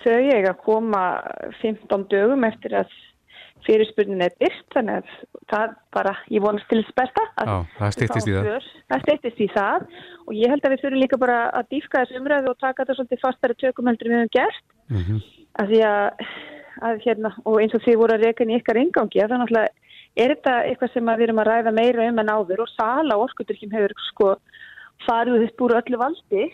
þau 0.04 0.20
eiga 0.20 0.51
að 0.54 0.62
koma 0.66 1.04
15 1.62 2.08
dögum 2.12 2.45
eftir 2.45 2.76
að 2.84 2.91
fyrirspurnin 3.64 4.24
er 4.26 4.34
byrt, 4.41 4.66
þannig 4.76 4.99
að 4.99 5.12
það 5.51 5.76
bara, 5.95 6.14
ég 6.34 6.43
vonast 6.43 6.68
til 6.72 6.82
að 6.82 7.12
Já, 7.14 7.56
það 7.78 7.86
við 7.86 7.95
styttist 7.95 8.28
í 8.28 8.34
það. 8.36 8.47
svör. 8.47 8.68
Það 8.91 9.04
styttist 9.06 9.39
í 9.39 9.47
það 9.54 9.86
og 10.26 10.34
ég 10.38 10.54
held 10.54 10.66
að 10.66 10.74
við 10.74 10.82
þurfum 10.84 11.04
líka 11.04 11.20
bara 11.22 11.38
að 11.51 11.70
dýfka 11.74 12.01
þessu 12.01 12.20
umræðu 12.20 12.51
og 12.51 12.60
taka 12.60 12.84
þetta 12.84 12.97
svolítið 12.97 13.24
fastari 13.24 13.58
tökum 13.62 13.89
heldur 13.89 14.10
en 14.10 14.14
við 14.14 14.22
höfum 14.24 14.36
gert. 14.39 14.68
Mm 14.89 15.22
Af 15.54 15.68
því 15.70 15.80
að, 15.86 16.30
að 16.82 16.95
hérna, 17.06 17.30
og 17.45 17.60
eins 17.62 17.74
og 17.78 17.82
þið 17.86 17.97
voru 18.01 18.14
að 18.16 18.24
reyka 18.26 18.43
inn 18.43 18.54
í 18.54 18.56
ykkar 18.58 18.80
ingangi, 18.82 19.20
að 19.22 19.30
það 19.30 19.41
náttúrulega 19.43 19.82
er 20.16 20.36
þetta 20.36 20.57
eitthvað 20.68 20.93
sem 20.93 21.09
að 21.09 21.22
við 21.22 21.28
erum 21.28 21.41
að 21.43 21.49
ræða 21.49 21.74
meira 21.76 22.09
um 22.09 22.20
en 22.22 22.34
áður 22.34 22.66
og 22.66 22.74
sala 22.74 23.18
orkudrykkjum 23.24 23.74
hefur 23.74 23.95
sko 24.09 24.30
farið 25.07 25.47
upp 25.47 25.66
úr 25.66 25.76
öllu 25.80 25.99
valdi 25.99 26.45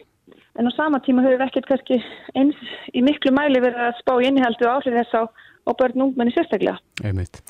en 0.59 0.69
á 0.69 0.71
sama 0.75 1.01
tíma 1.03 1.23
höfum 1.25 1.41
við 1.41 1.47
ekkert 1.47 1.69
kannski 1.69 1.99
eins 2.39 2.57
í 2.93 3.03
miklu 3.05 3.33
mæli 3.35 3.61
verið 3.63 3.89
að 3.89 3.99
spá 4.01 4.13
innihaldi 4.23 4.67
og 4.67 4.79
áhrif 4.79 4.97
þess 4.99 5.19
á 5.19 5.21
og 5.69 5.77
börn 5.77 6.07
ungmenni 6.07 6.33
sérstaklega. 6.33 6.79
Einmitt. 7.03 7.41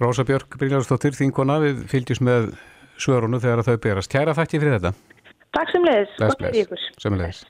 Rósa 0.00 0.26
Björk 0.28 0.58
Brynjarsdóttir, 0.60 1.16
þínkona, 1.16 1.58
við 1.64 1.86
fylgjum 1.90 2.26
með 2.28 2.50
svörunu 3.00 3.40
þegar 3.42 3.64
þau 3.66 3.76
berast. 3.86 4.12
Kæra 4.12 4.36
þakki 4.36 4.60
fyrir 4.60 4.76
þetta. 4.76 4.92
Takk 5.56 5.72
sem 5.72 5.88
leiðis. 5.88 6.12
Bless, 6.20 6.68
bless. 6.68 6.86
Sem 7.00 7.16
leiðis. 7.16 7.42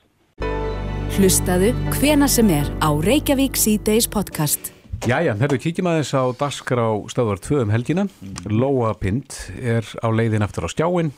Hlustaðu 1.17 1.73
hvena 1.97 2.29
sem 2.31 2.49
er 2.55 2.71
á 2.79 2.89
Reykjavík 3.03 3.59
C-Days 3.59 4.09
podcast. 4.11 4.76
Jæja, 5.05 5.35
herru, 5.37 5.57
kíkjum 5.61 5.87
aðeins 5.91 6.09
á 6.17 6.23
Daskar 6.39 6.79
á 6.81 6.89
stöðvar 7.11 7.39
2 7.43 7.59
um 7.61 7.71
helgina. 7.71 8.07
Lóa 8.49 8.93
Pind 8.97 9.35
er 9.61 9.85
á 10.01 10.07
leiðin 10.09 10.41
aftur 10.45 10.65
á 10.65 10.69
skjáin. 10.73 11.11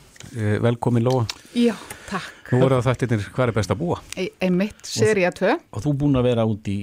Velkomin 0.62 1.06
Lóa. 1.06 1.24
Já, 1.56 1.72
takk. 2.10 2.52
Nú 2.52 2.60
voru 2.64 2.80
það 2.80 2.90
þættirnir 2.90 3.30
hvað 3.32 3.46
er 3.46 3.54
best 3.56 3.72
að 3.72 3.80
búa? 3.80 3.96
Einmitt, 4.44 4.82
seria 4.86 5.30
2. 5.34 5.56
Og 5.72 5.84
þú 5.86 5.94
búin 6.02 6.18
að 6.20 6.28
vera 6.28 6.44
út 6.50 6.68
í 6.70 6.78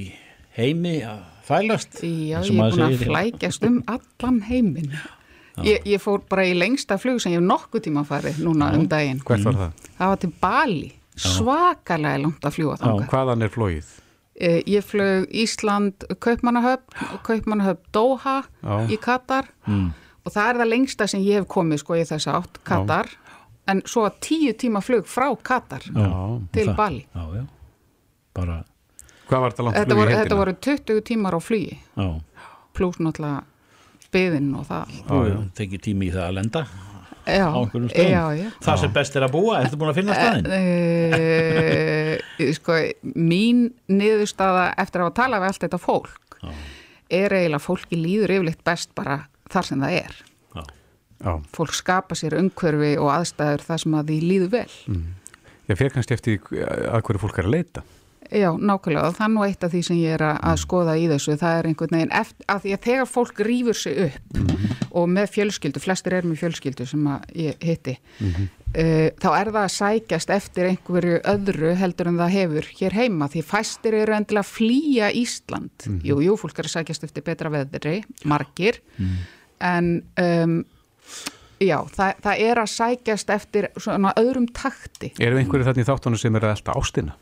heimi 0.57 0.95
að 1.05 1.21
fælast? 1.47 1.99
Já, 2.01 2.41
ég 2.41 2.49
er 2.49 2.73
búin 2.73 2.87
að 2.87 3.05
flækjast 3.05 3.67
um 3.69 3.77
allan 3.93 4.41
heimin. 4.49 4.89
Ég, 5.65 5.85
ég 5.89 6.01
fór 6.01 6.25
bara 6.29 6.45
í 6.49 6.57
lengsta 6.57 6.97
flug 7.01 7.21
sem 7.21 7.33
ég 7.33 7.39
hef 7.39 7.45
nokkuð 7.47 7.85
tíma 7.87 8.03
farið 8.09 8.41
núna 8.45 8.71
Já. 8.73 8.77
um 8.81 8.89
daginn. 8.89 9.21
Hvert 9.25 9.47
var 9.47 9.61
það? 9.61 9.85
Það 10.01 10.11
var 10.11 10.19
til 10.25 10.33
Bali. 10.41 10.91
Svakalega 11.17 12.19
langt 12.25 12.43
að 12.45 12.57
fljúa 12.59 12.75
þanga. 12.81 13.07
Hvaðan 13.09 13.47
er 13.47 13.53
flóið? 13.53 13.95
Eh, 14.37 14.61
ég 14.69 14.83
flög 14.85 15.25
Ísland, 15.33 16.05
Kaupmannahöfn, 16.19 16.83
Kaupmannahöfn 17.25 17.81
Doha 17.91 18.43
Já. 18.61 18.85
í 18.85 18.97
Katar 19.01 19.47
mm. 19.65 19.87
og 20.23 20.33
það 20.35 20.49
er 20.49 20.59
það 20.61 20.69
lengsta 20.69 21.07
sem 21.09 21.23
ég 21.25 21.39
hef 21.39 21.47
komið 21.49 21.81
sko 21.81 21.97
í 21.97 22.03
þess 22.05 22.29
átt, 22.29 22.59
Katar. 22.67 23.09
Já. 23.09 23.39
En 23.67 23.81
svo 23.89 24.05
að 24.05 24.19
tíu 24.23 24.53
tíma 24.53 24.83
flug 24.85 25.09
frá 25.09 25.31
Katar 25.41 25.87
til 25.89 26.67
það. 26.67 26.75
Bali. 26.77 27.01
Já, 27.09 27.23
já. 27.33 27.43
Bara... 28.37 28.59
Hvað 29.27 29.41
var 29.41 29.55
þetta 29.55 29.65
langt 29.65 29.77
flug 29.77 29.97
í 29.97 30.01
heldina? 30.05 30.21
Þetta 30.21 30.39
voru 30.39 30.55
20 30.69 31.01
tímar 31.09 31.35
á 31.35 31.39
flugi. 31.41 31.79
Plus 32.77 33.01
náttúrulega 33.01 33.41
byðin 34.13 34.53
og 34.55 34.69
það 34.69 34.93
Það 35.09 35.41
tekir 35.57 35.81
tími 35.83 36.11
í 36.11 36.13
það 36.13 36.27
að 36.29 36.37
lenda 36.37 36.63
já, 37.27 37.45
á 37.47 37.57
einhverjum 37.59 37.91
stöðum. 37.91 38.13
Já, 38.13 38.23
já. 38.39 38.47
Það 38.65 38.81
sem 38.83 38.95
best 38.97 39.17
er 39.19 39.25
að 39.27 39.35
búa, 39.35 39.59
ertu 39.61 39.79
búin 39.79 39.91
að 39.91 39.99
finna 39.99 40.17
staðin? 40.17 40.45
E, 41.17 42.49
sko, 42.57 42.79
mín 43.13 43.67
niðurstaða 43.91 44.69
eftir 44.83 45.05
að 45.05 45.13
tala 45.19 45.41
við 45.43 45.51
allt 45.51 45.67
þetta 45.67 45.81
fólk 45.81 46.41
er 47.07 47.33
eiginlega 47.33 47.63
fólki 47.63 47.99
líður 47.99 48.33
yfirleitt 48.37 48.63
best 48.67 48.91
bara 48.97 49.21
þar 49.51 49.69
sem 49.69 49.83
það 49.83 49.99
er. 50.01 50.17
Fólk 51.55 51.73
skapa 51.73 52.15
sér 52.17 52.37
umhverfi 52.37 52.93
og 53.01 53.09
aðstæður 53.09 53.63
þar 53.65 53.83
sem 53.83 53.95
að 53.97 54.11
því 54.11 54.17
líður 54.21 54.51
vel. 54.53 54.73
Mm. 54.91 55.05
Ég 55.67 55.79
fyrir 55.79 55.95
kannski 55.95 56.15
eftir 56.15 56.43
að 56.61 57.01
hverju 57.07 57.23
fólk 57.23 57.39
er 57.41 57.49
að 57.49 57.55
leita 57.55 57.83
Já, 58.27 58.51
nákvæmlega 58.59 59.07
og 59.07 59.15
það 59.15 59.25
er 59.25 59.31
nú 59.31 59.43
eitt 59.45 59.61
af 59.63 59.71
því 59.71 59.81
sem 59.87 59.99
ég 60.01 60.13
er 60.17 60.23
að, 60.25 60.37
að 60.41 60.55
mm. 60.55 60.61
skoða 60.65 60.93
í 60.99 61.03
þessu, 61.07 61.35
það 61.39 61.57
er 61.57 61.67
einhvern 61.69 61.95
veginn 61.95 62.13
eftir, 62.17 62.45
að 62.51 62.63
því 62.63 62.71
að 62.75 62.81
þegar 62.87 63.09
fólk 63.11 63.41
rýfur 63.47 63.77
sig 63.77 63.99
upp 64.03 64.33
mm 64.33 64.47
-hmm. 64.47 64.87
og 64.99 65.05
með 65.15 65.27
fjölskyldu, 65.35 65.79
flestir 65.79 66.13
er 66.13 66.25
með 66.27 66.39
fjölskyldu 66.41 66.85
sem 66.85 67.05
ég 67.35 67.55
hitti 67.63 67.95
mm 67.95 68.31
-hmm. 68.31 68.47
uh, 68.67 69.07
þá 69.23 69.29
er 69.39 69.51
það 69.51 69.63
að 69.63 69.75
sækjast 69.77 70.29
eftir 70.29 70.65
einhverju 70.65 71.19
öðru 71.23 71.75
heldur 71.75 72.07
en 72.07 72.17
það 72.17 72.35
hefur 72.35 72.65
hér 72.79 72.93
heima 72.93 73.27
því 73.27 73.41
fæstir 73.43 73.93
eru 73.93 74.13
endilega 74.13 74.43
að 74.43 74.51
flýja 74.57 75.11
Ísland, 75.13 75.77
-hmm. 75.83 76.01
jú, 76.03 76.19
jú, 76.21 76.35
fólk 76.35 76.59
er 76.59 76.65
að 76.65 76.75
sækjast 76.75 77.03
eftir 77.03 77.23
betra 77.23 77.49
veðri, 77.49 78.03
margir 78.25 78.81
mhm. 78.97 79.15
en 79.59 80.03
um, 80.19 80.65
já, 81.59 81.79
það, 81.95 82.13
það 82.23 82.35
er 82.39 82.57
að 82.57 82.69
sækjast 82.69 83.29
eftir 83.29 83.69
svona 83.77 84.13
öðrum 84.17 84.47
takti 84.51 85.13
Erum 85.19 85.37
einhverju 85.37 85.63
þarna 85.63 85.81
í 85.81 85.87
þáttunum 85.87 86.19
sem 86.19 86.35
er 86.35 86.45
alltaf 86.45 86.75
ástina? 86.75 87.15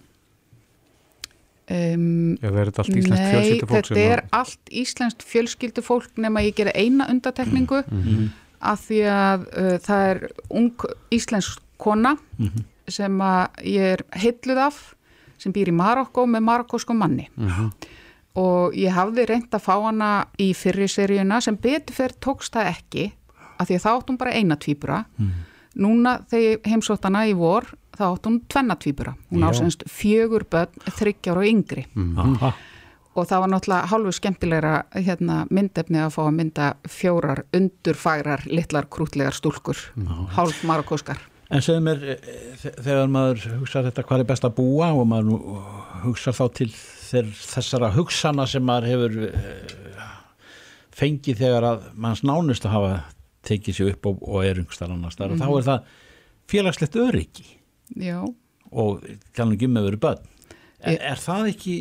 Um, 1.66 2.36
Eða 2.46 2.60
er 2.62 2.70
þetta 2.70 2.84
allt 2.84 2.98
íslenskt 3.00 3.24
nei, 3.24 3.32
fjölskyldufólk? 3.34 3.88
Nei, 3.90 3.98
þetta 3.98 4.16
er 4.16 4.22
allt 4.38 4.70
íslenskt 4.70 5.24
fjölskyldufólk 5.26 6.20
nema 6.22 6.44
ég 6.46 6.58
gera 6.60 6.74
eina 6.78 7.08
undatekningu 7.10 7.80
mm 7.82 8.04
-hmm. 8.04 8.28
af 8.60 8.84
því 8.86 9.00
að 9.10 9.48
uh, 9.50 9.78
það 9.82 10.10
er 10.10 10.20
ung 10.50 10.86
íslensk 11.10 11.64
kona 11.78 12.14
mm 12.38 12.46
-hmm. 12.46 12.64
sem 12.88 13.18
ég 13.64 13.82
er 13.82 14.06
heitluð 14.14 14.58
af 14.58 14.96
sem 15.38 15.54
býr 15.54 15.68
í 15.68 15.76
Marokko 15.76 16.26
með 16.26 16.40
marokkósku 16.40 16.94
manni 16.94 17.30
mm 17.36 17.48
-hmm. 17.48 17.72
og 18.36 18.74
ég 18.74 18.94
hafði 18.94 19.26
reynd 19.26 19.50
að 19.52 19.66
fá 19.66 19.82
hana 19.82 20.26
í 20.38 20.54
fyrriseríuna 20.54 21.42
sem 21.42 21.58
beturferð 21.58 22.16
tókst 22.20 22.54
það 22.54 22.68
ekki 22.68 23.12
af 23.58 23.68
því 23.68 23.76
að 23.76 23.84
þá 23.86 23.90
áttum 23.90 24.18
bara 24.18 24.34
eina 24.34 24.56
tvíbura 24.56 25.06
mhm. 25.18 25.32
Núna 25.80 26.20
þegar 26.32 26.72
heimsóttana 26.72 27.26
í 27.30 27.36
vor 27.38 27.68
þá 27.96 28.06
átt 28.10 28.30
hún 28.30 28.40
tvennatvíbura. 28.52 29.16
Hún 29.32 29.46
ásennst 29.48 29.86
fjögur 29.92 30.46
börn, 30.52 30.74
þryggjar 30.98 31.42
og 31.42 31.50
yngri. 31.50 31.86
Mm. 31.96 32.40
Og 33.16 33.30
það 33.30 33.44
var 33.46 33.52
náttúrulega 33.54 33.92
hálfu 33.92 34.12
skemmtilegra 34.18 34.74
hérna, 34.98 35.38
myndefni 35.48 36.02
að 36.04 36.18
fá 36.18 36.22
að 36.26 36.34
mynda 36.36 36.74
fjórar 36.92 37.46
undurfagrar, 37.56 38.44
litlar, 38.52 38.90
krútlegar 38.92 39.38
stúlkur, 39.38 39.80
mm 39.96 40.28
hálf 40.36 40.60
marokóskar. 40.68 41.22
En 41.54 41.62
segðu 41.62 41.84
mér, 41.86 42.02
e, 42.02 42.16
e, 42.18 42.72
þegar 42.82 43.10
maður 43.14 43.44
hugsa 43.62 43.84
þetta 43.86 44.04
hvað 44.04 44.24
er 44.24 44.30
best 44.32 44.48
að 44.48 44.56
búa 44.58 44.90
og 44.98 45.06
maður 45.08 45.60
hugsa 46.04 46.34
þá 46.34 46.46
til 46.58 46.72
þessara 46.74 47.92
hugsana 47.94 48.48
sem 48.50 48.66
maður 48.66 48.90
hefur 48.90 49.18
e, 49.30 49.44
fengið 50.96 51.44
þegar 51.44 51.68
að 51.70 51.86
manns 51.94 52.24
nánust 52.26 52.66
að 52.66 52.76
hafa 52.76 52.96
tekið 53.46 53.78
sér 53.78 53.92
upp 53.94 54.10
og, 54.10 54.24
og 54.24 54.46
er 54.46 54.62
yngstar 54.64 54.92
annars 54.94 55.18
þar 55.20 55.34
mm 55.34 55.40
-hmm. 55.40 55.48
og 55.48 55.56
þá 55.56 55.60
er 55.62 55.68
það 55.70 55.80
félagslegt 56.52 56.96
öryggi 56.96 57.48
Já. 57.96 58.20
og 58.72 59.06
kannski 59.34 59.56
ekki 59.56 59.68
með 59.68 59.90
veru 59.90 59.98
börn. 59.98 60.24
Er, 60.86 61.00
er 61.12 61.22
það 61.22 61.50
ekki 61.50 61.76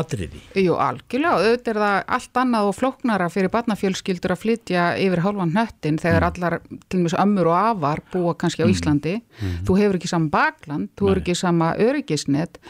atriði? 0.00 0.40
Jú, 0.62 0.74
algjörlega. 0.80 1.36
Auðvitað 1.36 1.72
er 1.72 1.80
það 1.82 1.98
allt 2.16 2.40
annað 2.42 2.70
og 2.70 2.76
flóknara 2.78 3.28
fyrir 3.32 3.52
barnafjölskyldur 3.52 4.34
að 4.34 4.42
flytja 4.42 4.88
yfir 5.02 5.24
hálfan 5.26 5.52
hnöttin 5.52 6.00
þegar 6.00 6.24
mm. 6.24 6.28
allar, 6.30 6.58
til 6.86 7.00
og 7.00 7.04
meins 7.04 7.16
ömmur 7.20 7.52
og 7.52 7.58
afar 7.60 8.04
búa 8.14 8.34
kannski 8.40 8.64
á 8.64 8.66
mm. 8.66 8.74
Íslandi. 8.74 9.16
Mm. 9.40 9.56
Þú 9.68 9.78
hefur 9.82 10.00
ekki 10.00 10.12
sama 10.12 10.32
bakland, 10.32 10.92
þú 10.96 11.10
hefur 11.10 11.22
ekki 11.22 11.38
sama 11.38 11.72
öryggisnett 11.86 12.60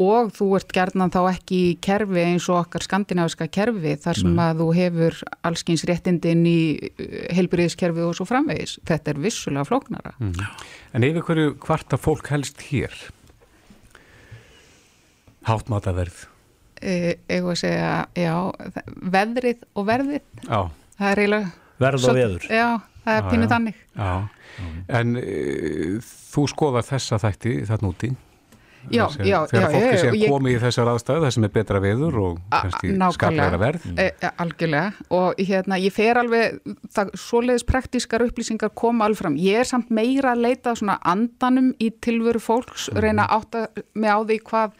og 0.00 0.32
þú 0.34 0.48
ert 0.58 0.72
gerðnan 0.74 1.12
þá 1.14 1.20
ekki 1.30 1.58
í 1.68 1.74
kerfi 1.84 2.22
eins 2.24 2.48
og 2.50 2.64
okkar 2.64 2.82
skandinaviska 2.82 3.46
kerfi 3.54 3.94
þar 4.02 4.18
sem 4.18 4.32
Nei. 4.34 4.46
að 4.48 4.62
þú 4.62 4.68
hefur 4.78 5.20
allskins 5.46 5.84
réttindin 5.86 6.42
í 6.50 6.60
uh, 6.74 7.18
heilbyrðiskerfi 7.36 8.02
og 8.02 8.16
svo 8.18 8.26
framvegis. 8.28 8.80
Þetta 8.88 9.14
er 9.14 9.20
vissulega 9.22 9.68
flóknara. 9.68 10.16
Mm. 10.18 10.40
En 10.98 11.06
yfir 11.06 11.28
hverju 11.28 11.54
hvarta 11.62 12.00
fólk 12.00 12.32
helst 12.34 12.66
hér? 12.70 12.96
Háttmátaverð? 15.44 16.24
E, 16.80 16.94
Egu 17.32 17.52
að 17.52 17.60
segja, 17.60 17.92
já, 18.18 18.34
veðrið 19.14 19.64
og 19.74 19.86
verðið. 19.88 20.24
Já. 20.44 20.58
Það 20.98 21.10
er 21.10 21.22
eiginlega... 21.24 21.52
Verð 21.84 22.06
og 22.08 22.18
veður. 22.18 22.44
Já, 22.48 22.68
það 23.04 23.16
er 23.18 23.30
pínuð 23.30 23.54
þannig. 23.54 23.80
Já, 23.98 24.12
en 25.00 25.16
e, 25.18 25.40
þú 26.04 26.46
skoðar 26.52 26.86
þessa 26.86 27.18
þætti 27.24 27.56
þarna 27.70 27.90
úti? 27.90 28.14
Já, 28.92 29.04
já, 29.24 29.38
þegar 29.48 29.72
fólki 29.72 29.98
sé 30.00 30.08
að 30.10 30.24
komi 30.28 30.52
í 30.54 30.58
þessar 30.60 30.90
aðstæðu 30.92 31.22
það 31.24 31.32
sem 31.36 31.46
er 31.46 31.52
betra 31.54 31.80
veður 31.80 32.18
og 32.20 32.58
skapleira 33.16 33.60
verð 33.60 33.86
e, 33.94 34.08
e, 34.10 34.30
algjörlega 34.42 35.14
og 35.16 35.40
hérna 35.40 35.78
ég 35.80 35.94
fer 35.94 36.20
alveg 36.20 36.58
það, 36.92 37.14
svoleiðis 37.20 37.64
praktískar 37.68 38.26
upplýsingar 38.26 38.74
koma 38.76 39.08
alveg 39.08 39.22
fram, 39.22 39.38
ég 39.40 39.62
er 39.62 39.70
samt 39.70 39.92
meira 39.94 40.34
að 40.34 40.44
leita 40.44 40.74
svona 40.76 40.98
andanum 41.00 41.72
í 41.80 41.90
tilveru 42.04 42.42
fólks 42.42 42.90
mm. 42.92 43.00
reyna 43.04 43.24
að 43.24 43.38
átta 43.38 43.64
mig 43.96 44.12
á 44.12 44.20
því 44.20 44.38
hvað 44.50 44.76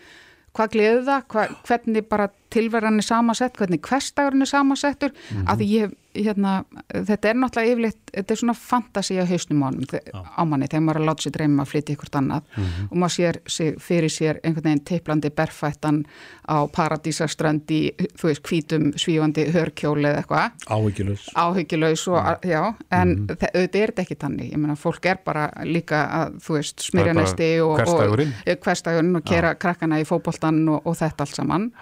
hvað 0.55 0.73
gleði 0.77 1.03
það, 1.09 1.27
hvað, 1.35 1.55
hvernig 1.69 2.09
bara 2.09 2.29
tilverðan 2.55 3.03
er 3.03 3.09
samansett, 3.09 3.57
hvernig 3.59 3.83
hverstagurinn 3.83 4.47
er 4.47 4.51
samansettur, 4.51 5.11
mm 5.11 5.37
-hmm. 5.37 5.51
af 5.51 5.59
því 5.59 5.71
ég 5.75 5.95
hérna, 6.15 6.65
þetta 6.93 7.29
er 7.31 7.39
náttúrulega 7.39 7.73
yfirleitt 7.75 8.13
þetta 8.15 8.35
er 8.35 8.41
svona 8.41 8.55
fantasi 8.59 9.17
á 9.19 9.25
hausnum 9.27 9.65
ánum 9.67 9.87
á 10.15 10.43
manni 10.47 10.69
þegar 10.71 10.85
maður 10.85 11.01
er 11.01 11.03
að 11.03 11.09
láta 11.09 11.25
sér 11.25 11.35
dreyma 11.37 11.65
að 11.65 11.71
flytja 11.73 11.97
ykkur 11.97 12.11
annað. 12.21 12.45
Mm 12.57 12.65
-hmm. 12.65 12.89
og 12.91 12.97
maður 13.03 13.15
sér 13.15 13.39
sig, 13.47 13.75
fyrir 13.81 14.11
sér 14.11 14.41
einhvern 14.43 14.65
veginn 14.65 14.85
teiplandi 14.85 15.31
berfættan 15.31 16.05
á 16.49 16.57
paradísastrandi 16.69 17.81
þú 18.21 18.31
veist, 18.31 18.43
hvítum 18.43 18.93
svífandi 18.97 19.47
hörkjóli 19.53 20.09
eða 20.09 20.23
eitthvað. 20.23 20.51
Áhyggjulegs 20.69 21.29
áhyggjulegs 21.35 22.09
og 22.09 22.19
mm. 22.19 22.51
já, 22.51 22.75
en 22.91 23.09
mm 23.09 23.27
-hmm. 23.27 23.49
auðvitað 23.55 23.81
er 23.81 23.91
þetta 23.91 24.03
ekki 24.03 24.15
tannig, 24.15 24.53
ég 24.53 24.59
meina 24.59 24.77
fólk 24.77 25.07
er 25.07 25.19
bara 25.25 25.51
líka 25.65 26.07
að 26.07 26.39
þú 26.41 26.53
veist, 26.55 26.81
smyrja 26.81 27.13
næsti 27.13 27.61
og 27.61 27.79
hverstagurinn 27.79 29.17
og, 29.17 29.23
og 29.23 29.25
kera 29.25 29.55
krakkana 29.55 30.01
í 30.01 30.05
fókbóltan 30.05 30.69
og, 30.69 30.87
og 30.87 30.97
þetta 30.97 31.21
allt 31.21 31.35
saman. 31.35 31.73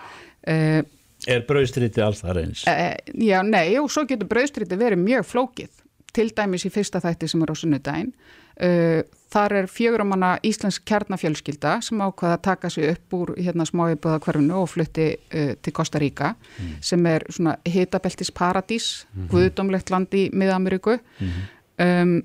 Uh, 0.49 0.83
Er 1.31 1.45
brauðstriti 1.47 2.03
alls 2.03 2.23
það 2.25 2.39
reyns? 2.41 2.64
Uh, 2.66 2.95
já, 3.23 3.39
nei, 3.47 3.79
og 3.79 3.91
svo 3.93 4.05
getur 4.09 4.31
brauðstriti 4.31 4.79
verið 4.79 5.03
mjög 5.03 5.27
flókið, 5.29 5.83
til 6.12 6.29
dæmis 6.35 6.66
í 6.66 6.70
fyrsta 6.73 7.01
þætti 7.03 7.29
sem 7.31 7.45
er 7.45 7.53
á 7.53 7.57
sunnudaginn. 7.57 8.14
Uh, 8.62 9.01
þar 9.33 9.55
er 9.62 9.68
fjöguramanna 9.70 10.35
Íslensk 10.45 10.85
kjarnafjölskylda 10.89 11.79
sem 11.87 12.03
ákvaða 12.05 12.37
að 12.37 12.43
taka 12.45 12.70
sig 12.70 12.91
upp 12.91 13.16
úr 13.16 13.33
hérna 13.39 13.64
smáibúða 13.68 14.18
hverfunu 14.23 14.59
og 14.61 14.68
flutti 14.75 15.07
uh, 15.16 15.55
til 15.57 15.73
Costa 15.73 16.03
Rica 16.03 16.35
mm. 16.35 16.75
sem 16.85 17.07
er 17.09 17.25
svona 17.33 17.57
hitabeltis 17.64 18.31
paradís, 18.31 19.07
mm 19.07 19.23
-hmm. 19.23 19.31
guðdómlegt 19.33 19.91
land 19.91 20.14
í 20.14 20.29
Mið-Ameríku 20.31 20.99
mm 20.99 21.29
-hmm. 21.29 22.03
um, 22.03 22.23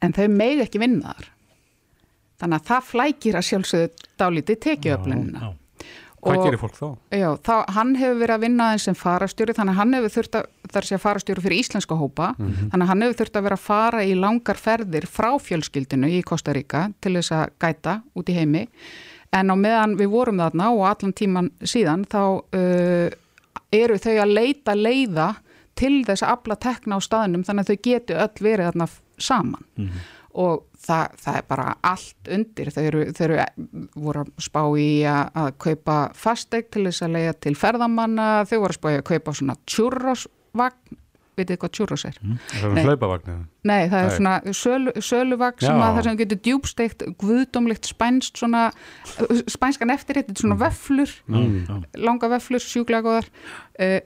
en 0.00 0.12
þau 0.12 0.28
meði 0.28 0.62
ekki 0.62 0.78
vinnaðar. 0.78 1.30
Þannig 2.40 2.60
að 2.60 2.66
það 2.66 2.82
flækir 2.82 3.36
að 3.36 3.46
sjálfsögðu 3.48 3.88
dálítið 4.18 4.58
tekiöflunina 4.58 5.54
Hvað 6.24 6.38
Og- 6.40 6.44
gerir 6.46 6.60
fólk 6.60 6.76
þá? 6.78 6.86
Já, 7.12 7.28
þá, 7.44 7.54
hann 7.76 7.94
hefur 8.00 8.20
verið 8.22 8.34
að 8.34 8.44
vinna 8.46 8.68
aðeins 8.70 8.86
sem 8.88 8.96
farastjóri 8.96 9.54
þannig 9.56 9.74
að 9.74 9.80
hann 9.82 9.96
hefur 9.98 10.12
þurft 10.14 10.38
að, 10.38 10.46
þar 10.72 10.88
sé 10.88 10.94
að 10.96 11.02
farastjóri 11.02 11.44
fyrir 11.44 11.60
íslenska 11.60 11.98
hópa, 12.00 12.28
þannig 12.38 12.84
að 12.84 12.90
hann 12.92 13.04
hefur 13.04 13.18
þurft 13.20 13.36
að 13.36 13.44
vera 13.48 13.58
að 13.58 13.66
fara 13.66 14.04
í 14.04 14.14
langar 14.16 14.60
ferðir 14.60 15.06
frá 15.06 15.30
fjölskyldinu 15.38 16.08
í 16.08 16.22
Kosta 16.24 16.54
Ríka 16.56 16.86
til 17.04 17.14
þess 17.18 17.34
að 17.36 17.52
gæta 17.60 17.98
út 18.16 18.32
í 18.32 18.38
heimi. 18.38 18.64
En 19.34 19.50
á 19.52 19.56
meðan 19.58 19.96
við 19.98 20.08
vorum 20.14 20.40
þarna 20.40 20.70
og 20.72 20.84
allan 20.88 21.12
tíman 21.12 21.50
síðan 21.60 22.04
þá 22.08 22.20
uh, 22.54 23.08
eru 23.74 23.98
þau 23.98 24.14
að 24.22 24.34
leita 24.38 24.74
leiða 24.78 25.28
til 25.74 26.04
þess 26.06 26.22
að 26.22 26.36
afla 26.38 26.56
tekna 26.62 26.96
á 26.96 27.00
staðnum 27.02 27.44
þannig 27.44 27.64
að 27.66 27.72
þau 27.72 27.82
getu 27.88 28.18
öll 28.24 28.44
verið 28.46 28.68
þarna 28.70 28.86
saman 29.18 29.64
og 30.34 30.64
það, 30.84 31.14
það 31.22 31.38
er 31.38 31.46
bara 31.48 31.68
allt 31.92 32.30
undir. 32.36 32.70
Þau 32.74 32.82
eru, 32.88 33.04
þau 33.14 33.22
eru 33.28 33.38
voru 34.06 34.24
að 34.24 34.32
spá 34.48 34.60
í 34.80 34.88
að, 35.08 35.22
að 35.44 35.48
kaupa 35.66 35.98
fasteig 36.18 36.68
til 36.74 36.84
þess 36.88 37.06
að 37.06 37.16
leiða 37.18 37.36
til 37.46 37.54
ferðamanna. 37.58 38.28
Þau 38.50 38.58
voru 38.64 38.74
að 38.74 38.78
spá 38.80 38.90
í 38.90 38.98
að 38.98 39.08
kaupa 39.12 39.34
svona 39.38 39.56
churrosvagn. 39.70 41.00
Vitið 41.34 41.56
hvað 41.64 41.70
churros 41.74 42.04
er? 42.06 42.18
Það 42.22 42.64
er 42.64 42.68
um 42.70 42.76
hlaupavagn? 42.86 43.38
Nei, 43.66 43.88
það 43.90 44.04
er 44.04 44.12
svona 44.14 44.34
sölu, 44.54 44.92
söluvagn 45.02 45.64
sem 45.64 45.80
að 45.82 45.96
það 45.96 46.06
sem 46.06 46.18
getur 46.20 46.38
djúbsteikt 46.46 47.02
guðdómlegt 47.18 47.88
spænst 47.90 48.38
svona 48.38 48.60
spænskan 49.50 49.90
eftir 49.90 50.20
þetta, 50.20 50.36
svona 50.38 50.58
vöflur 50.60 51.10
Mm. 51.26 51.82
langa 52.06 52.30
vöflur, 52.36 52.62
sjúklega 52.62 53.02
góðar 53.02 53.26
uh, 53.82 53.98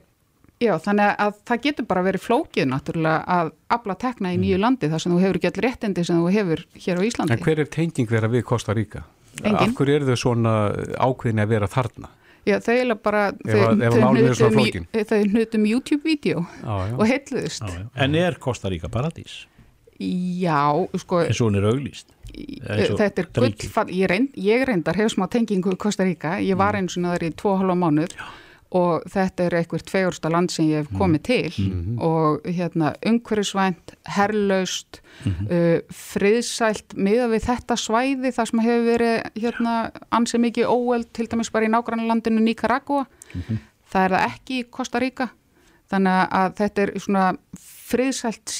já, 0.63 0.75
þannig 0.83 1.15
að 1.25 1.39
það 1.49 1.63
getur 1.67 1.89
bara 1.91 2.05
verið 2.07 2.25
flókið 2.25 2.69
náttúrulega 2.73 3.39
að 3.39 3.53
afla 3.79 3.97
tekna 4.03 4.33
í 4.35 4.41
nýju 4.43 4.61
landi 4.63 4.91
þar 4.91 5.05
sem 5.05 5.15
þú 5.15 5.23
hefur 5.25 5.41
ekki 5.41 5.51
allir 5.53 5.67
réttindi 5.69 6.05
sem 6.09 6.21
þú 6.21 6.33
hefur 6.35 6.65
hér 6.75 7.01
á 7.01 7.03
Íslandi 7.09 7.37
En 7.37 7.45
hver 7.47 7.63
er 7.65 7.73
tenging 7.79 8.11
þeirra 8.11 8.31
við 8.33 8.47
Kosta 8.49 8.77
Ríka? 8.77 9.05
Engin. 9.39 9.59
Af 9.63 9.75
hverju 9.79 9.99
eru 9.99 10.09
þau 10.09 10.19
svona 10.19 10.55
ákveðin 10.99 11.45
að 11.45 11.53
vera 11.53 11.69
þarna? 11.71 12.11
Já, 12.49 12.57
þau 12.65 12.97
bara 13.03 13.23
er 13.45 14.35
flókin. 14.39 14.87
þau 14.95 15.19
hnutum 15.29 15.67
YouTube-vídeó 15.69 16.41
Já, 16.41 16.75
já. 16.89 16.95
og 16.97 17.07
heitluðust 17.07 17.63
Já, 17.63 17.75
já. 17.75 17.87
En 18.05 18.15
er 18.15 18.39
Kosta 18.41 18.71
Ríka 18.73 18.89
paradís? 18.89 19.45
Já, 19.99 20.71
sko 21.03 21.25
eins 21.27 21.41
og 21.43 21.51
hún 21.51 21.59
er 21.59 21.69
auglýst 21.69 22.15
þetta 22.39 23.25
er 23.25 23.29
gullfall 23.35 23.91
ég, 23.91 24.07
reynd, 24.11 24.37
ég 24.39 24.63
reyndar 24.69 24.97
hef 24.99 25.15
smá 25.15 25.27
tengingu 25.31 25.73
í 25.75 25.81
Kosta 25.81 26.07
Ríka 26.07 26.37
ég 26.45 26.59
var 26.59 26.79
eins 26.79 26.97
og 26.99 27.09
þar 27.09 27.27
í 27.27 27.33
tvo 27.37 27.57
halva 27.59 27.77
mánuð 27.79 28.15
og 28.77 29.07
þetta 29.09 29.47
er 29.47 29.55
eitthvað 29.59 29.85
tvegursta 29.89 30.29
land 30.29 30.53
sem 30.53 30.67
ég 30.69 30.83
hef 30.83 30.99
komið 30.99 31.23
til 31.25 31.69
og 32.05 32.45
hérna 32.45 32.91
umhverfisvænt 33.07 33.95
herrlaust 34.05 35.01
uh, 35.25 35.81
friðsælt 35.89 36.93
miða 36.97 37.31
við 37.33 37.47
þetta 37.49 37.79
svæði 37.81 38.35
þar 38.37 38.51
sem 38.51 38.61
hefur 38.67 38.85
verið 38.91 39.17
hérna 39.41 39.91
ansið 40.11 40.45
mikið 40.45 40.69
óöld 40.69 41.09
til 41.17 41.27
dæmis 41.27 41.51
bara 41.51 41.65
í 41.65 41.73
nágrannlandinu 41.73 42.45
Nicaragua 42.45 43.07
það 43.89 44.05
er 44.05 44.17
það 44.17 44.29
ekki 44.29 44.61
í 44.61 44.69
Kosta 44.71 45.01
Ríka 45.01 45.31
þannig 45.89 46.37
að 46.37 46.55
þetta 46.61 46.83
er 46.83 46.95
svona 47.01 47.27
friðsælt 47.89 48.53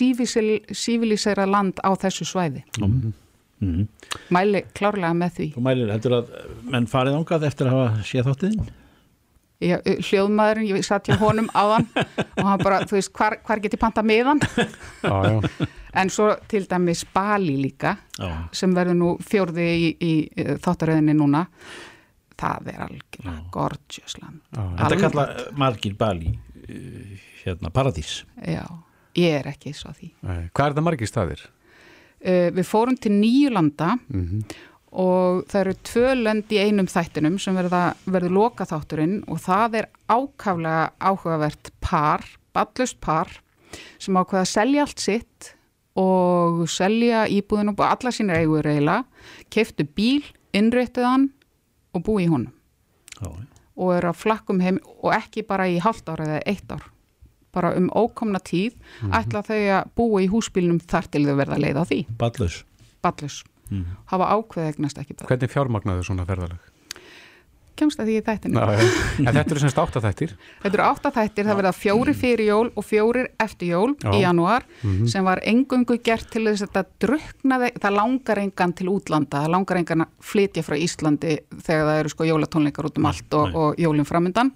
sífilisera 0.73 1.47
land 1.49 1.81
á 1.85 1.93
þessu 2.01 2.25
svæði. 2.29 2.65
Mhm. 2.79 3.89
mæli 4.31 4.63
klárlega 4.71 5.13
með 5.19 5.33
því. 5.37 5.47
Þú 5.57 5.63
mælir 5.67 5.89
heldur 5.91 6.13
að 6.21 6.29
menn 6.71 6.87
farið 6.87 7.17
ángað 7.19 7.47
eftir 7.49 7.67
að 7.67 7.73
hafa 7.75 8.05
séð 8.07 8.29
þáttiðin? 8.29 8.69
Ég, 9.65 9.89
hljóðmaðurinn, 10.07 10.69
ég 10.77 10.85
satt 10.87 11.09
hjá 11.11 11.17
honum 11.21 11.49
áðan 11.57 11.87
og 11.97 12.45
hann 12.47 12.63
bara, 12.63 12.81
þú 12.87 12.99
veist, 12.99 13.13
hvar, 13.17 13.39
hvar 13.47 13.61
get 13.65 13.75
ég 13.75 13.81
panta 13.83 14.03
já. 15.03 15.41
en 15.99 16.11
svo 16.13 16.29
til 16.49 16.67
dæmis 16.71 17.05
Bali 17.15 17.57
líka 17.63 17.97
Já. 18.19 18.49
sem 18.53 18.75
verður 18.77 18.99
nú 19.01 19.13
fjórði 19.25 19.67
í, 19.75 19.89
í, 19.99 20.13
í 20.37 20.45
þáttaröðinni 20.63 21.15
núna 21.19 21.47
það 22.39 22.69
er 22.75 22.83
algjörlega 22.87 23.51
gorgeous 23.55 24.19
land 24.23 24.41
Þetta 24.55 25.01
kalla 25.03 25.27
margir 25.59 25.97
Bali 25.99 26.31
uh, 26.31 27.19
hérna 27.43 27.73
paradís 27.75 28.21
já, 28.45 28.63
ég 29.19 29.41
er 29.41 29.51
ekki 29.55 29.73
svo 29.75 29.91
því 29.97 30.13
Nei. 30.23 30.49
Hvað 30.55 30.67
er 30.71 30.77
það 30.79 30.87
margir 30.91 31.11
staðir? 31.11 31.47
við 32.55 32.67
fórum 32.67 32.97
til 32.99 33.13
nýju 33.15 33.53
landa 33.55 33.97
Mhm. 34.09 34.45
Og 34.93 35.45
það 35.51 35.61
eru 35.61 35.75
tvö 35.91 36.15
lönd 36.17 36.55
í 36.55 36.61
einum 36.63 36.89
þættinum 36.89 37.37
sem 37.43 37.57
verða, 37.59 37.83
verður 38.09 38.35
loka 38.39 38.67
þátturinn 38.69 39.21
og 39.29 39.43
það 39.45 39.83
er 39.83 39.89
ákaflega 40.09 40.89
áhugavert 40.99 41.73
par, 41.85 42.25
ballust 42.57 42.99
par 43.05 43.31
sem 44.01 44.17
ákveða 44.17 44.45
að 44.47 44.53
selja 44.55 44.87
allt 44.87 45.05
sitt 45.05 45.53
og 45.99 46.63
selja 46.71 47.27
íbúðin 47.29 47.73
og 47.75 47.83
alla 47.85 48.13
sína 48.15 48.39
eigur 48.39 48.67
eiginlega, 48.71 49.05
keftu 49.51 49.85
bíl, 49.85 50.23
innréttuð 50.55 51.09
hann 51.09 51.27
og 51.97 52.05
búi 52.07 52.25
í 52.25 52.31
honum. 52.31 52.55
Já. 53.19 53.33
og 53.79 53.93
eru 53.95 54.09
að 54.11 54.19
flakkum 54.19 54.61
heim 54.63 54.79
og 55.03 55.13
ekki 55.15 55.43
bara 55.47 55.67
í 55.71 55.79
halvt 55.83 56.09
ár 56.11 56.23
eða 56.23 56.39
eitt 56.51 56.71
ár. 56.71 56.85
Bara 57.55 57.73
um 57.79 57.89
ókomna 57.95 58.39
tíð 58.43 58.75
ætla 59.15 59.43
þau 59.47 59.59
að 59.59 59.93
búa 59.99 60.23
í 60.23 60.29
húsbílnum 60.31 60.81
þar 60.83 61.09
til 61.11 61.25
þau 61.27 61.37
verða 61.39 61.59
leið 61.63 61.79
á 61.79 61.85
því, 61.89 62.01
Ballus 62.21 62.63
ballus 63.03 63.43
hafa 64.13 64.33
ákveð 64.35 64.69
egnast 64.73 64.99
ekki 64.99 65.15
bara 65.19 65.29
Hvernig 65.33 65.51
fjármagnaðu 65.55 66.05
svona 66.09 66.25
ferðalag? 66.27 66.59
kemst 67.79 68.01
að 68.03 68.09
því 68.11 68.15
þættinu 68.27 68.63
þetta 69.23 69.43
eru 69.55 69.61
semst 69.63 69.77
áttaþættir 69.79 70.33
Þetta 70.65 70.75
eru 70.75 70.83
áttaþættir, 70.89 71.45
það 71.47 71.59
verða 71.61 71.71
fjóri 71.79 72.15
fyrir 72.19 72.49
jól 72.49 72.71
og 72.75 72.85
fjórir 72.89 73.29
eftir 73.39 73.69
jól 73.71 73.93
Já. 74.03 74.11
í 74.19 74.23
janúar 74.25 74.65
sem 75.07 75.23
var 75.29 75.39
engungu 75.47 75.99
gert 76.03 76.27
til 76.33 76.43
þess 76.49 76.65
að 76.67 76.73
þetta 76.73 76.83
druknaði, 77.07 77.71
það 77.79 77.95
langar 78.01 78.41
engan 78.43 78.73
til 78.75 78.89
útlanda, 78.91 79.45
það 79.45 79.55
langar 79.55 79.79
engan 79.79 80.03
að 80.09 80.11
flytja 80.27 80.65
frá 80.67 80.75
Íslandi 80.75 81.37
þegar 81.55 81.87
það 81.87 82.01
eru 82.03 82.09
sko 82.17 82.27
jólatónleikar 82.33 82.91
út 82.91 82.99
um 82.99 83.07
allt 83.13 83.39
og, 83.39 83.55
og 83.55 83.79
jólinn 83.79 84.09
framöndan 84.11 84.51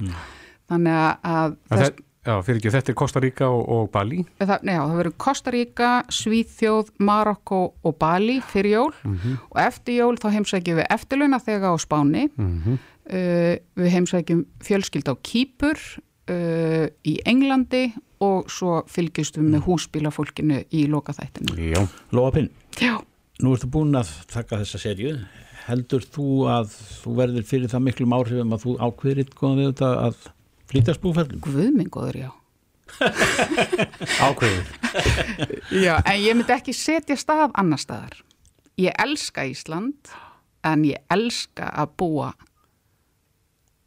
þannig 0.72 0.98
að, 0.98 1.12
að 1.22 1.54
En 1.70 1.78
þess, 1.78 1.90
þe- 1.94 2.10
Já, 2.22 2.36
fyrir 2.46 2.60
ekki, 2.60 2.70
þetta 2.70 2.92
er 2.92 2.96
Kosta 3.00 3.20
Ríka 3.22 3.48
og, 3.50 3.62
og 3.66 3.88
Bali. 3.90 4.20
Það, 4.38 4.52
neða, 4.68 4.82
það 4.86 4.98
verður 5.00 5.14
Kosta 5.24 5.52
Ríka, 5.54 5.90
Svíþjóð, 6.14 6.92
Marokko 7.02 7.58
og 7.82 7.96
Bali 7.98 8.36
fyrir 8.52 8.76
jól. 8.76 8.92
Og 9.50 9.58
eftir 9.58 9.98
jól 9.98 10.14
þá 10.22 10.28
heimsækjum 10.36 10.78
við 10.78 10.86
eftirlauna 10.94 11.40
þegar 11.42 11.74
á 11.74 11.76
Spáni. 11.82 12.28
Mhm. 12.38 12.78
uh, 13.10 13.54
við 13.74 13.90
heimsækjum 13.96 14.44
fjölskyld 14.62 15.10
á 15.10 15.14
Kýpur 15.18 15.80
uh, 16.30 16.86
í 17.02 17.16
Englandi 17.26 17.88
og 18.22 18.46
svo 18.54 18.84
fylgjumst 18.86 19.40
við 19.40 19.48
með 19.56 19.64
húsbílafólkinu 19.66 20.60
í 20.70 20.84
lokaþættinu. 20.92 21.56
Já, 21.58 21.82
Lóa 22.14 22.30
Pinn, 22.30 22.52
Já. 22.78 23.00
nú 23.42 23.56
ertu 23.56 23.66
búin 23.66 23.98
að 23.98 24.12
taka 24.30 24.60
þessa 24.62 24.78
serju 24.78 25.16
heldur 25.66 26.06
þú 26.06 26.28
að 26.50 26.70
þú 27.02 27.16
verður 27.18 27.44
fyrir 27.46 27.70
það 27.70 27.84
miklum 27.88 28.14
áhrifum 28.14 28.54
að 28.54 28.64
þú 28.64 28.76
ákveðir 28.78 29.34
góðan 29.34 29.58
við 29.60 29.68
þetta 29.72 29.90
að 30.06 30.22
flýtast 30.72 31.02
búferðum? 31.02 31.42
Guðmingóður, 31.44 32.18
já. 32.26 32.30
ákveður 34.26 34.66
Já, 35.86 35.94
en 36.04 36.18
ég 36.20 36.36
myndi 36.36 36.52
ekki 36.52 36.74
setja 36.76 37.16
stað 37.16 37.54
annar 37.58 37.80
staðar. 37.80 38.18
Ég 38.80 38.96
elska 39.00 39.46
Ísland 39.48 40.12
en 40.66 40.84
ég 40.88 41.00
elska 41.12 41.70
að 41.82 41.94
búa 42.02 42.30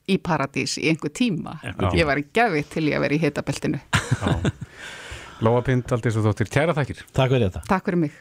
í 0.09 0.17
paradís 0.21 0.77
í 0.77 0.89
einhver 0.91 1.13
tíma. 1.15 1.57
Einhvern 1.63 1.97
Ég 1.97 2.07
var 2.07 2.21
gefið 2.21 2.71
til 2.75 2.85
ég 2.89 2.97
að 2.97 3.05
vera 3.07 3.17
í 3.17 3.21
hitabeltinu. 3.23 3.81
Lóa 5.45 5.61
Pind, 5.65 5.89
aldrei 5.91 6.13
svo 6.13 6.23
þóttir, 6.23 6.47
kæra 6.47 6.75
þakkir 6.77 7.01
Takk 7.11 7.33
fyrir 7.33 7.49
þetta. 7.49 7.65
Takk 7.67 7.89
fyrir 7.89 8.05
mig. 8.05 8.19